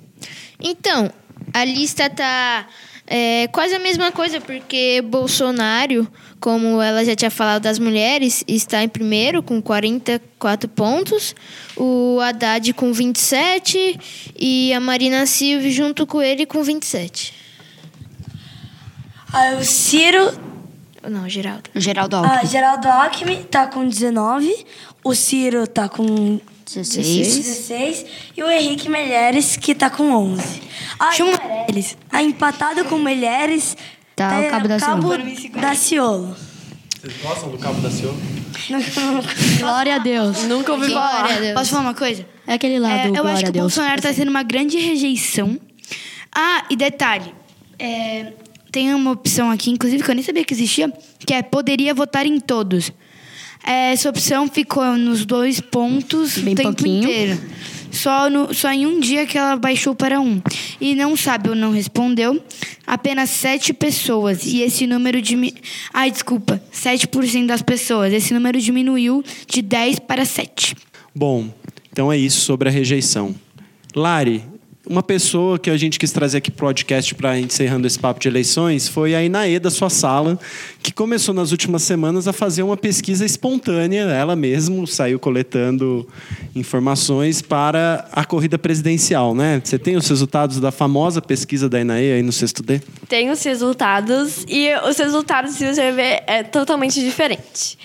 Então, 0.61 1.11
a 1.53 1.65
lista 1.65 2.09
tá 2.09 2.69
é, 3.07 3.49
quase 3.49 3.75
a 3.75 3.79
mesma 3.79 4.11
coisa, 4.11 4.41
porque 4.41 5.03
Bolsonaro, 5.05 6.07
como 6.41 6.81
ela 6.83 7.05
já 7.05 7.15
tinha 7.15 7.31
falado 7.31 7.63
das 7.63 7.79
mulheres, 7.79 8.43
está 8.49 8.83
em 8.83 8.89
primeiro 8.89 9.43
com 9.43 9.63
44 9.63 10.69
pontos, 10.69 11.35
o 11.77 12.19
Haddad 12.21 12.73
com 12.75 12.93
27 12.93 13.99
e 14.39 14.73
a 14.73 14.81
Marina 14.81 15.25
Silva 15.27 15.69
junto 15.71 16.07
com 16.07 16.21
ele 16.21 16.45
com 16.47 16.63
27. 16.63 17.33
Aí 19.33 19.57
o 19.57 19.65
Ciro, 19.65 20.33
Não, 21.09 21.29
Geraldo. 21.29 21.71
Geraldo 21.75 22.17
Alckmin. 22.17 22.37
a 22.39 22.45
Geraldo 22.45 22.89
Alckmin 22.89 23.43
tá 23.45 23.67
com 23.67 23.87
19, 23.87 24.67
o 25.05 25.15
Ciro 25.15 25.67
tá 25.67 25.89
com 25.89 26.41
16. 26.67 27.37
16 27.39 28.07
e 28.37 28.43
o 28.43 28.51
Henrique 28.51 28.89
Melheres 28.89 29.57
que 29.57 29.75
tá 29.75 29.89
com 29.89 30.11
11. 30.11 30.63
Aí, 30.99 31.17
Chama 31.17 31.33
eles. 31.69 31.97
A 32.11 32.23
empatado 32.23 32.85
com 32.87 32.99
Melheres 32.99 33.77
Tá 34.17 34.41
o 34.41 34.51
Cabo 34.51 34.67
Daciolo. 34.67 35.61
Daciolo. 35.61 36.37
Vocês 37.01 37.23
gostam 37.23 37.51
do 37.51 37.59
Cabo 37.59 37.81
da 37.83 37.91
Ciolo? 37.91 38.19
Glória 39.61 39.95
a 39.97 39.99
Deus. 39.99 40.43
Nunca 40.45 40.73
ouvi 40.73 40.89
falar. 40.89 41.19
Glória 41.21 41.41
Deus. 41.41 41.55
Posso 41.55 41.71
falar 41.71 41.83
uma 41.83 41.95
coisa? 41.95 42.27
É 42.47 42.55
aquele 42.55 42.79
lá 42.79 42.91
É, 42.91 43.09
eu 43.09 43.13
Glória 43.13 43.33
acho 43.33 43.43
que 43.45 43.51
o 43.51 43.53
Deus. 43.53 43.63
Bolsonaro 43.65 43.97
está 43.97 44.13
sendo 44.13 44.31
uma 44.31 44.43
grande 44.43 44.79
rejeição. 44.79 45.61
Ah, 46.35 46.65
e 46.71 46.77
detalhe. 46.77 47.33
é, 47.79 48.33
tem 48.73 48.93
uma 48.93 49.13
opção 49.13 49.51
aqui, 49.51 49.71
inclusive, 49.71 50.03
que 50.03 50.11
eu 50.11 50.15
nem 50.15 50.25
sabia 50.25 50.45
que 50.45 50.53
existia, 50.53 50.93
que 51.25 51.33
é 51.33 51.43
poderia 51.43 51.95
votar 51.95 52.27
em 52.27 52.41
todos. 52.41 52.91
É, 53.65 53.93
Essa 53.93 54.09
opção 54.11 54.49
ficou 54.49 54.97
nos 54.97 55.25
dois 55.25 55.61
pontos 55.61 56.39
Bem 56.39 56.55
o 56.55 56.57
tempo 56.57 56.69
pouquinho. 56.75 57.05
inteiro. 57.05 57.41
Só, 57.91 58.29
no, 58.29 58.53
só 58.53 58.71
em 58.73 58.85
um 58.87 59.01
dia 59.01 59.25
que 59.27 59.39
ela 59.39 59.57
baixou 59.57 59.95
para 59.95 60.21
um. 60.21 60.41
E 60.81 60.95
não 60.95 61.17
sabe 61.17 61.49
ou 61.49 61.55
não 61.55 61.71
respondeu 61.73 62.43
apenas 62.87 63.31
sete 63.31 63.73
pessoas. 63.73 64.45
E 64.45 64.61
esse 64.61 64.87
número 64.87 65.23
dimi... 65.23 65.55
Ai, 65.95 66.11
desculpa. 66.11 66.61
7% 66.75 67.47
das 67.47 67.63
pessoas. 67.63 68.13
Esse 68.13 68.35
número 68.35 68.61
diminuiu 68.61 69.25
de 69.49 69.63
10 69.63 70.01
para 70.01 70.25
7. 70.25 70.77
Bom, 71.15 71.49
então 71.91 72.13
é 72.13 72.19
isso 72.19 72.41
sobre 72.43 72.69
a 72.69 72.73
rejeição. 72.73 73.35
Lari, 73.95 74.45
uma 74.89 75.03
pessoa 75.03 75.59
que 75.59 75.69
a 75.69 75.77
gente 75.77 75.99
quis 75.99 76.13
trazer 76.13 76.39
aqui 76.39 76.51
pro 76.51 76.67
podcast 76.67 77.15
para 77.15 77.39
encerrando 77.39 77.87
esse 77.87 77.99
papo 77.99 78.21
de 78.21 78.29
eleições 78.29 78.89
foi 78.89 79.15
a 79.15 79.23
Inaê 79.23 79.59
da 79.59 79.71
sua 79.71 79.91
sala, 79.91 80.39
que 80.83 80.93
começou 80.93 81.35
nas 81.35 81.51
últimas 81.51 81.83
semanas 81.83 82.29
a 82.29 82.33
fazer 82.33 82.63
uma 82.63 82.77
pesquisa 82.77 83.25
espontânea, 83.25 84.03
ela 84.03 84.37
mesma 84.37 84.87
saiu 84.87 85.19
coletando 85.19 86.09
informações 86.55 87.43
para 87.43 88.09
a 88.13 88.25
corrida 88.25 88.59
presidencial, 88.59 89.35
né? 89.35 89.61
Você 89.63 89.79
tem 89.79 89.97
os 89.97 90.09
resultados 90.09 90.61
da 90.61 90.71
famosa 90.71 91.21
pesquisa 91.21 91.69
da 91.69 91.81
Inaê 91.81 92.13
aí 92.13 92.23
no 92.23 92.33
sexto 92.33 92.63
D? 92.63 92.81
Tem 93.09 93.31
os 93.31 93.43
resultados 93.43 94.45
e 94.49 94.69
os 94.89 94.97
resultados, 94.97 95.55
se 95.55 95.67
você 95.67 95.91
ver, 95.91 96.23
é 96.27 96.43
totalmente 96.45 97.01
diferente. 97.01 97.77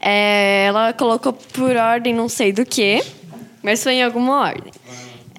É, 0.00 0.66
ela 0.66 0.92
colocou 0.92 1.32
por 1.32 1.76
ordem 1.76 2.14
não 2.14 2.28
sei 2.28 2.52
do 2.52 2.64
que, 2.64 3.02
mas 3.62 3.82
foi 3.82 3.94
em 3.94 4.02
alguma 4.02 4.40
ordem. 4.40 4.72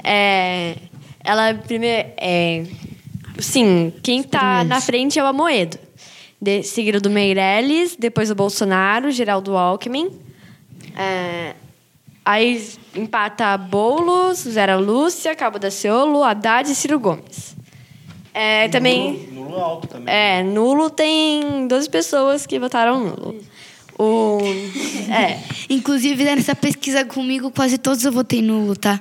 É, 0.03 0.75
ela 1.23 1.53
primeiro, 1.53 2.09
é, 2.17 2.65
sim, 3.39 3.93
quem 4.01 4.23
tá 4.23 4.63
na 4.63 4.81
frente 4.81 5.19
é 5.19 5.23
o 5.23 5.27
Amoedo. 5.27 5.77
De, 6.41 6.63
seguido 6.63 6.99
do 6.99 7.09
Meirelles, 7.09 7.95
depois 7.95 8.31
o 8.31 8.35
Bolsonaro, 8.35 9.11
Geraldo 9.11 9.55
Alckmin. 9.55 10.09
É, 10.95 11.53
aí 12.25 12.67
empata 12.95 13.55
Boulos, 13.57 14.39
Zera 14.39 14.75
Lúcia, 14.75 15.35
Cabo 15.35 15.59
da 15.59 15.69
Ciolo, 15.69 16.23
Haddad 16.23 16.71
e 16.71 16.75
Ciro 16.75 16.99
Gomes. 16.99 17.55
É, 18.33 18.67
também... 18.69 19.29
Nulo 19.31 19.55
alto 19.57 19.87
também. 19.87 20.13
É, 20.13 20.41
nulo 20.41 20.89
tem 20.89 21.67
12 21.67 21.89
pessoas 21.89 22.45
que 22.45 22.57
votaram 22.57 22.99
nulo. 22.99 23.35
O... 23.99 24.39
É, 25.11 25.37
Inclusive, 25.69 26.23
nessa 26.23 26.55
pesquisa 26.55 27.05
comigo, 27.05 27.51
quase 27.51 27.77
todos 27.77 28.03
eu 28.03 28.11
votei 28.11 28.41
nulo, 28.41 28.75
tá? 28.75 28.99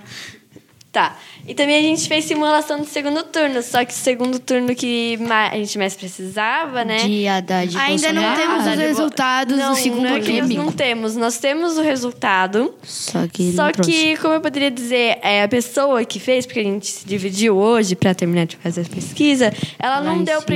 Tá. 0.92 1.16
E 1.46 1.54
também 1.54 1.76
a 1.76 1.82
gente 1.82 2.06
fez 2.08 2.24
simulação 2.24 2.78
do 2.80 2.84
segundo 2.86 3.22
turno, 3.24 3.62
só 3.62 3.84
que 3.84 3.92
o 3.92 3.96
segundo 3.96 4.38
turno 4.38 4.74
que 4.74 5.18
a 5.52 5.56
gente 5.56 5.78
mais 5.78 5.94
precisava, 5.94 6.84
né? 6.84 6.98
De 6.98 7.26
Haddad 7.28 7.76
Ainda 7.78 8.12
não 8.12 8.22
Bolsonaro. 8.22 8.40
temos 8.40 8.66
Ah, 8.66 8.70
os 8.72 8.78
resultados 8.78 9.56
não, 9.58 9.72
do 9.72 9.78
segundo 9.78 10.02
não 10.02 10.08
é 10.08 10.18
nós 10.18 10.26
turno. 10.26 10.54
não 10.54 10.72
temos. 10.72 11.16
Nós 11.16 11.38
temos 11.38 11.78
o 11.78 11.82
resultado. 11.82 12.74
Só 12.82 13.26
que 13.26 13.52
Só 13.52 13.64
não 13.66 13.72
trouxe. 13.72 13.90
que, 13.90 14.16
como 14.16 14.34
eu 14.34 14.40
poderia 14.40 14.70
dizer, 14.70 15.18
é, 15.22 15.42
a 15.44 15.48
pessoa 15.48 16.04
que 16.04 16.18
fez, 16.18 16.44
porque 16.46 16.60
a 16.60 16.64
gente 16.64 16.86
se 16.86 17.06
dividiu 17.06 17.56
hoje 17.56 17.94
para 17.94 18.14
terminar 18.14 18.46
de 18.46 18.56
fazer 18.56 18.82
a 18.82 18.84
pesquisa, 18.84 19.52
ela 19.78 20.00
não 20.00 20.16
em 20.20 20.24
deu 20.24 20.40
E, 20.40 20.42
para 20.42 20.54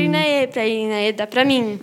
ir 0.66 0.89
na 0.89 1.01
E 1.03 1.12
dá 1.12 1.26
para 1.26 1.45
mim. 1.45 1.78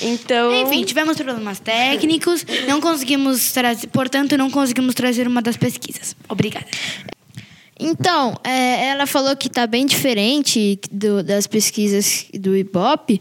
Então. 0.00 0.54
Enfim, 0.54 0.84
tivemos 0.84 1.16
problemas 1.16 1.58
técnicos, 1.58 2.46
não 2.68 2.80
conseguimos 2.80 3.50
trazer, 3.52 3.88
portanto, 3.88 4.36
não 4.38 4.48
conseguimos 4.48 4.94
trazer 4.94 5.26
uma 5.26 5.42
das 5.42 5.56
pesquisas. 5.56 6.14
Obrigada. 6.28 6.66
Então, 7.84 8.36
é, 8.44 8.86
ela 8.88 9.06
falou 9.06 9.36
que 9.36 9.48
tá 9.48 9.66
bem 9.66 9.84
diferente 9.86 10.78
do- 10.90 11.22
das 11.22 11.46
pesquisas 11.46 12.26
do 12.32 12.56
Ibope. 12.56 13.20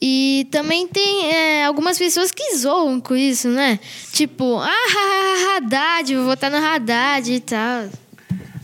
E 0.00 0.46
também 0.50 0.86
tem 0.88 1.26
é, 1.32 1.64
algumas 1.64 1.96
pessoas 1.98 2.30
que 2.32 2.56
zoam 2.56 3.00
com 3.00 3.14
isso, 3.16 3.48
né? 3.48 3.78
Tipo, 4.12 4.56
ah, 4.58 5.56
Haddad, 5.56 6.14
vou 6.16 6.24
votar 6.26 6.50
no 6.50 6.56
Haddad 6.58 7.32
e 7.32 7.40
tal. 7.40 7.88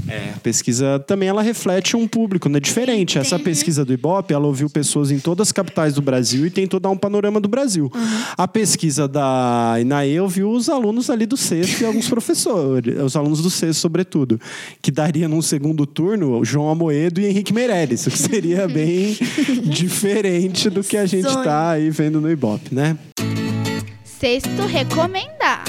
É, 0.09 0.33
a 0.37 0.41
pesquisa 0.41 0.99
também 1.01 1.29
ela 1.29 1.43
reflete 1.43 1.97
um 1.97 2.07
público, 2.07 2.49
né? 2.49 2.61
Diferente. 2.61 3.19
Essa 3.19 3.39
pesquisa 3.39 3.85
do 3.85 3.93
Ibope, 3.93 4.33
ela 4.33 4.47
ouviu 4.47 4.69
pessoas 4.71 5.11
em 5.11 5.19
todas 5.19 5.49
as 5.49 5.53
capitais 5.53 5.95
do 5.95 6.03
Brasil 6.03 6.47
e 6.47 6.51
tentou 6.51 6.79
dar 6.79 6.91
um 6.91 6.97
panorama 6.97 7.41
do 7.41 7.49
Brasil. 7.49 7.91
A 8.37 8.47
pesquisa 8.47 9.09
da 9.09 9.77
Inaê 9.81 10.21
ouviu 10.21 10.51
os 10.51 10.69
alunos 10.69 11.11
ali 11.11 11.27
do 11.27 11.37
sexto 11.37 11.81
e 11.81 11.85
alguns 11.85 12.09
professores, 12.09 12.99
os 13.01 13.17
alunos 13.17 13.43
do 13.43 13.51
sexto, 13.51 13.81
sobretudo, 13.81 14.41
que 14.81 14.91
daria 14.91 15.29
num 15.29 15.43
segundo 15.43 15.87
turno 15.87 16.45
João 16.45 16.71
Amoedo 16.71 17.21
e 17.21 17.27
Henrique 17.27 17.53
Meirelles, 17.53 18.07
o 18.07 18.11
que 18.11 18.19
seria 18.19 18.67
bem 18.69 19.17
diferente 19.65 20.71
do 20.71 20.83
que 20.83 20.97
a 20.97 21.07
gente 21.07 21.27
está 21.27 21.71
aí 21.71 21.91
vendo 21.91 22.21
no 22.21 22.31
Ibope, 22.31 22.75
né? 22.75 22.97
Sexto 24.05 24.63
recomendar. 24.67 25.65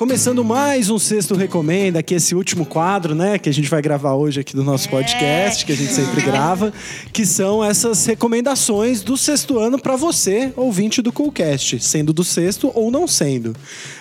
Começando 0.00 0.42
mais 0.42 0.88
um 0.88 0.98
Sexto 0.98 1.34
Recomenda, 1.34 1.98
é 2.00 2.14
esse 2.14 2.34
último 2.34 2.64
quadro, 2.64 3.14
né, 3.14 3.38
que 3.38 3.50
a 3.50 3.52
gente 3.52 3.68
vai 3.68 3.82
gravar 3.82 4.14
hoje 4.14 4.40
aqui 4.40 4.56
do 4.56 4.64
nosso 4.64 4.88
podcast, 4.88 5.62
que 5.66 5.72
a 5.72 5.76
gente 5.76 5.92
sempre 5.92 6.22
grava, 6.22 6.72
que 7.12 7.26
são 7.26 7.62
essas 7.62 8.06
recomendações 8.06 9.02
do 9.02 9.14
sexto 9.14 9.58
ano 9.58 9.78
para 9.78 9.96
você, 9.96 10.54
ouvinte 10.56 11.02
do 11.02 11.12
Coolcast, 11.12 11.80
sendo 11.80 12.14
do 12.14 12.24
sexto 12.24 12.72
ou 12.74 12.90
não 12.90 13.06
sendo. 13.06 13.54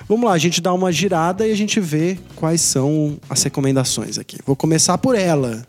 Vamos 0.08 0.24
lá, 0.24 0.32
a 0.32 0.38
gente 0.38 0.62
dá 0.62 0.74
uma 0.74 0.90
girada 0.90 1.46
e 1.46 1.52
a 1.52 1.58
gente 1.58 1.82
vê 1.82 2.18
quais 2.34 2.62
são 2.62 3.20
as 3.30 3.44
recomendações 3.44 4.18
aqui. 4.18 4.38
Vou 4.46 4.56
começar 4.56 4.98
por 5.00 5.18
ela. 5.18 5.68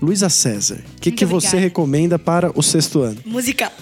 Luísa 0.00 0.28
César, 0.28 0.78
o 0.98 1.00
que, 1.00 1.10
que 1.10 1.24
você 1.24 1.58
recomenda 1.58 2.16
para 2.16 2.52
o 2.54 2.62
sexto 2.62 3.00
ano? 3.00 3.18
Musical. 3.26 3.72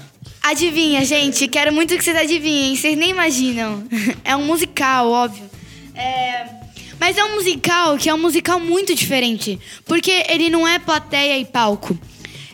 Adivinha, 0.42 1.04
gente? 1.04 1.46
Quero 1.48 1.70
muito 1.70 1.94
que 1.98 2.02
vocês 2.02 2.16
adivinhem. 2.16 2.74
Vocês 2.74 2.96
nem 2.96 3.10
imaginam. 3.10 3.84
É 4.24 4.34
um 4.34 4.46
musical, 4.46 5.10
óbvio. 5.10 5.55
É, 5.96 6.46
Mas 7.00 7.16
é 7.16 7.24
um 7.24 7.34
musical 7.34 7.96
que 7.96 8.08
é 8.08 8.14
um 8.14 8.18
musical 8.18 8.60
muito 8.60 8.94
diferente. 8.94 9.58
Porque 9.84 10.24
ele 10.28 10.50
não 10.50 10.66
é 10.66 10.78
plateia 10.78 11.38
e 11.38 11.44
palco. 11.44 11.98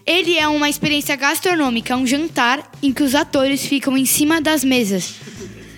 Ele 0.05 0.37
é 0.37 0.49
uma 0.49 0.69
experiência 0.69 1.15
gastronômica, 1.15 1.97
um 1.97 2.07
jantar 2.07 2.71
em 2.83 2.93
que 2.93 3.03
os 3.03 3.15
atores 3.15 3.65
ficam 3.65 3.97
em 3.97 4.05
cima 4.05 4.41
das 4.41 4.65
mesas. 4.65 5.15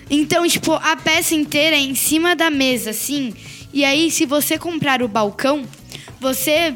Então, 0.09 0.47
tipo, 0.47 0.73
a 0.73 0.95
peça 0.95 1.35
inteira 1.35 1.75
é 1.75 1.79
em 1.79 1.95
cima 1.95 2.35
da 2.35 2.49
mesa, 2.49 2.91
assim. 2.91 3.33
E 3.73 3.83
aí, 3.83 4.09
se 4.09 4.25
você 4.25 4.57
comprar 4.57 5.01
o 5.01 5.07
balcão, 5.07 5.63
você. 6.19 6.75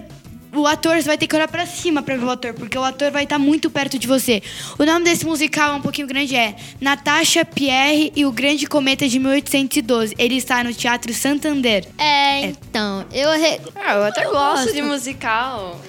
O 0.54 0.66
ator 0.66 1.00
vai 1.02 1.18
ter 1.18 1.28
que 1.28 1.36
olhar 1.36 1.48
pra 1.48 1.66
cima 1.66 2.02
pra 2.02 2.18
ver 2.18 2.26
o 2.26 2.30
ator, 2.30 2.54
porque 2.54 2.78
o 2.78 2.84
ator 2.84 3.12
vai 3.12 3.24
estar 3.24 3.38
muito 3.38 3.70
perto 3.70 4.00
de 4.00 4.08
você. 4.08 4.42
O 4.78 4.86
nome 4.86 5.06
desse 5.06 5.26
musical 5.26 5.74
é 5.74 5.76
um 5.76 5.82
pouquinho 5.82 6.08
grande, 6.08 6.36
é 6.36 6.56
Natasha 6.82 7.46
Pierre 7.46 8.12
e 8.16 8.26
o 8.26 8.32
Grande 8.32 8.66
Cometa 8.66 9.08
de 9.08 9.20
1812. 9.20 10.16
Ele 10.18 10.38
está 10.38 10.64
no 10.64 10.74
Teatro 10.74 11.14
Santander. 11.14 11.86
É, 11.98 12.46
então, 12.46 13.06
eu. 13.14 13.32
Re... 13.32 13.60
Ah, 13.76 13.96
eu 13.96 14.04
até 14.06 14.26
gosto 14.26 14.74
de 14.74 14.82
musical. 14.82 15.80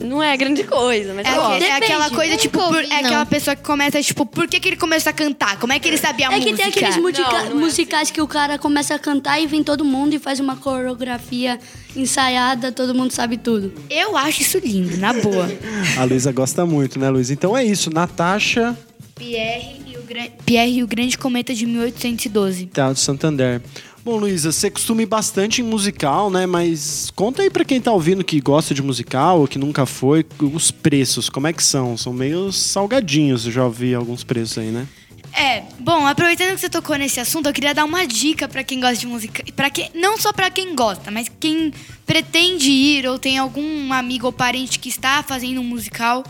Não 0.00 0.22
é 0.22 0.36
grande 0.36 0.62
coisa, 0.64 1.12
mas 1.14 1.26
É, 1.26 1.30
eu 1.36 1.40
gosto. 1.42 1.62
é 1.62 1.72
aquela 1.72 2.08
coisa, 2.10 2.30
Nunca 2.32 2.42
tipo, 2.42 2.58
por- 2.58 2.82
é 2.84 2.88
não. 2.88 2.96
aquela 2.98 3.26
pessoa 3.26 3.54
que 3.56 3.62
começa, 3.62 4.02
tipo, 4.02 4.24
por 4.24 4.46
que, 4.48 4.58
que 4.60 4.68
ele 4.68 4.76
começou 4.76 5.10
a 5.10 5.12
cantar? 5.12 5.58
Como 5.58 5.72
é 5.72 5.78
que 5.78 5.86
ele 5.88 5.98
sabia 5.98 6.28
a 6.28 6.32
É 6.32 6.36
música? 6.36 6.50
que 6.56 6.62
tem 6.62 6.66
aqueles 6.68 6.96
musica- 6.96 7.22
Não, 7.30 7.44
não 7.50 7.50
é 7.50 7.54
musicais 7.64 8.10
que 8.10 8.20
o 8.20 8.26
cara 8.26 8.56
começa 8.58 8.94
a 8.94 8.98
cantar 8.98 9.40
e 9.40 9.46
vem 9.46 9.62
todo 9.62 9.84
mundo 9.84 10.14
e 10.14 10.18
faz 10.18 10.40
uma 10.40 10.56
coreografia 10.56 11.58
ensaiada, 11.94 12.72
todo 12.72 12.94
mundo 12.94 13.10
sabe 13.12 13.36
tudo. 13.36 13.72
Eu 13.90 14.16
acho 14.16 14.42
isso 14.42 14.58
lindo, 14.58 14.96
na 14.96 15.12
boa. 15.12 15.48
A 15.98 16.04
Luísa 16.04 16.32
gosta 16.32 16.64
muito, 16.64 16.98
né, 16.98 17.10
Luísa? 17.10 17.32
Então 17.32 17.56
é 17.56 17.64
isso, 17.64 17.90
Natasha 17.92 18.76
Pierre 19.16 19.82
e 19.86 19.96
o, 19.98 20.02
Gran- 20.02 20.28
Pierre 20.46 20.78
e 20.78 20.82
o 20.82 20.86
Grande 20.86 21.18
Cometa 21.18 21.52
de 21.52 21.66
1812. 21.66 22.66
Teatro 22.66 22.96
Santander. 23.02 23.60
Bom, 24.08 24.16
Luísa, 24.16 24.50
você 24.50 24.70
costuma 24.70 25.02
ir 25.02 25.06
bastante 25.06 25.60
em 25.60 25.64
musical, 25.64 26.30
né? 26.30 26.46
Mas 26.46 27.12
conta 27.14 27.42
aí 27.42 27.50
pra 27.50 27.62
quem 27.62 27.78
tá 27.78 27.92
ouvindo 27.92 28.24
que 28.24 28.40
gosta 28.40 28.72
de 28.72 28.80
musical 28.80 29.40
ou 29.40 29.46
que 29.46 29.58
nunca 29.58 29.84
foi, 29.84 30.24
os 30.40 30.70
preços, 30.70 31.28
como 31.28 31.46
é 31.46 31.52
que 31.52 31.62
são? 31.62 31.94
São 31.94 32.10
meio 32.10 32.50
salgadinhos, 32.50 33.44
eu 33.44 33.52
já 33.52 33.66
ouvi 33.66 33.94
alguns 33.94 34.24
preços 34.24 34.56
aí, 34.56 34.70
né? 34.70 34.88
É, 35.30 35.62
bom, 35.78 36.06
aproveitando 36.06 36.54
que 36.54 36.60
você 36.60 36.70
tocou 36.70 36.96
nesse 36.96 37.20
assunto, 37.20 37.50
eu 37.50 37.52
queria 37.52 37.74
dar 37.74 37.84
uma 37.84 38.06
dica 38.06 38.48
pra 38.48 38.64
quem 38.64 38.80
gosta 38.80 38.96
de 38.96 39.06
música, 39.06 39.44
para 39.54 39.68
quem 39.68 39.90
não 39.94 40.16
só 40.16 40.32
pra 40.32 40.48
quem 40.48 40.74
gosta, 40.74 41.10
mas 41.10 41.30
quem 41.38 41.70
pretende 42.06 42.70
ir 42.70 43.06
ou 43.06 43.18
tem 43.18 43.36
algum 43.36 43.92
amigo 43.92 44.24
ou 44.24 44.32
parente 44.32 44.78
que 44.78 44.88
está 44.88 45.22
fazendo 45.22 45.60
um 45.60 45.64
musical. 45.64 46.24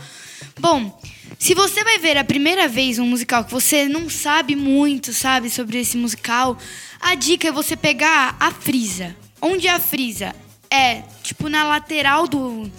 Bom, 0.59 0.99
se 1.37 1.53
você 1.53 1.83
vai 1.83 1.99
ver 1.99 2.17
a 2.17 2.23
primeira 2.23 2.67
vez 2.67 2.99
um 2.99 3.05
musical 3.07 3.45
que 3.45 3.51
você 3.51 3.87
não 3.87 4.09
sabe 4.09 4.55
muito, 4.55 5.13
sabe, 5.13 5.49
sobre 5.49 5.79
esse 5.79 5.97
musical, 5.97 6.57
a 6.99 7.15
dica 7.15 7.47
é 7.47 7.51
você 7.51 7.75
pegar 7.75 8.35
a 8.39 8.51
frisa. 8.51 9.15
Onde 9.41 9.67
é 9.67 9.71
a 9.71 9.79
frisa? 9.79 10.35
É, 10.69 11.01
tipo, 11.23 11.47
na 11.47 11.63
lateral 11.63 12.27
do, 12.27 12.69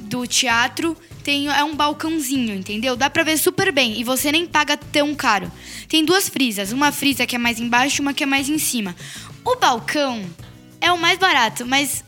do 0.00 0.26
teatro 0.26 0.96
tem 1.22 1.46
é 1.46 1.62
um 1.62 1.76
balcãozinho, 1.76 2.54
entendeu? 2.54 2.96
Dá 2.96 3.08
pra 3.08 3.22
ver 3.22 3.38
super 3.38 3.72
bem 3.72 4.00
e 4.00 4.04
você 4.04 4.32
nem 4.32 4.46
paga 4.46 4.76
tão 4.76 5.14
caro. 5.14 5.50
Tem 5.88 6.04
duas 6.04 6.28
frisas, 6.28 6.72
uma 6.72 6.90
frisa 6.90 7.26
que 7.26 7.36
é 7.36 7.38
mais 7.38 7.60
embaixo 7.60 8.00
e 8.00 8.02
uma 8.02 8.12
que 8.12 8.24
é 8.24 8.26
mais 8.26 8.48
em 8.48 8.58
cima. 8.58 8.94
O 9.44 9.56
balcão 9.56 10.24
é 10.80 10.90
o 10.92 10.98
mais 10.98 11.18
barato, 11.18 11.64
mas 11.64 12.04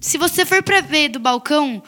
se 0.00 0.18
você 0.18 0.44
for 0.44 0.62
pra 0.62 0.80
ver 0.80 1.08
do 1.08 1.20
balcão, 1.20 1.82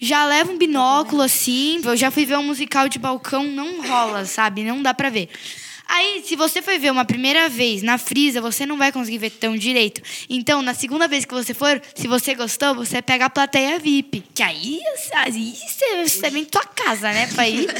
já 0.00 0.26
leva 0.26 0.52
um 0.52 0.58
binóculo 0.58 1.22
assim. 1.22 1.80
Eu 1.84 1.96
já 1.96 2.10
fui 2.10 2.24
ver 2.24 2.38
um 2.38 2.42
musical 2.42 2.88
de 2.88 2.98
balcão, 2.98 3.44
não 3.44 3.86
rola, 3.86 4.24
sabe? 4.24 4.62
Não 4.62 4.82
dá 4.82 4.92
pra 4.94 5.10
ver. 5.10 5.28
Aí, 5.88 6.22
se 6.24 6.34
você 6.34 6.60
for 6.60 6.76
ver 6.80 6.90
uma 6.90 7.04
primeira 7.04 7.48
vez 7.48 7.80
na 7.80 7.96
frisa, 7.96 8.40
você 8.40 8.66
não 8.66 8.76
vai 8.76 8.90
conseguir 8.90 9.18
ver 9.18 9.30
tão 9.30 9.56
direito. 9.56 10.02
Então, 10.28 10.60
na 10.60 10.74
segunda 10.74 11.06
vez 11.06 11.24
que 11.24 11.32
você 11.32 11.54
for, 11.54 11.80
se 11.94 12.08
você 12.08 12.34
gostou, 12.34 12.74
você 12.74 13.00
pega 13.00 13.26
a 13.26 13.30
plateia 13.30 13.78
VIP. 13.78 14.24
Que 14.34 14.42
aí, 14.42 14.80
aí 15.14 15.54
você, 15.54 16.08
você 16.08 16.30
vem 16.30 16.42
em 16.42 16.46
tua 16.46 16.64
casa, 16.64 17.12
né, 17.12 17.28
pra 17.28 17.48
ir. 17.48 17.66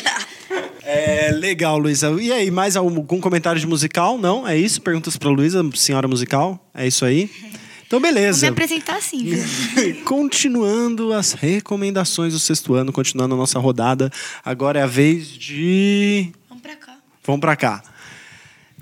É 0.88 1.32
legal, 1.32 1.76
Luísa. 1.76 2.16
E 2.20 2.32
aí, 2.32 2.48
mais 2.48 2.76
algum 2.76 3.20
comentário 3.20 3.60
de 3.60 3.66
musical? 3.66 4.16
Não? 4.16 4.46
É 4.46 4.56
isso? 4.56 4.80
Perguntas 4.80 5.16
pra 5.16 5.28
Luísa, 5.28 5.60
senhora 5.74 6.06
musical? 6.06 6.64
É 6.72 6.86
isso 6.86 7.04
aí? 7.04 7.28
Então, 7.86 8.00
Vou 8.00 8.08
me 8.08 8.14
beleza. 8.14 8.48
apresentar 8.48 8.96
assim, 8.96 9.24
continuando 10.04 11.12
as 11.12 11.32
recomendações 11.32 12.32
do 12.32 12.38
sexto 12.38 12.74
ano, 12.74 12.92
continuando 12.92 13.34
a 13.34 13.38
nossa 13.38 13.58
rodada. 13.60 14.10
Agora 14.44 14.80
é 14.80 14.82
a 14.82 14.86
vez 14.86 15.28
de. 15.28 16.32
Vamos 16.48 16.62
pra 16.62 16.74
cá. 16.74 16.96
Vamos 17.24 17.40
pra 17.40 17.56
cá. 17.56 17.82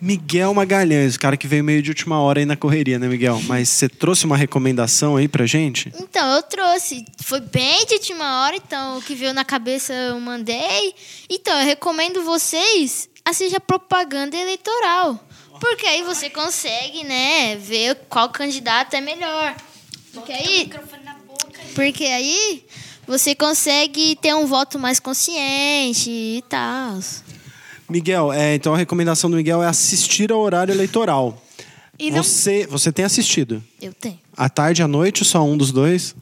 Miguel 0.01 0.53
Magalhães, 0.53 1.15
o 1.15 1.21
cara 1.21 1.37
que 1.37 1.47
veio 1.47 1.63
meio 1.63 1.81
de 1.81 1.91
última 1.91 2.21
hora 2.21 2.39
aí 2.41 2.45
na 2.45 2.57
correria, 2.57 2.99
né, 2.99 3.07
Miguel? 3.09 3.41
Mas 3.47 3.69
você 3.69 3.89
trouxe 3.89 4.27
uma 4.27 4.37
recomendação 4.37 5.17
aí 5.17 5.29
pra 5.29 5.47
gente? 5.47 5.91
Então, 5.99 6.27
eu 6.37 6.43
trouxe. 6.43 7.05
Foi 7.23 7.41
bem 7.41 7.87
de 7.87 7.95
última 7.95 8.43
hora, 8.43 8.57
então 8.57 8.99
o 8.99 9.03
que 9.03 9.15
veio 9.15 9.33
na 9.33 9.45
cabeça 9.45 9.93
eu 9.95 10.21
mandei. 10.21 10.95
Então, 11.31 11.59
eu 11.59 11.65
recomendo 11.65 12.23
vocês 12.23 13.09
assistir 13.25 13.57
a 13.57 13.61
propaganda 13.61 14.37
eleitoral. 14.37 15.24
Porque 15.61 15.87
aí 15.87 16.03
você 16.03 16.29
consegue, 16.31 17.05
né, 17.05 17.57
ver 17.57 17.97
qual 18.09 18.29
candidato 18.29 18.95
é 18.95 19.01
melhor. 19.01 19.55
Porque 20.13 20.33
aí, 20.33 20.71
porque 21.75 22.05
aí 22.05 22.65
você 23.07 23.35
consegue 23.35 24.17
ter 24.17 24.35
um 24.35 24.47
voto 24.47 24.79
mais 24.79 25.01
consciente 25.01 26.11
e 26.11 26.43
tal. 26.49 26.99
Miguel, 27.89 28.33
é, 28.33 28.55
então 28.55 28.75
a 28.75 28.77
recomendação 28.77 29.31
do 29.31 29.37
Miguel 29.37 29.63
é 29.63 29.67
assistir 29.67 30.33
ao 30.33 30.41
horário 30.41 30.73
eleitoral. 30.73 31.41
E 31.99 32.11
não- 32.11 32.23
Você, 32.23 32.67
você 32.67 32.91
tem 32.93 33.05
assistido? 33.05 33.63
Eu 33.81 33.93
tenho. 33.93 34.19
À 34.37 34.49
tarde, 34.49 34.83
à 34.83 34.89
noite, 34.89 35.25
só 35.25 35.43
um 35.45 35.57
dos 35.57 35.71
dois? 35.71 36.15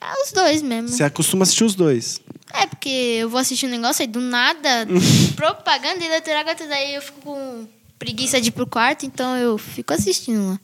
Ah, 0.00 0.14
os 0.24 0.32
dois 0.32 0.62
mesmo. 0.62 0.88
Você 0.88 1.08
costuma 1.10 1.42
assistir 1.44 1.64
os 1.64 1.74
dois? 1.74 2.20
É, 2.52 2.66
porque 2.66 2.88
eu 2.88 3.28
vou 3.30 3.38
assistir 3.40 3.66
um 3.66 3.70
negócio 3.70 4.02
aí 4.02 4.08
do 4.08 4.20
nada, 4.20 4.86
propaganda 5.36 6.04
eleitoral, 6.04 6.44
daí 6.68 6.94
eu 6.94 7.02
fico 7.02 7.20
com 7.20 7.66
preguiça 8.00 8.40
de 8.40 8.48
ir 8.48 8.52
pro 8.52 8.66
quarto, 8.66 9.04
então 9.04 9.36
eu 9.36 9.58
fico 9.58 9.92
assistindo 9.92 10.48
lá. 10.48 10.60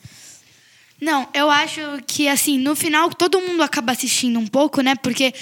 Não, 0.98 1.28
eu 1.34 1.50
acho 1.50 1.80
que, 2.06 2.26
assim, 2.26 2.58
no 2.58 2.74
final 2.74 3.10
todo 3.10 3.40
mundo 3.40 3.62
acaba 3.62 3.92
assistindo 3.92 4.38
um 4.38 4.46
pouco, 4.46 4.80
né? 4.80 4.94
Porque, 4.94 5.34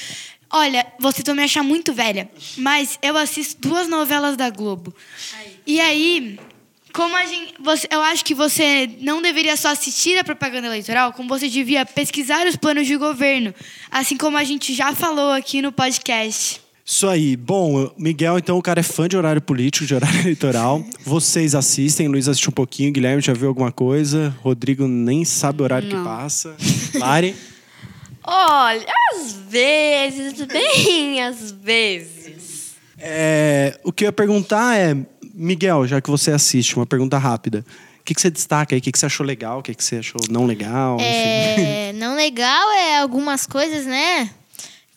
olha, 0.51 0.85
você 0.99 1.23
me 1.33 1.45
achar 1.45 1.63
muito 1.63 1.95
velha, 1.95 2.29
mas 2.59 2.99
eu 3.01 3.17
assisto 3.17 3.61
duas 3.61 3.87
novelas 3.87 4.37
da 4.37 4.51
Globo. 4.51 4.93
E 5.65 5.81
aí, 5.81 6.37
como 6.93 7.17
a 7.17 7.25
gente. 7.25 7.55
Você, 7.61 7.87
eu 7.91 8.03
acho 8.03 8.25
que 8.25 8.35
você 8.35 8.91
não 9.01 9.23
deveria 9.23 9.57
só 9.57 9.69
assistir 9.69 10.19
a 10.19 10.25
propaganda 10.25 10.67
eleitoral, 10.67 11.13
como 11.13 11.29
você 11.29 11.49
devia 11.49 11.87
pesquisar 11.87 12.45
os 12.49 12.57
planos 12.57 12.89
de 12.89 12.97
governo. 12.97 13.55
Assim 13.89 14.17
como 14.17 14.37
a 14.37 14.45
gente 14.45 14.75
já 14.75 14.93
falou 14.93 15.31
aqui 15.31 15.63
no 15.63 15.71
podcast. 15.71 16.64
Isso 16.85 17.09
aí. 17.09 17.35
Bom, 17.35 17.91
Miguel, 17.97 18.39
então, 18.39 18.59
o 18.59 18.63
cara 18.63 18.81
é 18.81 18.83
fã 18.83 19.09
de 19.09 19.17
horário 19.17 19.41
político, 19.41 19.87
de 19.87 19.95
horário 19.95 20.21
eleitoral. 20.21 20.85
Vocês 21.03 21.55
assistem, 21.55 22.09
Luiz 22.09 22.29
assistiu 22.29 22.51
um 22.51 22.55
pouquinho, 22.55 22.93
Guilherme 22.93 23.23
já 23.23 23.33
viu 23.33 23.49
alguma 23.49 23.73
coisa, 23.73 24.37
Rodrigo 24.43 24.87
nem 24.87 25.25
sabe 25.25 25.63
o 25.63 25.65
horário 25.65 25.89
que 25.89 25.97
passa. 25.97 26.55
Lari? 26.95 27.35
Olha, 28.27 28.87
às 29.15 29.33
vezes, 29.49 30.43
bem 30.47 31.23
às 31.23 31.51
vezes. 31.53 32.75
É, 32.99 33.79
o 33.83 33.93
que 33.93 34.05
eu 34.05 34.09
ia 34.09 34.13
perguntar 34.13 34.79
é, 34.79 34.97
Miguel, 35.35 35.87
já 35.87 36.01
que 36.01 36.11
você 36.11 36.33
assiste, 36.33 36.77
uma 36.77 36.87
pergunta 36.87 37.19
rápida. 37.19 37.65
O 38.01 38.05
que, 38.05 38.15
que 38.15 38.21
você 38.21 38.31
destaca 38.31 38.75
aí? 38.75 38.79
O 38.79 38.83
que, 38.83 38.93
que 38.93 38.99
você 38.99 39.07
achou 39.07 39.25
legal? 39.25 39.59
O 39.59 39.63
que, 39.63 39.75
que 39.75 39.83
você 39.83 39.97
achou 39.97 40.21
não 40.31 40.45
legal? 40.47 40.97
Enfim. 40.97 41.07
É, 41.07 41.93
não 41.95 42.15
legal 42.17 42.71
é 42.73 42.99
algumas 42.99 43.47
coisas, 43.47 43.87
né? 43.87 44.31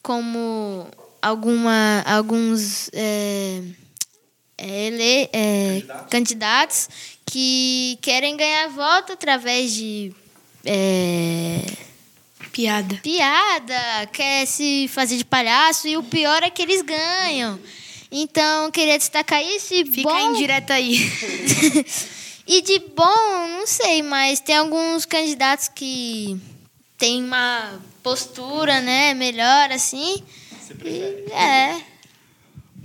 Como 0.02 0.88
alguma, 1.22 2.04
alguns 2.06 2.90
é, 2.94 3.62
é, 4.58 4.86
ele, 4.88 5.30
é, 5.34 5.84
candidatos 6.10 6.90
que 7.26 7.98
querem 8.02 8.36
ganhar 8.38 8.70
voto 8.70 9.14
através 9.14 9.74
de 9.74 10.14
é, 10.66 11.62
Piada. 12.52 12.96
piada, 13.04 14.08
quer 14.12 14.46
se 14.48 14.88
fazer 14.88 15.18
de 15.18 15.26
palhaço 15.26 15.88
e 15.88 15.96
o 15.98 16.04
pior 16.04 16.42
é 16.44 16.50
que 16.50 16.62
eles 16.62 16.82
ganham. 16.82 17.60
Então, 18.12 18.72
queria 18.72 18.98
destacar 18.98 19.44
isso 19.44 19.74
e 19.74 19.86
Fica 19.86 20.10
bom... 20.10 20.32
indireta 20.32 20.74
aí. 20.74 20.98
E 22.50 22.62
de 22.62 22.80
bom, 22.80 23.48
não 23.60 23.68
sei, 23.68 24.02
mas 24.02 24.40
tem 24.40 24.56
alguns 24.56 25.04
candidatos 25.04 25.68
que 25.68 26.40
têm 26.98 27.22
uma 27.22 27.78
postura, 28.02 28.80
né, 28.80 29.14
melhor 29.14 29.70
assim. 29.70 30.24
É. 31.32 31.98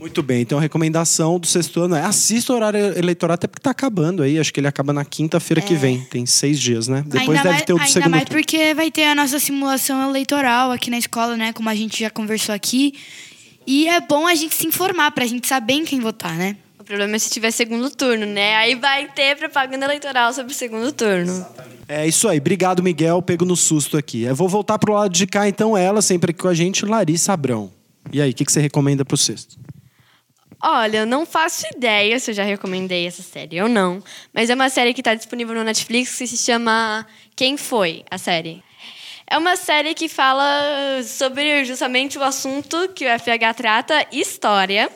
Muito 0.03 0.21
bem, 0.21 0.43
então 0.43 0.59
a 0.59 0.61
recomendação 0.61 1.39
do 1.39 1.47
sexto 1.47 1.81
ano 1.83 1.95
é 1.95 2.03
assista 2.03 2.53
o 2.53 2.57
horário 2.57 2.99
eleitoral, 2.99 3.35
até 3.35 3.47
porque 3.47 3.63
tá 3.63 3.71
acabando 3.71 4.25
aí. 4.25 4.37
Acho 4.37 4.53
que 4.53 4.59
ele 4.59 4.67
acaba 4.67 4.93
na 4.93 5.05
quinta-feira 5.05 5.61
que 5.61 5.77
vem. 5.77 6.01
Tem 6.11 6.27
seis 6.27 6.59
dias, 6.59 6.89
né? 6.89 7.05
Depois 7.07 7.29
ainda 7.29 7.43
deve 7.43 7.51
mais, 7.51 7.63
ter 7.63 7.73
o 7.73 7.77
do 7.77 7.81
ainda 7.83 7.93
segundo 7.93 8.11
mais 8.11 8.25
porque 8.25 8.75
vai 8.75 8.91
ter 8.91 9.05
a 9.05 9.15
nossa 9.15 9.39
simulação 9.39 10.09
eleitoral 10.09 10.73
aqui 10.73 10.91
na 10.91 10.99
escola, 10.99 11.37
né? 11.37 11.53
Como 11.53 11.69
a 11.69 11.75
gente 11.77 12.01
já 12.01 12.11
conversou 12.11 12.53
aqui. 12.53 12.95
E 13.65 13.87
é 13.87 14.01
bom 14.01 14.27
a 14.27 14.35
gente 14.35 14.57
se 14.57 14.67
informar 14.67 15.13
pra 15.13 15.25
gente 15.25 15.47
saber 15.47 15.75
em 15.75 15.85
quem 15.85 16.01
votar, 16.01 16.37
né? 16.37 16.57
O 16.81 16.85
problema 16.85 17.15
é 17.15 17.19
se 17.21 17.31
tiver 17.31 17.53
segundo 17.53 17.89
turno, 17.89 18.27
né? 18.27 18.57
Aí 18.57 18.75
vai 18.75 19.07
ter 19.07 19.37
propaganda 19.37 19.85
eleitoral 19.85 20.33
sobre 20.33 20.53
o 20.53 20.57
segundo 20.57 20.91
turno. 20.91 21.47
É 21.89 22.09
isso 22.09 22.27
aí. 22.27 22.39
Obrigado, 22.39 22.83
Miguel. 22.83 23.23
Pego 23.23 23.45
no 23.45 23.55
susto 23.55 23.97
aqui. 23.97 24.23
Eu 24.23 24.35
vou 24.35 24.49
voltar 24.49 24.81
pro 24.81 24.95
lado 24.95 25.13
de 25.13 25.29
cá, 25.29 25.49
então, 25.49 25.77
ela, 25.77 26.03
sempre 26.03 26.33
aqui 26.33 26.41
com 26.41 26.49
a 26.49 26.55
gente, 26.55 26.85
Larissa 26.85 27.35
Abrão. 27.35 27.71
E 28.11 28.21
aí, 28.21 28.31
o 28.31 28.35
que, 28.35 28.45
que 28.45 28.53
você 28.53 28.61
recomenda 28.61 29.05
pro 29.05 29.17
sexto? 29.17 29.59
Olha, 30.65 30.99
eu 30.99 31.07
não 31.07 31.27
faço 31.27 31.67
ideia 31.75 32.19
se 32.21 32.31
eu 32.31 32.35
já 32.35 32.45
recomendei 32.45 33.07
essa 33.07 33.23
série 33.23 33.61
ou 33.61 33.69
não. 33.69 34.03
Mas 34.33 34.49
é 34.49 34.55
uma 34.55 34.71
série 34.71 34.95
que 34.95 35.01
está 35.01 35.13
disponível 35.13 35.57
no 35.57 35.65
Netflix 35.65 36.17
que 36.17 36.27
se 36.27 36.37
chama 36.37 37.05
Quem 37.35 37.57
Foi? 37.57 38.05
A 38.09 38.17
série. 38.17 38.63
É 39.27 39.37
uma 39.37 39.57
série 39.57 39.93
que 39.93 40.09
fala 40.09 41.03
sobre 41.05 41.65
justamente 41.65 42.17
o 42.17 42.23
assunto 42.23 42.89
que 42.95 43.05
o 43.05 43.09
FH 43.19 43.55
trata, 43.57 44.07
história. 44.13 44.89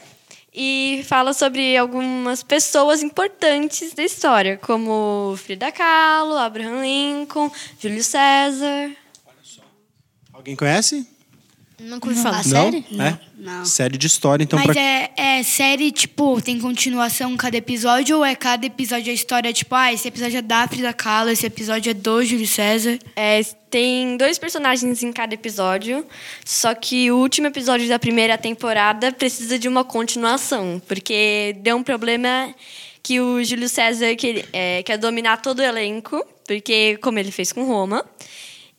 E 0.54 1.04
fala 1.06 1.34
sobre 1.34 1.76
algumas 1.76 2.42
pessoas 2.42 3.02
importantes 3.02 3.92
da 3.92 4.02
história, 4.02 4.56
como 4.56 5.34
Frida 5.36 5.70
Kahlo, 5.70 6.36
Abraham 6.36 6.80
Lincoln, 6.80 7.50
Júlio 7.78 8.02
César. 8.02 8.90
Alguém 10.32 10.54
conhece? 10.56 11.15
Nunca 11.78 12.08
ouvi 12.08 12.20
falar. 12.22 12.38
Não? 12.38 12.42
série? 12.44 12.84
É? 12.98 13.18
Não. 13.38 13.64
Série 13.66 13.98
de 13.98 14.06
história, 14.06 14.42
então. 14.42 14.58
Mas 14.58 14.72
pra- 14.72 14.80
é, 14.80 15.10
é 15.16 15.42
série, 15.42 15.92
tipo, 15.92 16.40
tem 16.40 16.58
continuação 16.58 17.36
cada 17.36 17.56
episódio 17.56 18.16
ou 18.16 18.24
é 18.24 18.34
cada 18.34 18.64
episódio 18.64 19.10
a 19.10 19.14
história, 19.14 19.52
tipo, 19.52 19.74
ah, 19.74 19.92
esse 19.92 20.08
episódio 20.08 20.38
é 20.38 20.42
da 20.42 20.66
Frida 20.66 20.92
Kahlo, 20.94 21.28
esse 21.30 21.44
episódio 21.44 21.90
é 21.90 21.94
do 21.94 22.24
Júlio 22.24 22.46
César. 22.46 22.98
É, 23.14 23.42
tem 23.70 24.16
dois 24.16 24.38
personagens 24.38 25.02
em 25.02 25.12
cada 25.12 25.34
episódio, 25.34 26.06
só 26.44 26.74
que 26.74 27.10
o 27.10 27.18
último 27.18 27.46
episódio 27.48 27.86
da 27.88 27.98
primeira 27.98 28.38
temporada 28.38 29.12
precisa 29.12 29.58
de 29.58 29.68
uma 29.68 29.84
continuação, 29.84 30.80
porque 30.88 31.54
deu 31.60 31.76
um 31.76 31.82
problema 31.82 32.54
que 33.02 33.20
o 33.20 33.44
Júlio 33.44 33.68
César 33.68 34.16
que, 34.16 34.44
é, 34.52 34.82
quer 34.82 34.96
dominar 34.96 35.42
todo 35.42 35.58
o 35.58 35.62
elenco, 35.62 36.24
porque 36.48 36.96
como 37.02 37.18
ele 37.18 37.30
fez 37.30 37.52
com 37.52 37.64
Roma. 37.64 38.02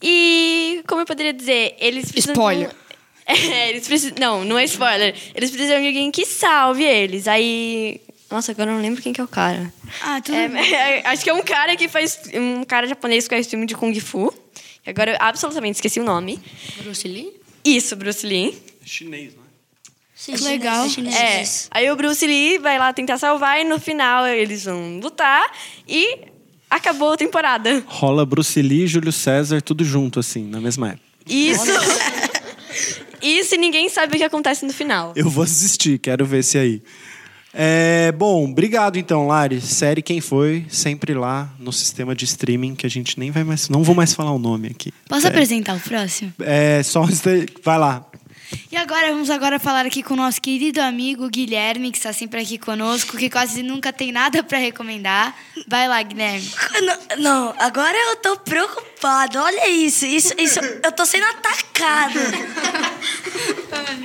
E, 0.02 0.84
como 0.88 1.02
eu 1.02 1.06
poderia 1.06 1.34
dizer, 1.34 1.76
eles 1.80 2.12
precisam... 2.12 2.34
de 2.34 2.40
um- 2.40 2.44
Spoiler. 2.44 2.72
É, 3.52 3.70
eles 3.70 3.88
precisam... 3.88 4.16
Não, 4.20 4.46
não 4.46 4.58
é 4.58 4.64
spoiler. 4.64 5.14
Eles 5.36 5.52
precisam 5.52 5.80
de 5.82 5.88
alguém 5.88 6.10
que 6.12 6.26
salve 6.26 6.84
eles. 6.84 7.28
Aí... 7.28 8.00
Nossa, 8.32 8.52
agora 8.52 8.72
eu 8.72 8.76
não 8.76 8.82
lembro 8.82 9.02
quem 9.02 9.12
que 9.14 9.22
é 9.22 9.24
o 9.24 9.28
cara. 9.28 9.72
Ah, 10.02 10.20
tudo 10.22 10.36
É, 10.38 10.48
bem. 10.48 10.62
é, 10.74 11.08
acho 11.08 11.24
que 11.24 11.30
é 11.30 11.34
um 11.34 11.42
cara 11.44 11.76
que 11.78 11.88
faz. 11.88 12.20
Um 12.34 12.64
cara 12.64 12.86
japonês 12.88 13.28
que 13.28 13.34
faz 13.36 13.48
filme 13.48 13.66
de 13.66 13.74
Kung 13.76 13.98
Fu. 14.00 14.34
Agora 14.86 15.12
eu 15.12 15.18
absolutamente 15.20 15.76
esqueci 15.76 16.00
o 16.00 16.04
nome. 16.04 16.40
Bruce 16.82 17.08
Lee? 17.08 17.34
Isso, 17.64 17.96
Bruce 17.96 18.26
Lee. 18.26 18.58
Chinês, 18.86 19.34
né? 19.34 19.40
Sim, 20.16 20.34
Que 20.34 20.44
legal. 20.44 20.90
chinês, 20.90 21.16
É. 21.16 21.78
Aí 21.80 21.92
o 21.92 21.96
Bruce 21.96 22.26
Lee 22.26 22.58
vai 22.58 22.80
lá 22.80 22.92
tentar 22.92 23.18
salvar 23.18 23.60
e 23.62 23.64
no 23.66 23.80
final 23.80 24.26
eles 24.28 24.64
vão 24.66 25.00
lutar 25.00 25.46
e 25.88 26.18
acabou 26.70 27.14
a 27.14 27.18
temporada. 27.18 27.84
Rola 27.88 28.26
Bruce 28.26 28.62
Lee 28.62 28.84
e 28.86 28.88
Júlio 28.88 29.12
César, 29.12 29.62
tudo 29.62 29.84
junto, 29.86 30.20
assim, 30.20 30.44
na 30.46 30.60
mesma 30.60 30.90
época. 30.90 31.04
Isso. 31.28 31.66
Isso 33.22 33.56
e 33.56 33.58
ninguém 33.58 33.90
sabe 33.90 34.16
o 34.16 34.18
que 34.18 34.24
acontece 34.24 34.66
no 34.66 34.74
final. 34.74 35.14
Eu 35.16 35.30
vou 35.30 35.44
assistir, 35.44 36.00
quero 36.00 36.26
ver 36.26 36.40
esse 36.40 36.58
aí. 36.58 36.82
É, 37.60 38.12
bom, 38.12 38.50
obrigado 38.52 38.98
então, 38.98 39.26
Lari. 39.26 39.60
Série 39.60 40.04
Quem 40.04 40.22
Foi, 40.22 40.66
sempre 40.70 41.14
lá 41.16 41.52
no 41.58 41.74
sistema 41.74 42.14
de 42.14 42.26
streaming, 42.26 42.76
que 42.76 42.86
a 42.86 42.90
gente 42.90 43.18
nem 43.18 43.32
vai 43.32 43.44
mais. 43.44 43.68
Não 43.68 43.82
vou 43.82 43.96
mais 43.96 44.14
falar 44.14 44.32
o 44.32 44.38
nome 44.38 44.68
aqui. 44.68 44.92
Posso 45.10 45.26
é, 45.26 45.30
apresentar 45.30 45.76
o 45.76 45.80
próximo? 45.80 46.32
É, 46.40 46.84
só. 46.84 47.04
Vai 47.64 47.80
lá. 47.80 48.06
E 48.72 48.76
agora, 48.76 49.12
vamos 49.12 49.30
agora 49.30 49.60
falar 49.60 49.86
aqui 49.86 50.02
com 50.04 50.14
o 50.14 50.18
nosso 50.18 50.42
querido 50.42 50.82
amigo 50.82 51.28
Guilherme, 51.30 51.92
que 51.92 51.98
está 51.98 52.12
sempre 52.14 52.42
aqui 52.42 52.58
conosco, 52.58 53.18
que 53.18 53.30
quase 53.30 53.64
nunca 53.64 53.92
tem 53.94 54.12
nada 54.12 54.44
para 54.44 54.58
recomendar. 54.58 55.36
Vai 55.68 55.88
lá, 55.88 56.02
Guilherme. 56.02 56.50
Não, 56.82 56.98
não, 57.18 57.56
agora 57.58 57.98
eu 58.10 58.16
tô 58.18 58.38
preocupado. 58.38 59.40
Olha 59.40 59.70
isso, 59.70 60.06
isso, 60.06 60.34
isso. 60.38 60.60
Eu 60.84 60.92
tô 60.92 61.06
sendo 61.06 61.26
atacado. 61.26 62.20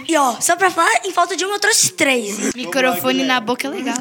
E 0.09 0.17
ó, 0.17 0.41
só 0.41 0.57
pra 0.57 0.71
falar, 0.71 0.91
em 1.05 1.13
falta 1.13 1.37
de 1.37 1.45
uma 1.45 1.57
eu 1.57 1.61
trouxe 1.61 1.93
três. 1.93 2.53
Microfone 2.55 3.25
na 3.25 3.41
boca 3.41 3.67
é 3.67 3.71
legal. 3.71 3.97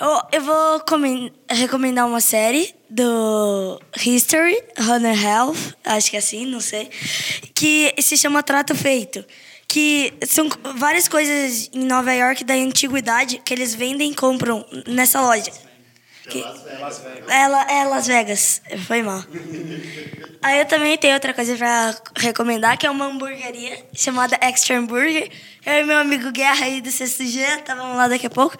Eu, 0.00 0.20
eu 0.32 0.42
vou 0.42 0.80
comen- 0.80 1.32
recomendar 1.48 2.06
uma 2.06 2.20
série 2.20 2.74
do 2.90 3.80
History, 4.04 4.60
Honor 4.78 5.20
Health, 5.20 5.56
acho 5.84 6.10
que 6.10 6.16
é 6.16 6.18
assim, 6.18 6.46
não 6.46 6.60
sei, 6.60 6.90
que 7.54 7.94
se 8.00 8.16
chama 8.16 8.42
Trato 8.42 8.74
Feito. 8.74 9.24
Que 9.66 10.12
são 10.26 10.48
várias 10.76 11.08
coisas 11.08 11.68
em 11.72 11.84
Nova 11.84 12.12
York 12.12 12.44
da 12.44 12.54
antiguidade 12.54 13.40
que 13.44 13.52
eles 13.52 13.74
vendem 13.74 14.12
e 14.12 14.14
compram 14.14 14.64
nessa 14.86 15.20
loja. 15.20 15.50
Que- 16.28 16.42
É, 17.28 17.48
La- 17.48 17.70
é 17.70 17.84
Las 17.84 18.06
Vegas, 18.06 18.62
foi 18.86 19.02
mal. 19.02 19.22
Aí 20.42 20.58
eu 20.60 20.66
também 20.66 20.96
tenho 20.98 21.14
outra 21.14 21.32
coisa 21.34 21.56
pra 21.56 21.94
recomendar, 22.16 22.76
que 22.78 22.86
é 22.86 22.90
uma 22.90 23.06
hamburgueria 23.06 23.78
chamada 23.94 24.38
Extra 24.42 24.76
Hamburger. 24.78 25.30
Eu 25.64 25.72
e 25.80 25.84
meu 25.84 25.96
amigo 25.98 26.30
Guerra 26.30 26.66
aí 26.66 26.80
do 26.82 26.90
sexto 26.90 27.24
G, 27.24 27.40
estavam 27.40 27.96
lá 27.96 28.08
daqui 28.08 28.26
a 28.26 28.30
pouco. 28.30 28.54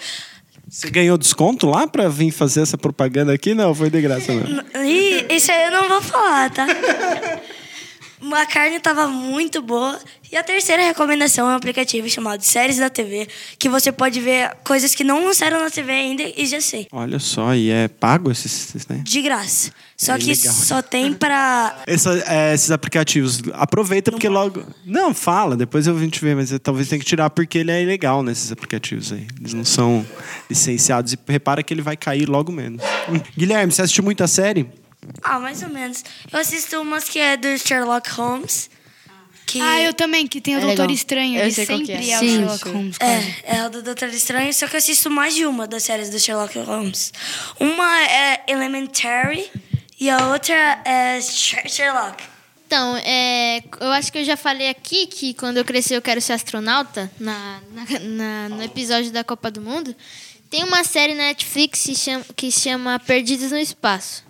Você 0.66 0.88
ganhou 0.90 1.18
desconto 1.18 1.66
lá 1.68 1.86
pra 1.86 2.08
vir 2.08 2.30
fazer 2.30 2.62
essa 2.62 2.78
propaganda 2.78 3.32
aqui? 3.34 3.52
Não, 3.54 3.74
foi 3.74 3.90
de 3.90 4.00
graça 4.00 4.32
mesmo. 4.32 4.62
Ih, 4.82 5.26
isso 5.30 5.52
aí 5.52 5.64
eu 5.66 5.70
não 5.72 5.88
vou 5.88 6.00
falar, 6.00 6.50
tá? 6.50 6.66
A 8.32 8.46
carne 8.46 8.80
tava 8.80 9.06
muito 9.06 9.60
boa. 9.60 9.98
E 10.32 10.36
a 10.36 10.42
terceira 10.42 10.82
recomendação 10.82 11.48
é 11.48 11.52
um 11.52 11.56
aplicativo 11.56 12.08
chamado 12.08 12.42
Séries 12.42 12.78
da 12.78 12.90
TV, 12.90 13.28
que 13.58 13.68
você 13.68 13.92
pode 13.92 14.20
ver 14.20 14.50
coisas 14.64 14.92
que 14.94 15.04
não 15.04 15.24
lançaram 15.24 15.60
na 15.62 15.70
TV 15.70 15.92
ainda 15.92 16.22
e 16.36 16.44
já 16.46 16.60
sei. 16.60 16.88
Olha 16.90 17.18
só, 17.20 17.54
e 17.54 17.70
é 17.70 17.86
pago 17.86 18.30
esses, 18.32 18.84
né? 18.88 19.00
De 19.04 19.22
graça. 19.22 19.70
Só 19.96 20.14
É 20.14 20.18
que 20.18 20.26
legal. 20.34 20.52
só 20.52 20.82
tem 20.82 21.12
pra. 21.12 21.82
Essa- 21.86 22.24
é, 22.26 22.52
esses 22.52 22.72
aplicativos, 22.72 23.40
aproveita 23.52 24.10
porque 24.10 24.28
logo. 24.28 24.64
Não, 24.84 25.14
fala, 25.14 25.56
depois 25.56 25.86
eu 25.86 25.94
vim 25.94 26.08
te 26.08 26.20
ver, 26.20 26.34
mas 26.34 26.52
talvez 26.60 26.88
tenha 26.88 26.98
que 26.98 27.04
tirar 27.06 27.30
porque 27.30 27.58
ele 27.58 27.70
é 27.70 27.80
ilegal 27.82 28.22
nesses 28.22 28.50
aplicativos 28.50 29.12
aí. 29.12 29.26
Eles 29.38 29.54
não 29.54 29.64
são 29.64 30.04
licenciados 30.50 31.12
e 31.12 31.18
repara 31.28 31.62
que 31.62 31.72
ele 31.72 31.82
vai 31.82 31.96
cair 31.96 32.28
logo 32.28 32.50
menos. 32.50 32.82
Guilherme, 33.38 33.72
você 33.72 33.82
assistiu 33.82 34.02
muita 34.02 34.26
série? 34.26 34.68
Ah, 35.22 35.38
mais 35.38 35.62
ou 35.62 35.68
menos. 35.68 36.04
Eu 36.32 36.38
assisto 36.38 36.80
umas 36.80 37.04
que 37.04 37.18
é 37.18 37.36
do 37.36 37.56
Sherlock 37.58 38.10
Holmes. 38.10 38.70
Que 39.46 39.60
Ah, 39.60 39.80
eu 39.82 39.92
também, 39.92 40.26
que 40.26 40.40
tem 40.40 40.54
o 40.54 40.58
É 40.58 40.60
Doutor 40.62 40.82
legal. 40.82 40.94
Estranho. 40.94 41.36
Eu 41.38 41.42
Ele 41.42 41.52
sempre 41.52 41.92
é. 41.92 42.10
é, 42.10 42.16
o 42.16 42.20
Sim, 42.20 42.28
Sherlock. 42.38 42.68
Holmes. 42.70 42.98
quase. 42.98 43.12
É, 43.44 43.56
é 43.58 43.66
o 43.66 43.70
do 43.70 43.82
Doutor 43.82 44.08
Estranho, 44.08 44.54
só 44.54 44.66
que 44.66 44.74
eu 44.74 44.78
assisto 44.78 45.10
mais 45.10 45.34
de 45.34 45.44
uma 45.46 45.66
das 45.66 45.82
séries 45.82 46.08
do 46.10 46.18
Sherlock 46.18 46.58
Holmes. 46.60 47.12
Uma 47.60 48.00
é 48.08 48.42
Elementary 48.48 49.50
e 50.00 50.08
a 50.08 50.28
outra 50.28 50.80
é 50.84 51.20
Sher- 51.20 51.68
Sherlock. 51.68 52.24
Então, 52.66 52.96
é, 53.04 53.62
eu 53.80 53.92
acho 53.92 54.10
que 54.10 54.18
eu 54.18 54.24
já 54.24 54.36
falei 54.36 54.68
aqui 54.70 55.06
que 55.06 55.34
quando 55.34 55.58
eu 55.58 55.64
crescer 55.64 55.94
eu 55.96 56.02
quero 56.02 56.20
ser 56.20 56.32
astronauta, 56.32 57.10
na, 57.20 57.60
na- 57.70 57.98
na- 58.00 58.48
no 58.48 58.62
episódio 58.62 59.10
da 59.12 59.22
Copa 59.22 59.50
do 59.50 59.60
Mundo. 59.60 59.94
Tem 60.50 60.64
uma 60.64 60.82
série 60.84 61.14
na 61.14 61.24
Netflix 61.24 61.82
que 61.82 61.94
se 61.94 61.96
chama, 61.96 62.24
que 62.34 62.50
se 62.50 62.60
chama 62.62 62.98
Perdidos 62.98 63.50
no 63.52 63.58
Espaço. 63.58 64.24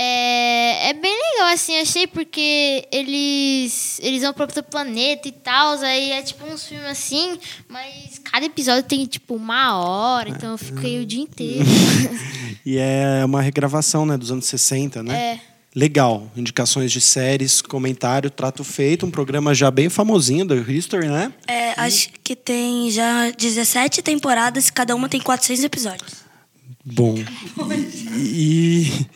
É, 0.00 0.90
é 0.90 0.92
bem 0.92 1.12
legal, 1.12 1.52
assim, 1.52 1.76
achei, 1.80 2.06
porque 2.06 2.86
eles, 2.92 3.98
eles 4.00 4.22
vão 4.22 4.32
para 4.32 4.44
outro 4.44 4.62
planeta 4.62 5.26
e 5.26 5.32
tal, 5.32 5.76
aí 5.80 6.12
é 6.12 6.22
tipo 6.22 6.46
uns 6.46 6.64
filmes 6.68 6.86
assim, 6.86 7.36
mas 7.68 8.20
cada 8.22 8.46
episódio 8.46 8.84
tem 8.84 9.04
tipo 9.06 9.34
uma 9.34 9.76
hora, 9.76 10.28
então 10.28 10.52
eu 10.52 10.58
fiquei 10.58 11.00
o 11.00 11.06
dia 11.06 11.20
inteiro. 11.20 11.64
E 12.66 12.76
é 12.76 13.24
uma 13.24 13.40
regravação, 13.40 14.04
né, 14.04 14.16
dos 14.16 14.30
anos 14.30 14.44
60, 14.44 15.02
né? 15.02 15.18
É. 15.18 15.40
Legal. 15.74 16.30
Indicações 16.36 16.92
de 16.92 17.00
séries, 17.00 17.62
comentário, 17.62 18.30
trato 18.30 18.62
feito. 18.62 19.06
Um 19.06 19.10
programa 19.10 19.54
já 19.54 19.70
bem 19.70 19.88
famosinho 19.88 20.44
do 20.44 20.70
History, 20.70 21.08
né? 21.08 21.32
É, 21.46 21.72
acho 21.80 22.10
que 22.22 22.36
tem 22.36 22.90
já 22.90 23.30
17 23.30 24.02
temporadas, 24.02 24.68
cada 24.68 24.94
uma 24.94 25.08
tem 25.08 25.20
400 25.20 25.64
episódios. 25.64 26.27
Bom. 26.94 27.16
E 28.16 29.06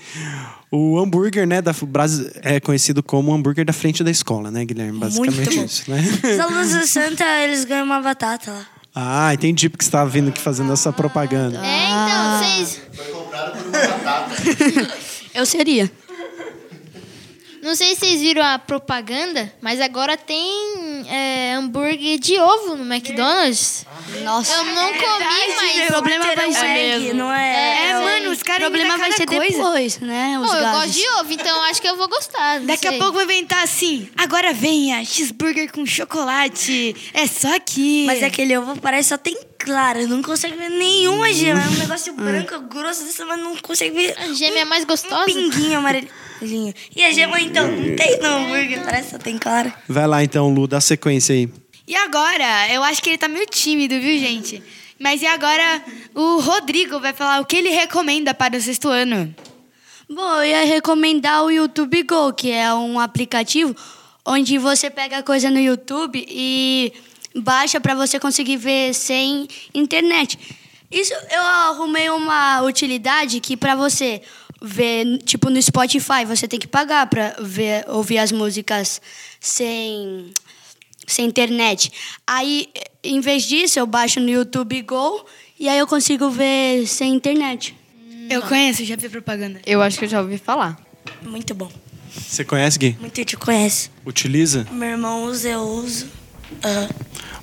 o 0.71 0.99
hambúrguer, 0.99 1.47
né, 1.47 1.61
da 1.63 1.73
Brasi- 1.83 2.31
é 2.43 2.61
conhecido 2.61 3.03
como 3.03 3.31
o 3.31 3.35
hambúrguer 3.35 3.65
da 3.65 3.73
frente 3.73 4.03
da 4.05 4.11
escola, 4.11 4.51
né, 4.51 4.65
Guilherme? 4.65 4.99
Basicamente 4.99 5.37
Muito 5.37 5.57
bom. 5.57 5.65
isso, 5.65 5.91
né? 5.91 6.01
Os 6.35 6.39
alunos 6.41 6.73
do 6.73 6.87
Santa, 6.87 7.25
eles 7.45 7.65
ganham 7.65 7.85
uma 7.85 8.01
batata 8.01 8.51
lá. 8.51 8.67
Ah, 8.95 9.33
entendi 9.33 9.69
porque 9.71 9.85
você 9.85 9.89
estava 9.89 10.09
vindo 10.11 10.29
aqui 10.29 10.41
fazendo 10.41 10.71
essa 10.73 10.93
propaganda. 10.93 11.59
É, 11.65 11.89
então, 11.89 12.39
vocês. 12.39 12.81
Eu 15.35 15.47
seria. 15.47 15.91
Não 17.63 17.77
sei 17.77 17.95
se 17.95 18.01
vocês 18.01 18.21
viram 18.21 18.45
a 18.45 18.59
propaganda, 18.59 19.53
mas 19.61 19.81
agora 19.81 20.17
tem 20.17 21.07
é, 21.09 21.55
hambúrguer 21.55 22.19
de 22.19 22.37
ovo 22.37 22.75
no 22.75 22.93
McDonald's. 22.93 23.87
Nossa. 24.25 24.53
Eu 24.53 24.65
não 24.65 24.93
comi, 24.93 25.55
mas. 25.57 25.85
O 25.85 25.87
problema 25.87 26.25
vai 26.35 26.53
ser 26.53 27.15
não 27.15 27.33
é? 27.33 27.91
É, 27.91 27.95
mano, 27.95 28.12
os 28.33 28.41
O 28.41 28.45
caras 28.45 28.63
problema 28.63 28.95
inventam 28.95 29.09
vai 29.09 29.13
ser 29.17 29.27
coisa. 29.27 29.57
depois, 29.57 29.99
né? 30.01 30.39
Os 30.41 30.51
Pô, 30.51 30.57
eu 30.57 30.71
gosto 30.71 30.91
de 30.91 31.09
ovo, 31.21 31.33
então 31.33 31.63
acho 31.65 31.81
que 31.83 31.89
eu 31.89 31.97
vou 31.97 32.09
gostar. 32.09 32.61
Daqui 32.61 32.87
a 32.87 32.91
sei. 32.91 32.99
pouco 32.99 33.15
vai 33.15 33.25
inventar 33.25 33.63
assim. 33.63 34.09
Agora 34.17 34.53
venha, 34.53 35.05
cheeseburger 35.05 35.71
com 35.73 35.85
chocolate. 35.87 36.95
É 37.15 37.27
só 37.27 37.55
aqui. 37.57 38.05
Mas 38.07 38.23
aquele 38.23 38.57
ovo 38.57 38.81
parece 38.81 39.11
só 39.11 39.19
tem 39.19 39.37
clara, 39.59 40.07
não 40.07 40.23
consegue 40.23 40.57
ver 40.57 40.71
nenhuma 40.71 41.33
gema. 41.33 41.61
É 41.63 41.69
um 41.69 41.79
negócio 41.79 42.13
branco, 42.15 42.59
grosso 42.63 43.05
desse, 43.05 43.25
mas 43.25 43.39
não 43.39 43.57
consegue 43.57 43.95
ver 43.95 44.15
A 44.19 44.33
gêmea 44.33 44.61
é 44.63 44.65
mais 44.65 44.83
um 44.85 44.87
gostosa. 44.89 45.25
pinguinho 45.27 45.79
amarelinho. 45.79 46.75
E 46.97 47.05
a 47.05 47.13
gema, 47.13 47.41
então, 47.41 47.67
não 47.71 47.95
tem 47.97 48.19
no 48.19 48.27
hambúrguer, 48.27 48.83
parece 48.85 49.05
que 49.05 49.11
só 49.13 49.19
tem 49.19 49.39
clara. 49.39 49.73
Vai 49.89 50.07
lá 50.09 50.25
então, 50.25 50.53
Lu, 50.53 50.67
dá 50.67 50.81
sequência 50.81 51.33
aí. 51.35 51.49
E 51.87 51.95
agora? 51.97 52.69
Eu 52.73 52.83
acho 52.83 53.03
que 53.03 53.11
ele 53.11 53.19
tá 53.19 53.29
meio 53.29 53.47
tímido, 53.47 53.95
viu, 54.01 54.19
gente? 54.19 54.63
Mas 55.03 55.21
e 55.21 55.27
agora 55.27 55.83
o 56.15 56.39
Rodrigo 56.39 57.01
vai 57.01 57.13
falar 57.13 57.41
o 57.41 57.45
que 57.45 57.57
ele 57.57 57.71
recomenda 57.71 58.33
para 58.33 58.57
o 58.57 58.61
sexto 58.61 58.89
ano. 58.89 59.35
Bom, 60.09 60.35
eu 60.37 60.45
ia 60.45 60.65
recomendar 60.65 61.43
o 61.43 61.51
YouTube 61.51 62.05
Go, 62.05 62.33
que 62.33 62.53
é 62.53 62.73
um 62.73 63.01
aplicativo 63.01 63.75
onde 64.25 64.59
você 64.59 64.89
pega 64.89 65.21
coisa 65.21 65.51
no 65.51 65.59
YouTube 65.59 66.25
e 66.29 66.93
baixa 67.35 67.81
para 67.81 67.97
você 67.97 68.21
conseguir 68.21 68.59
ver 68.59 68.95
sem 68.95 69.49
internet. 69.75 70.39
Isso 70.89 71.13
eu 71.33 71.43
arrumei 71.43 72.09
uma 72.09 72.63
utilidade 72.63 73.41
que 73.41 73.57
para 73.57 73.75
você 73.75 74.23
ver, 74.63 75.19
tipo 75.25 75.51
no 75.51 75.61
Spotify, 75.61 76.25
você 76.25 76.47
tem 76.47 76.61
que 76.61 76.69
pagar 76.69 77.09
para 77.09 77.35
ver 77.41 77.85
ouvir 77.89 78.19
as 78.19 78.31
músicas 78.31 79.03
sem 79.41 80.33
sem 81.13 81.27
internet. 81.27 81.93
Aí, 82.27 82.69
em 83.03 83.21
vez 83.21 83.45
disso, 83.45 83.79
eu 83.79 83.87
baixo 83.87 84.21
no 84.21 84.29
YouTube 84.29 84.81
Go 84.83 85.25
e 85.59 85.69
aí 85.69 85.79
eu 85.79 85.87
consigo 85.87 86.31
ver 86.31 86.87
sem 86.87 87.15
internet. 87.15 87.77
Eu 88.31 88.43
conheço, 88.43 88.85
já 88.85 88.97
vi 88.97 89.09
propaganda. 89.09 89.61
Eu 89.67 89.83
acho 89.83 89.99
que 89.99 90.05
eu 90.05 90.09
já 90.09 90.21
ouvi 90.21 90.39
falar. 90.39 90.79
Muito 91.23 91.55
bom. 91.55 91.71
Você 92.15 92.45
conhece, 92.45 92.79
Gui? 92.79 92.97
Muito 93.01 93.25
te 93.25 93.37
conhece. 93.37 93.91
Utiliza? 94.05 94.67
Meu 94.71 94.91
irmão 94.91 95.25
usa, 95.25 95.49
eu 95.49 95.61
uso. 95.61 96.07
Aham. 96.65 96.89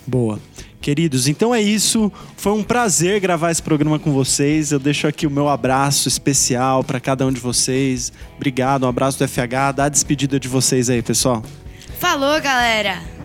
Boa. 0.05 0.39
Queridos, 0.81 1.27
então 1.27 1.53
é 1.53 1.61
isso. 1.61 2.11
Foi 2.37 2.53
um 2.53 2.63
prazer 2.63 3.19
gravar 3.19 3.51
esse 3.51 3.61
programa 3.61 3.99
com 3.99 4.11
vocês. 4.13 4.71
Eu 4.71 4.79
deixo 4.79 5.07
aqui 5.07 5.27
o 5.27 5.29
meu 5.29 5.49
abraço 5.49 6.07
especial 6.07 6.83
para 6.83 6.99
cada 6.99 7.25
um 7.25 7.31
de 7.31 7.39
vocês. 7.39 8.13
Obrigado, 8.37 8.85
um 8.85 8.89
abraço 8.89 9.19
do 9.19 9.27
FH. 9.27 9.73
Dá 9.75 9.85
a 9.85 9.89
despedida 9.89 10.39
de 10.39 10.47
vocês 10.47 10.89
aí, 10.89 11.01
pessoal. 11.01 11.43
Falou, 11.99 12.39
galera. 12.41 13.18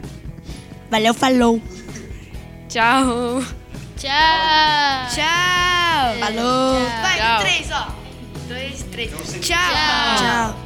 Valeu, 0.91 1.15
falou. 1.15 1.61
Tchau. 2.69 3.43
Tchau. 3.97 5.09
Tchau. 5.15 6.19
Falou. 6.21 6.87
Vai, 7.03 7.19
Tchau. 7.19 7.41
três, 7.41 7.71
ó. 7.73 7.89
Dois, 8.49 8.83
três. 8.91 9.11
Tchau. 9.41 9.57
Tchau. 10.19 10.57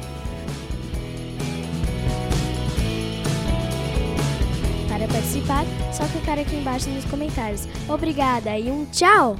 Para 4.89 5.07
participar, 5.07 5.65
só 5.93 6.03
clicar 6.07 6.37
aqui 6.39 6.55
embaixo 6.55 6.89
nos 6.89 7.05
comentários. 7.05 7.67
Obrigada 7.87 8.57
e 8.57 8.69
um 8.69 8.85
tchau! 8.85 9.37